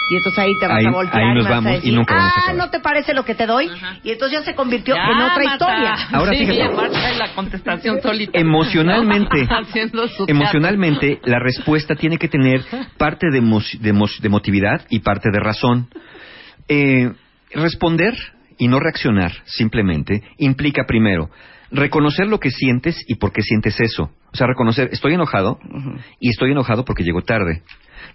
Y 0.10 0.16
entonces 0.16 0.40
ahí 0.40 0.54
te 0.60 0.68
vas 0.68 0.78
Ahí- 0.78 0.86
a 0.88 0.92
voltear 0.92 1.24
ahí 1.24 1.38
y 1.42 1.46
a 1.46 1.50
vamos 1.50 1.72
y 1.72 1.76
decir, 1.76 1.94
nunca 1.94 2.16
vamos 2.16 2.32
a 2.32 2.36
ah, 2.36 2.40
acabar". 2.44 2.56
¿no 2.58 2.70
te 2.72 2.80
parece 2.80 3.14
lo 3.14 3.24
que 3.26 3.36
te 3.36 3.46
doy? 3.46 3.70
Y 4.04 4.12
entonces 4.12 4.40
ya 4.40 4.46
se 4.46 4.56
convirtió 4.56 4.96
Ya, 4.96 5.04
en 5.06 5.22
otra 5.22 5.44
historia. 5.46 5.94
Ahora, 6.12 6.32
sí, 6.34 6.46
fíjate. 6.46 7.18
La 7.18 7.34
contestación 7.36 8.02
solita. 8.02 8.40
Emocionalmente, 8.40 9.48
emocionalmente, 10.28 11.20
la 11.26 11.40
respuesta 11.40 11.96
tiene 11.96 12.18
que 12.18 12.28
tener 12.28 12.62
parte 12.98 13.28
de, 13.32 13.42
emo- 13.42 13.62
de 13.80 13.94
emo- 13.94 14.20
de 14.20 14.28
emotividad 14.28 14.86
y 14.90 15.00
parte 15.00 15.30
de 15.32 15.40
razón. 15.40 15.88
Eh, 16.68 17.12
responder 17.54 18.14
y 18.58 18.68
no 18.68 18.80
reaccionar 18.80 19.32
simplemente 19.46 20.24
implica 20.38 20.84
primero 20.86 21.30
reconocer 21.72 22.28
lo 22.28 22.40
que 22.40 22.50
sientes 22.52 23.04
y 23.08 23.16
por 23.16 23.32
qué 23.32 23.42
sientes 23.42 23.80
eso. 23.80 24.12
O 24.32 24.36
sea, 24.36 24.48
reconocer, 24.48 24.90
estoy 24.92 25.14
enojado 25.14 25.60
y 26.20 26.30
estoy 26.30 26.52
enojado 26.52 26.84
porque 26.84 27.04
llego 27.04 27.22
tarde. 27.22 27.62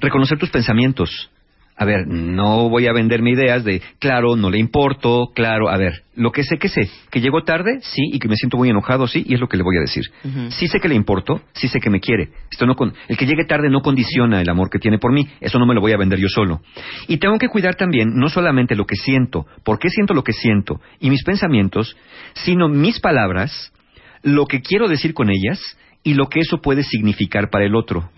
Reconocer 0.00 0.38
tus 0.38 0.50
pensamientos. 0.50 1.30
A 1.76 1.84
ver, 1.84 2.06
no 2.06 2.68
voy 2.68 2.86
a 2.86 2.92
venderme 2.92 3.32
ideas 3.32 3.64
de, 3.64 3.82
claro, 3.98 4.36
no 4.36 4.48
le 4.48 4.58
importo, 4.58 5.30
claro, 5.34 5.68
a 5.68 5.76
ver, 5.76 6.04
lo 6.14 6.30
que 6.30 6.44
sé 6.44 6.56
que 6.56 6.68
sé, 6.68 6.88
que 7.10 7.20
llego 7.20 7.42
tarde, 7.42 7.80
sí, 7.82 8.02
y 8.12 8.20
que 8.20 8.28
me 8.28 8.36
siento 8.36 8.56
muy 8.56 8.70
enojado, 8.70 9.08
sí, 9.08 9.24
y 9.26 9.34
es 9.34 9.40
lo 9.40 9.48
que 9.48 9.56
le 9.56 9.64
voy 9.64 9.76
a 9.78 9.80
decir. 9.80 10.04
Sí 10.50 10.68
sé 10.68 10.78
que 10.78 10.86
le 10.88 10.94
importo, 10.94 11.40
sí 11.52 11.66
sé 11.66 11.80
que 11.80 11.90
me 11.90 11.98
quiere. 11.98 12.28
Esto 12.48 12.64
no 12.64 12.76
con- 12.76 12.94
el 13.08 13.16
que 13.16 13.26
llegue 13.26 13.44
tarde 13.44 13.70
no 13.70 13.80
condiciona 13.80 14.40
el 14.40 14.48
amor 14.48 14.70
que 14.70 14.78
tiene 14.78 14.98
por 14.98 15.12
mí, 15.12 15.26
eso 15.40 15.58
no 15.58 15.66
me 15.66 15.74
lo 15.74 15.80
voy 15.80 15.90
a 15.92 15.96
vender 15.96 16.20
yo 16.20 16.28
solo. 16.28 16.60
Y 17.08 17.16
tengo 17.16 17.38
que 17.38 17.48
cuidar 17.48 17.74
también 17.74 18.10
no 18.14 18.28
solamente 18.28 18.76
lo 18.76 18.86
que 18.86 18.94
siento, 18.94 19.44
por 19.64 19.80
qué 19.80 19.88
siento 19.88 20.14
lo 20.14 20.22
que 20.22 20.32
siento, 20.32 20.80
y 21.00 21.10
mis 21.10 21.24
pensamientos, 21.24 21.96
sino 22.34 22.68
mis 22.68 23.00
palabras, 23.00 23.72
lo 24.22 24.46
que 24.46 24.62
quiero 24.62 24.86
decir 24.86 25.12
con 25.12 25.28
ellas, 25.28 25.60
y 26.04 26.14
lo 26.14 26.26
que 26.28 26.38
eso 26.38 26.58
puede 26.58 26.84
significar 26.84 27.50
para 27.50 27.64
el 27.64 27.74
otro. 27.74 28.10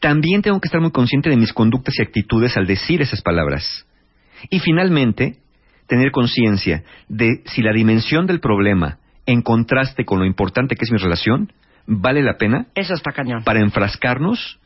También 0.00 0.42
tengo 0.42 0.60
que 0.60 0.68
estar 0.68 0.80
muy 0.80 0.90
consciente 0.90 1.30
de 1.30 1.36
mis 1.36 1.52
conductas 1.52 1.94
y 1.98 2.02
actitudes 2.02 2.56
al 2.56 2.66
decir 2.66 3.02
esas 3.02 3.22
palabras. 3.22 3.86
Y 4.50 4.60
finalmente, 4.60 5.36
tener 5.86 6.10
conciencia 6.10 6.82
de 7.08 7.42
si 7.46 7.62
la 7.62 7.72
dimensión 7.72 8.26
del 8.26 8.40
problema, 8.40 8.98
en 9.26 9.42
contraste 9.42 10.04
con 10.04 10.18
lo 10.18 10.24
importante 10.24 10.74
que 10.76 10.84
es 10.84 10.90
mi 10.92 10.98
relación, 10.98 11.52
vale 11.86 12.22
la 12.22 12.36
pena 12.38 12.66
Eso 12.74 12.94
está 12.94 13.12
cañón. 13.12 13.44
para 13.44 13.60
enfrascarnos 13.60 14.58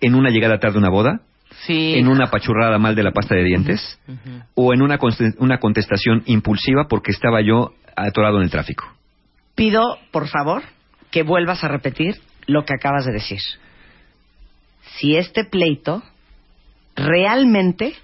en 0.00 0.14
una 0.14 0.30
llegada 0.30 0.58
tarde 0.58 0.76
a 0.76 0.80
una 0.80 0.90
boda, 0.90 1.20
Sí. 1.66 1.94
en 1.96 2.08
una 2.08 2.26
apachurrada 2.26 2.78
mal 2.78 2.94
de 2.94 3.02
la 3.02 3.12
pasta 3.12 3.34
de 3.34 3.42
dientes, 3.42 3.98
o 4.54 4.72
en 4.74 4.82
una, 4.82 4.98
una 5.38 5.58
contestación 5.58 6.22
impulsiva 6.26 6.86
porque 6.88 7.10
estaba 7.10 7.40
yo 7.40 7.72
atorado 7.96 8.36
en 8.38 8.44
el 8.44 8.50
tráfico. 8.50 8.84
Pido, 9.54 9.98
por 10.12 10.28
favor, 10.28 10.62
que 11.10 11.22
vuelvas 11.22 11.64
a 11.64 11.68
repetir 11.68 12.16
lo 12.46 12.64
que 12.64 12.74
acabas 12.74 13.06
de 13.06 13.12
decir. 13.12 13.40
Si 14.98 15.16
este 15.16 15.44
pleito 15.44 16.02
realmente 16.96 17.94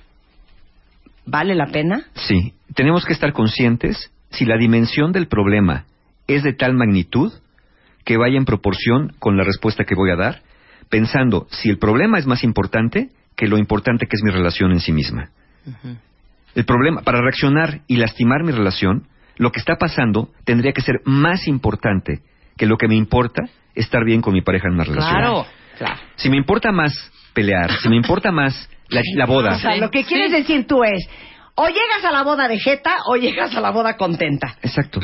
vale 1.26 1.54
la 1.54 1.66
pena, 1.66 2.06
Sí, 2.14 2.54
tenemos 2.74 3.04
que 3.04 3.12
estar 3.12 3.32
conscientes 3.32 4.12
si 4.30 4.44
la 4.44 4.56
dimensión 4.56 5.12
del 5.12 5.26
problema 5.26 5.84
es 6.26 6.42
de 6.42 6.52
tal 6.52 6.74
magnitud 6.74 7.32
que 8.04 8.16
vaya 8.16 8.36
en 8.36 8.44
proporción 8.44 9.12
con 9.18 9.36
la 9.36 9.44
respuesta 9.44 9.84
que 9.84 9.94
voy 9.94 10.10
a 10.10 10.16
dar, 10.16 10.42
pensando 10.88 11.46
si 11.50 11.70
el 11.70 11.78
problema 11.78 12.18
es 12.18 12.26
más 12.26 12.44
importante 12.44 13.08
que 13.36 13.48
lo 13.48 13.58
importante 13.58 14.06
que 14.06 14.16
es 14.16 14.22
mi 14.22 14.30
relación 14.30 14.72
en 14.72 14.80
sí 14.80 14.92
misma. 14.92 15.30
El 16.54 16.64
problema, 16.64 17.02
para 17.02 17.20
reaccionar 17.20 17.80
y 17.86 17.96
lastimar 17.96 18.44
mi 18.44 18.52
relación, 18.52 19.06
lo 19.36 19.50
que 19.50 19.58
está 19.58 19.76
pasando 19.76 20.30
tendría 20.44 20.72
que 20.72 20.82
ser 20.82 21.00
más 21.04 21.48
importante 21.48 22.20
que 22.56 22.66
lo 22.66 22.76
que 22.76 22.86
me 22.86 22.94
importa 22.94 23.42
estar 23.74 24.04
bien 24.04 24.20
con 24.20 24.34
mi 24.34 24.42
pareja 24.42 24.68
en 24.68 24.74
una 24.74 24.84
relación. 24.84 25.16
Claro, 25.16 25.46
claro. 25.76 26.00
Si 26.16 26.28
me 26.28 26.36
importa 26.36 26.72
más 26.72 26.92
pelear, 27.32 27.70
si 27.80 27.88
me 27.88 27.96
importa 27.96 28.30
más 28.30 28.68
la, 28.88 29.00
la 29.14 29.26
boda, 29.26 29.56
o 29.56 29.58
sea, 29.58 29.76
lo 29.76 29.90
que 29.90 30.04
quieres 30.04 30.30
sí. 30.30 30.36
decir 30.38 30.66
tú 30.66 30.84
es, 30.84 31.08
o 31.54 31.66
llegas 31.68 32.04
a 32.04 32.10
la 32.10 32.22
boda 32.22 32.48
de 32.48 32.58
jeta 32.58 32.96
o 33.06 33.16
llegas 33.16 33.54
a 33.54 33.60
la 33.60 33.70
boda 33.70 33.96
contenta. 33.96 34.56
exacto. 34.62 35.00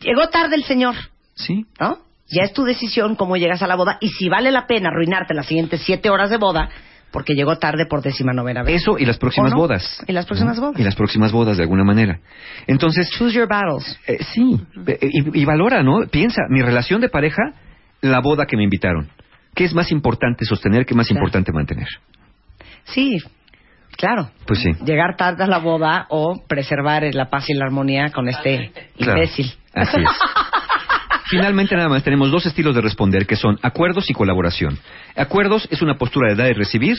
Llegó 0.00 0.28
tarde 0.28 0.56
el 0.56 0.64
señor, 0.64 0.94
sí, 1.34 1.66
¿no? 1.80 1.98
Ya 2.28 2.42
es 2.42 2.52
tu 2.52 2.64
decisión 2.64 3.16
cómo 3.16 3.36
llegas 3.36 3.62
a 3.62 3.66
la 3.66 3.76
boda 3.76 3.98
y 4.00 4.08
si 4.08 4.28
vale 4.28 4.50
la 4.50 4.66
pena 4.66 4.88
arruinarte 4.88 5.34
las 5.34 5.46
siguientes 5.46 5.82
siete 5.84 6.10
horas 6.10 6.30
de 6.30 6.38
boda 6.38 6.68
porque 7.12 7.34
llegó 7.34 7.56
tarde 7.58 7.86
por 7.86 8.02
décima 8.02 8.32
novena 8.32 8.64
vez. 8.64 8.82
Eso 8.82 8.98
y 8.98 9.04
las 9.04 9.18
próximas 9.18 9.54
bodas. 9.54 10.02
Y 10.08 10.12
las 10.12 10.26
próximas 10.26 10.56
¿no? 10.56 10.62
bodas. 10.66 10.80
Y 10.80 10.82
las 10.82 10.96
próximas 10.96 11.30
bodas, 11.30 11.56
de 11.56 11.62
alguna 11.62 11.84
manera. 11.84 12.18
Entonces, 12.66 13.08
Choose 13.10 13.36
your 13.36 13.46
battles. 13.46 14.00
eh, 14.08 14.18
sí, 14.34 14.60
eh, 14.88 14.98
y, 15.00 15.42
y 15.42 15.44
valora, 15.44 15.84
¿no? 15.84 16.08
Piensa, 16.10 16.42
mi 16.50 16.60
relación 16.60 17.00
de 17.00 17.08
pareja, 17.08 17.42
la 18.00 18.20
boda 18.20 18.46
que 18.46 18.56
me 18.56 18.64
invitaron. 18.64 19.10
¿Qué 19.54 19.64
es 19.64 19.74
más 19.74 19.90
importante 19.92 20.44
sostener, 20.44 20.84
qué 20.86 20.94
es 20.94 20.96
más 20.96 21.06
Claro. 21.08 21.20
importante 21.20 21.52
mantener? 21.52 21.88
Sí, 22.84 23.18
claro. 23.96 24.30
Pues 24.46 24.60
sí. 24.60 24.72
Llegar 24.84 25.16
tarde 25.16 25.44
a 25.44 25.46
la 25.46 25.58
boda 25.58 26.06
o 26.10 26.42
preservar 26.46 27.02
la 27.14 27.30
paz 27.30 27.48
y 27.48 27.54
la 27.54 27.64
armonía 27.66 28.10
con 28.10 28.28
este 28.28 28.72
Claro, 28.98 29.18
imbécil. 29.20 29.52
Así 29.72 29.96
es. 30.00 30.08
Finalmente, 31.30 31.74
nada 31.74 31.88
más 31.88 32.02
tenemos 32.04 32.30
dos 32.30 32.44
estilos 32.46 32.74
de 32.74 32.80
responder 32.82 33.26
que 33.26 33.36
son 33.36 33.58
acuerdos 33.62 34.10
y 34.10 34.12
colaboración. 34.12 34.78
Acuerdos 35.16 35.66
es 35.70 35.80
una 35.82 35.96
postura 35.96 36.28
de 36.28 36.36
dar 36.36 36.50
y 36.50 36.54
recibir. 36.54 36.96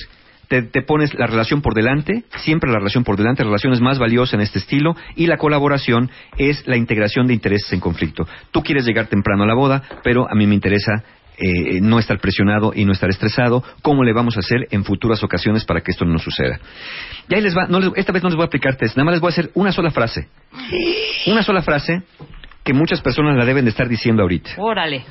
Te, 0.48 0.62
te 0.62 0.82
pones 0.84 1.13
la 1.15 1.26
relación 1.26 1.62
por 1.62 1.74
delante, 1.74 2.24
siempre 2.38 2.70
la 2.72 2.78
relación 2.78 3.04
por 3.04 3.18
delante, 3.18 3.44
la 3.44 3.48
relación 3.50 3.74
es 3.74 3.82
más 3.82 3.98
valiosa 3.98 4.36
en 4.36 4.41
este 4.44 4.60
estilo, 4.60 4.96
y 5.15 5.26
la 5.26 5.38
colaboración 5.38 6.12
es 6.38 6.68
la 6.68 6.78
integración 6.78 7.26
de 7.26 7.34
intereses 7.34 7.72
en 7.74 7.80
conflicto. 7.80 8.28
Tú 8.52 8.62
quieres 8.62 8.86
llegar 8.86 9.08
temprano 9.08 9.44
a 9.44 9.48
la 9.48 9.56
boda, 9.56 9.82
pero 10.04 10.30
a 10.30 10.36
mí 10.36 10.46
me 10.46 10.54
interesa 10.54 11.04
eh, 11.38 11.80
no 11.82 12.00
estar 12.00 12.19
presionado 12.19 12.71
y 12.76 12.86
no 12.86 12.91
estar 12.91 13.10
estresado. 13.10 13.63
¿Cómo 13.82 14.04
le 14.04 14.13
vamos 14.13 14.38
a 14.38 14.39
hacer 14.39 14.67
en 14.71 14.84
futuras 14.84 15.24
ocasiones 15.24 15.65
para 15.65 15.82
que 15.82 15.91
esto 15.91 16.06
no 16.06 16.17
suceda? 16.19 16.60
Y 17.30 17.36
ahí 17.36 17.41
les 17.41 17.56
va, 17.56 17.67
no 17.67 17.80
les- 17.80 17.91
esta 17.95 18.12
vez 18.12 18.24
no 18.24 18.30
les 18.30 18.36
voy 18.36 18.43
a 18.43 18.48
aplicar 18.48 18.76
test, 18.76 18.95
nada 18.98 19.06
más 19.06 19.13
les 19.13 19.21
voy 19.21 19.30
a 19.30 19.32
hacer 19.34 19.52
una 19.54 19.71
sola 19.71 19.91
frase. 19.91 20.28
Una 21.28 21.43
sola 21.43 21.62
frase 21.62 22.04
que 22.63 22.74
muchas 22.74 23.02
personas 23.02 23.36
la 23.38 23.45
deben 23.45 23.65
de 23.65 23.69
estar 23.71 23.88
diciendo 23.88 24.21
ahorita. 24.24 24.52
Órale. 24.58 25.04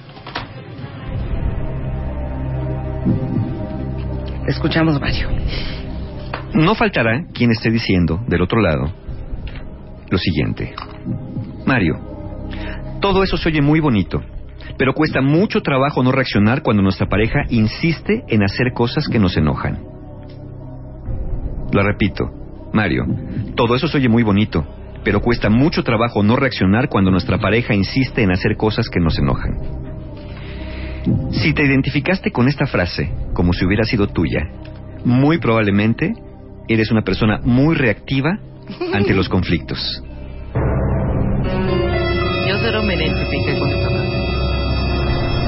Escuchamos, 4.47 5.01
Mario. 5.01 5.31
No 6.53 6.75
faltará 6.75 7.25
quien 7.33 7.51
esté 7.51 7.71
diciendo 7.71 8.21
del 8.29 8.43
otro 8.43 8.61
lado 8.61 8.93
lo 10.11 10.19
siguiente. 10.19 10.75
Mario, 11.67 11.95
todo 13.01 13.23
eso 13.25 13.37
se 13.37 13.49
oye 13.49 13.63
muy 13.63 13.81
bonito, 13.81 14.23
pero 14.77 14.93
cuesta 14.93 15.21
mucho 15.21 15.61
trabajo 15.61 16.03
no 16.03 16.13
reaccionar 16.13 16.63
cuando 16.63 16.83
nuestra 16.83 17.07
pareja 17.07 17.41
insiste 17.49 18.25
en 18.29 18.43
hacer 18.43 18.73
cosas 18.73 19.09
que 19.09 19.19
nos 19.19 19.37
enojan. 19.37 19.79
Lo 21.73 21.83
repito, 21.83 22.31
Mario, 22.73 23.05
todo 23.55 23.75
eso 23.75 23.89
se 23.89 23.99
oye 23.99 24.09
muy 24.09 24.23
bonito, 24.23 24.65
pero 25.05 25.21
cuesta 25.21 25.51
mucho 25.51 25.83
trabajo 25.83 26.23
no 26.23 26.37
reaccionar 26.37 26.89
cuando 26.89 27.11
nuestra 27.11 27.39
pareja 27.39 27.75
insiste 27.75 28.23
en 28.23 28.33
hacer 28.33 28.57
cosas 28.57 28.89
que 28.89 29.01
nos 29.01 29.19
enojan. 29.19 29.85
Si 31.33 31.53
te 31.53 31.65
identificaste 31.65 32.31
con 32.31 32.49
esta 32.49 32.67
frase 32.67 33.13
como 33.35 33.53
si 33.53 33.67
hubiera 33.67 33.85
sido 33.85 34.09
tuya, 34.09 34.49
muy 35.05 35.39
probablemente 35.39 36.15
eres 36.69 36.91
una 36.91 37.03
persona 37.03 37.41
muy 37.43 37.75
reactiva 37.75 38.39
ante 38.93 39.15
los 39.15 39.29
conflictos. 39.31 40.03
Yo 42.49 42.59
cero 42.63 42.83
me 42.83 42.95
identifiqué 42.95 43.59
con. 43.59 43.84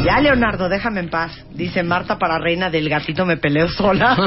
Ya, 0.07 0.21
Leonardo, 0.21 0.69
déjame 0.69 1.01
en 1.01 1.11
paz. 1.11 1.33
Dice 1.53 1.83
Marta 1.83 2.17
para 2.17 2.39
reina 2.39 2.71
del 2.71 2.89
gatito 2.89 3.27
me 3.27 3.39
peleo 3.39 3.69
sola. 3.69 4.17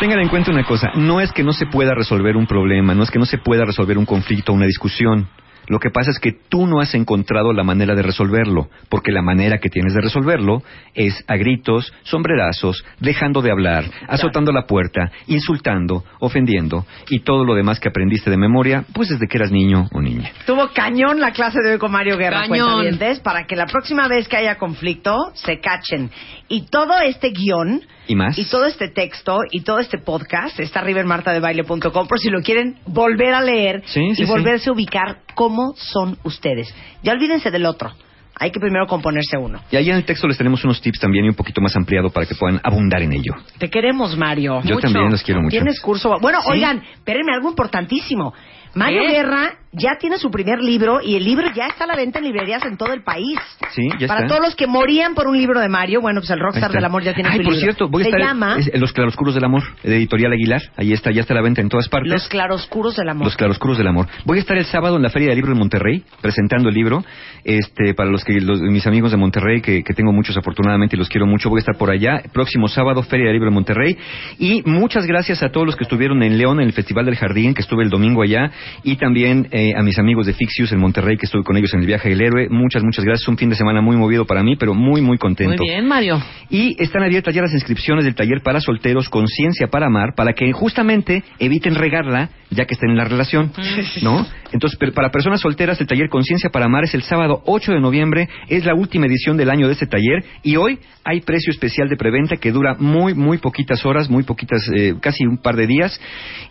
Tengan 0.00 0.20
en 0.20 0.28
cuenta 0.28 0.50
una 0.50 0.64
cosa, 0.64 0.92
no 0.94 1.20
es 1.20 1.32
que 1.32 1.42
no 1.42 1.52
se 1.52 1.66
pueda 1.66 1.94
resolver 1.94 2.34
un 2.34 2.46
problema, 2.46 2.94
no 2.94 3.02
es 3.02 3.10
que 3.10 3.18
no 3.18 3.26
se 3.26 3.36
pueda 3.36 3.66
resolver 3.66 3.98
un 3.98 4.06
conflicto, 4.06 4.54
una 4.54 4.64
discusión. 4.64 5.28
Lo 5.68 5.78
que 5.80 5.90
pasa 5.90 6.10
es 6.10 6.18
que 6.18 6.32
tú 6.32 6.66
no 6.66 6.80
has 6.80 6.94
encontrado 6.94 7.52
la 7.52 7.64
manera 7.64 7.94
de 7.94 8.02
resolverlo, 8.02 8.68
porque 8.88 9.12
la 9.12 9.22
manera 9.22 9.58
que 9.58 9.68
tienes 9.68 9.94
de 9.94 10.00
resolverlo 10.00 10.62
es 10.94 11.24
a 11.26 11.36
gritos, 11.36 11.92
sombrerazos, 12.02 12.84
dejando 13.00 13.42
de 13.42 13.50
hablar, 13.50 13.84
azotando 14.08 14.52
la 14.52 14.66
puerta, 14.66 15.10
insultando, 15.26 16.04
ofendiendo 16.20 16.86
y 17.08 17.20
todo 17.20 17.44
lo 17.44 17.54
demás 17.54 17.80
que 17.80 17.88
aprendiste 17.88 18.30
de 18.30 18.36
memoria, 18.36 18.84
pues 18.92 19.08
desde 19.08 19.26
que 19.26 19.38
eras 19.38 19.50
niño 19.50 19.88
o 19.92 20.00
niña. 20.00 20.30
Tuvo 20.46 20.68
cañón 20.72 21.20
la 21.20 21.32
clase 21.32 21.60
de 21.62 21.72
hoy 21.72 21.78
con 21.78 21.92
Mario 21.92 22.16
Guerra, 22.16 22.42
Cañón. 22.42 22.68
cuentavientes, 22.68 23.20
para 23.20 23.46
que 23.46 23.56
la 23.56 23.66
próxima 23.66 24.08
vez 24.08 24.28
que 24.28 24.36
haya 24.36 24.56
conflicto 24.58 25.16
se 25.34 25.60
cachen. 25.60 26.10
Y 26.48 26.66
todo 26.66 26.98
este 27.00 27.30
guion 27.30 27.82
¿Y 28.08 28.14
más? 28.14 28.38
y 28.38 28.44
todo 28.44 28.66
este 28.66 28.88
texto 28.88 29.38
y 29.50 29.62
todo 29.62 29.78
este 29.80 29.98
podcast 29.98 30.58
está 30.60 30.80
arriba 30.80 31.00
en 31.00 31.06
martadebaile.com 31.06 32.06
por 32.06 32.18
si 32.18 32.30
lo 32.30 32.40
quieren 32.42 32.76
volver 32.86 33.34
a 33.34 33.42
leer 33.42 33.82
Sí, 33.86 34.14
sí, 34.14 34.22
y 34.22 34.26
sí. 34.26 34.30
volverse 34.32 34.70
a 34.70 34.72
ubicar 34.72 35.18
cómo 35.34 35.74
son 35.76 36.18
ustedes. 36.24 36.74
Ya 37.02 37.12
olvídense 37.12 37.50
del 37.50 37.66
otro. 37.66 37.92
Hay 38.38 38.50
que 38.50 38.60
primero 38.60 38.86
componerse 38.86 39.38
uno. 39.38 39.62
Y 39.70 39.76
ahí 39.76 39.88
en 39.88 39.96
el 39.96 40.04
texto 40.04 40.28
les 40.28 40.36
tenemos 40.36 40.62
unos 40.62 40.80
tips 40.82 41.00
también 41.00 41.24
y 41.24 41.28
un 41.30 41.34
poquito 41.34 41.62
más 41.62 41.74
ampliado 41.74 42.10
para 42.10 42.26
que 42.26 42.34
puedan 42.34 42.60
abundar 42.62 43.00
en 43.00 43.14
ello. 43.14 43.32
Te 43.58 43.70
queremos, 43.70 44.14
Mario. 44.16 44.60
Yo 44.62 44.78
también 44.78 45.10
los 45.10 45.22
quiero 45.22 45.40
mucho. 45.40 45.52
Tienes 45.52 45.80
curso. 45.80 46.18
Bueno, 46.20 46.40
oigan, 46.46 46.82
espérenme, 46.96 47.32
algo 47.32 47.48
importantísimo. 47.48 48.34
Mario. 48.76 49.02
Guerra 49.10 49.54
ya 49.72 49.96
tiene 50.00 50.16
su 50.16 50.30
primer 50.30 50.58
libro 50.60 51.00
y 51.02 51.16
el 51.16 51.24
libro 51.24 51.46
ya 51.54 51.66
está 51.66 51.84
a 51.84 51.86
la 51.86 51.96
venta 51.96 52.18
en 52.18 52.24
librerías 52.24 52.64
en 52.64 52.76
todo 52.78 52.92
el 52.94 53.02
país. 53.02 53.38
Sí, 53.72 53.82
ya 53.98 54.06
Para 54.06 54.20
está. 54.20 54.28
todos 54.34 54.40
los 54.46 54.54
que 54.56 54.66
morían 54.66 55.14
por 55.14 55.26
un 55.26 55.36
libro 55.36 55.60
de 55.60 55.68
Mario, 55.68 56.00
bueno, 56.00 56.20
pues 56.20 56.30
el 56.30 56.40
Rockstar 56.40 56.70
del 56.72 56.84
Amor 56.84 57.02
ya 57.02 57.12
tiene 57.12 57.28
Ay, 57.30 57.38
su 57.38 57.42
por 57.44 57.52
libro. 57.52 57.64
cierto, 57.66 57.88
voy 57.88 58.02
a 58.02 58.04
Se 58.04 58.10
estar 58.10 58.20
llama 58.26 58.56
es- 58.58 58.80
Los 58.80 58.92
Claroscuros 58.92 59.34
del 59.34 59.44
Amor, 59.44 59.62
de 59.82 59.96
Editorial 59.96 60.32
Aguilar. 60.32 60.62
Ahí 60.76 60.92
está, 60.92 61.10
ya 61.10 61.20
está 61.20 61.34
a 61.34 61.36
la 61.36 61.42
venta 61.42 61.60
en 61.60 61.68
todas 61.68 61.88
partes. 61.90 62.10
Los 62.10 62.26
Claroscuros 62.28 62.96
del 62.96 63.08
Amor. 63.08 63.24
Los 63.26 63.36
Claroscuros 63.36 63.76
del 63.78 63.86
Amor. 63.88 64.06
Voy 64.24 64.38
a 64.38 64.40
estar 64.40 64.56
el 64.56 64.64
sábado 64.64 64.96
en 64.96 65.02
la 65.02 65.10
Feria 65.10 65.28
del 65.28 65.36
Libro 65.36 65.52
de 65.52 65.58
Monterrey, 65.58 66.02
presentando 66.22 66.68
el 66.70 66.74
libro. 66.74 67.04
Este, 67.44 67.94
para 67.94 68.10
los 68.10 68.24
que 68.24 68.40
los- 68.40 68.60
mis 68.60 68.86
amigos 68.86 69.10
de 69.10 69.16
Monterrey, 69.18 69.60
que, 69.60 69.82
que 69.84 69.94
tengo 69.94 70.12
muchos 70.12 70.36
afortunadamente 70.36 70.96
y 70.96 70.98
los 70.98 71.08
quiero 71.08 71.26
mucho, 71.26 71.48
voy 71.50 71.58
a 71.58 71.60
estar 71.60 71.76
por 71.76 71.90
allá. 71.90 72.22
Próximo 72.32 72.68
sábado, 72.68 73.02
Feria 73.02 73.26
del 73.26 73.34
Libro 73.34 73.50
de 73.50 73.54
Monterrey. 73.54 73.96
Y 74.38 74.62
muchas 74.64 75.06
gracias 75.06 75.42
a 75.42 75.50
todos 75.50 75.66
los 75.66 75.76
que 75.76 75.84
estuvieron 75.84 76.22
en 76.22 76.38
León, 76.38 76.60
en 76.60 76.66
el 76.66 76.72
Festival 76.72 77.04
del 77.04 77.16
Jardín, 77.16 77.54
que 77.54 77.60
estuve 77.62 77.84
el 77.84 77.90
domingo 77.90 78.22
allá. 78.22 78.50
Y 78.82 78.96
también 78.96 79.48
eh, 79.50 79.72
a 79.76 79.82
mis 79.82 79.98
amigos 79.98 80.26
de 80.26 80.32
Fixius 80.32 80.72
en 80.72 80.78
Monterrey, 80.78 81.16
que 81.16 81.26
estuve 81.26 81.42
con 81.44 81.56
ellos 81.56 81.72
en 81.74 81.80
el 81.80 81.86
viaje 81.86 82.08
del 82.08 82.20
héroe. 82.20 82.48
Muchas, 82.48 82.82
muchas 82.82 83.04
gracias. 83.04 83.28
Un 83.28 83.36
fin 83.36 83.48
de 83.48 83.56
semana 83.56 83.80
muy 83.80 83.96
movido 83.96 84.24
para 84.24 84.42
mí, 84.42 84.56
pero 84.56 84.74
muy, 84.74 85.00
muy 85.00 85.18
contento. 85.18 85.56
Muy 85.58 85.68
bien, 85.68 85.86
Mario. 85.86 86.22
Y 86.50 86.80
están 86.82 87.02
abiertas 87.02 87.34
ya 87.34 87.42
las 87.42 87.52
inscripciones 87.52 88.04
del 88.04 88.14
taller 88.14 88.42
para 88.42 88.60
solteros 88.60 89.08
Conciencia 89.08 89.68
para 89.68 89.86
Amar 89.86 90.14
para 90.14 90.32
que 90.32 90.50
justamente 90.52 91.22
eviten 91.38 91.74
regarla 91.74 92.30
ya 92.50 92.64
que 92.64 92.74
estén 92.74 92.90
en 92.90 92.96
la 92.96 93.04
relación, 93.04 93.52
¿no? 94.02 94.26
Entonces, 94.52 94.78
para 94.94 95.10
personas 95.10 95.40
solteras, 95.40 95.80
el 95.80 95.86
taller 95.86 96.08
Conciencia 96.08 96.50
para 96.50 96.66
Amar 96.66 96.84
es 96.84 96.94
el 96.94 97.02
sábado 97.02 97.42
8 97.46 97.72
de 97.72 97.80
noviembre, 97.80 98.28
es 98.48 98.64
la 98.64 98.74
última 98.74 99.06
edición 99.06 99.36
del 99.36 99.50
año 99.50 99.66
de 99.66 99.72
este 99.72 99.86
taller 99.86 100.24
y 100.42 100.56
hoy 100.56 100.78
hay 101.04 101.20
precio 101.20 101.50
especial 101.52 101.88
de 101.88 101.96
preventa 101.96 102.36
que 102.36 102.52
dura 102.52 102.76
muy, 102.78 103.14
muy 103.14 103.38
poquitas 103.38 103.84
horas, 103.84 104.08
muy 104.08 104.22
poquitas, 104.22 104.68
eh, 104.74 104.94
casi 105.00 105.24
un 105.24 105.38
par 105.38 105.56
de 105.56 105.66
días. 105.66 106.00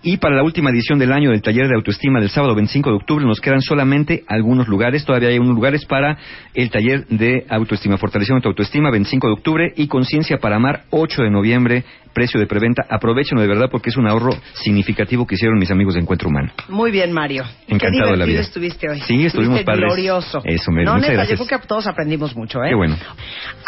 Y 0.03 0.17
para 0.17 0.35
la 0.35 0.43
última 0.43 0.69
edición 0.69 0.99
del 0.99 1.11
año 1.11 1.31
del 1.31 1.41
taller 1.41 1.67
de 1.67 1.75
autoestima 1.75 2.04
del 2.05 2.29
sábado 2.29 2.55
25 2.55 2.89
de 2.89 2.95
octubre. 2.95 3.25
Nos 3.25 3.41
quedan 3.41 3.61
solamente 3.61 4.23
algunos 4.27 4.67
lugares, 4.67 5.05
todavía 5.05 5.29
hay 5.29 5.39
unos 5.39 5.55
lugares 5.55 5.85
para 5.85 6.17
el 6.53 6.69
taller 6.69 7.07
de 7.07 7.45
autoestima, 7.49 7.97
fortalecimiento 7.97 8.47
de 8.47 8.51
autoestima 8.51 8.91
25 8.91 9.27
de 9.27 9.33
octubre 9.33 9.73
y 9.75 9.87
conciencia 9.87 10.37
para 10.37 10.57
amar 10.57 10.83
8 10.91 11.23
de 11.23 11.31
noviembre, 11.31 11.83
precio 12.15 12.39
de 12.39 12.47
preventa. 12.47 12.83
Aprovechenlo 12.89 13.41
de 13.41 13.47
verdad 13.47 13.67
porque 13.69 13.89
es 13.91 13.97
un 13.97 14.07
ahorro 14.07 14.31
significativo 14.53 15.27
que 15.27 15.35
hicieron 15.35 15.59
mis 15.59 15.69
amigos 15.69 15.93
de 15.95 15.99
Encuentro 15.99 16.29
Humano. 16.29 16.51
Muy 16.69 16.89
bien, 16.89 17.11
Mario. 17.11 17.43
Encantado 17.67 18.05
Qué 18.05 18.11
de 18.11 18.17
la 18.17 18.25
vida. 18.25 18.39
estuviste 18.41 18.89
hoy. 18.89 18.99
Sí, 19.01 19.25
estuvimos 19.25 19.59
Estuviste 19.59 19.65
padres. 19.65 19.83
glorioso. 19.85 20.41
Eso, 20.45 20.71
Mary, 20.71 20.85
No, 20.85 20.97
neta, 20.97 21.13
gracias. 21.13 21.37
yo 21.39 21.45
creo 21.45 21.59
que 21.59 21.67
todos 21.67 21.85
aprendimos 21.87 22.35
mucho, 22.35 22.63
¿eh? 22.63 22.69
Qué 22.69 22.75
bueno. 22.75 22.95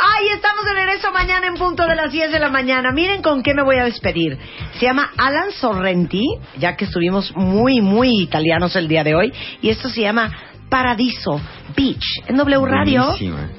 Ay, 0.02 0.30
estamos 0.34 0.64
de 0.66 0.74
regreso 0.74 1.12
mañana 1.12 1.48
en 1.48 1.56
punto 1.56 1.86
de 1.86 1.96
las 1.96 2.12
10 2.12 2.32
de 2.32 2.40
la 2.40 2.50
mañana. 2.50 2.92
Miren 2.92 3.22
con 3.22 3.44
qué 3.44 3.54
me 3.54 3.64
voy 3.64 3.76
a 3.78 3.84
despedir. 3.84 4.38
Se 4.80 4.86
llama 4.86 5.12
Alan 5.18 5.52
Sorrenti, 5.52 6.24
ya 6.58 6.76
que 6.78 6.86
estuvimos 6.86 7.36
muy, 7.36 7.82
muy 7.82 8.22
italianos 8.22 8.76
el 8.78 8.88
día 8.88 9.04
de 9.04 9.14
hoy. 9.16 9.34
Y 9.62 9.70
esto 9.70 9.90
se 9.90 10.02
llama 10.02 10.32
Paradiso 10.70 11.42
Beach 11.76 12.24
en 12.28 12.38
W 12.38 12.66
Radio. 12.66 13.04
Buenísima. 13.08 13.50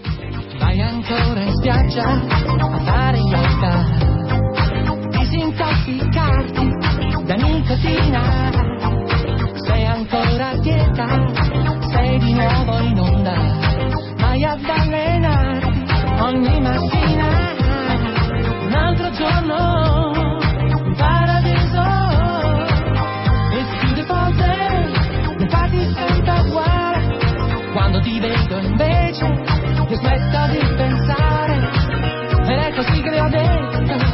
Vai 0.59 0.81
ancora 0.81 1.45
in 1.45 1.53
spiaggia 1.61 2.03
a 2.03 2.81
fare 2.85 3.19
yoga, 3.19 3.98
intossicarti 5.89 7.25
da 7.25 7.35
nicotina. 7.35 8.51
Sei 9.67 9.85
ancora 9.85 10.51
a 10.51 10.59
dieta, 10.59 11.07
sei 11.91 12.19
di 12.19 12.35
nuovo 12.35 12.79
in 12.81 12.99
onda, 12.99 13.35
vai 14.17 14.45
a 14.45 14.59
allenarti 14.67 15.85
ogni 16.21 16.61
mattina. 16.61 17.29
Un 18.67 18.75
altro 18.75 19.11
giorno, 19.11 20.11
un 20.85 20.95
paradiso, 20.97 21.83
vestite 23.51 24.03
forte, 24.05 25.37
ne 25.39 25.49
fatti 25.49 25.95
santa 25.95 26.41
uguale. 26.43 27.17
Quando 27.73 28.01
ti 28.01 28.21
vedo 28.21 28.59
invece, 28.59 29.43
ti 29.89 29.95
smetto 29.95 30.47
di 30.51 30.75
pensare, 30.77 31.71
ed 32.43 32.59
è 32.59 32.73
così 32.75 33.03
che 33.03 33.11
le 33.11 33.21
ho 33.21 33.29
detto. 33.29 34.08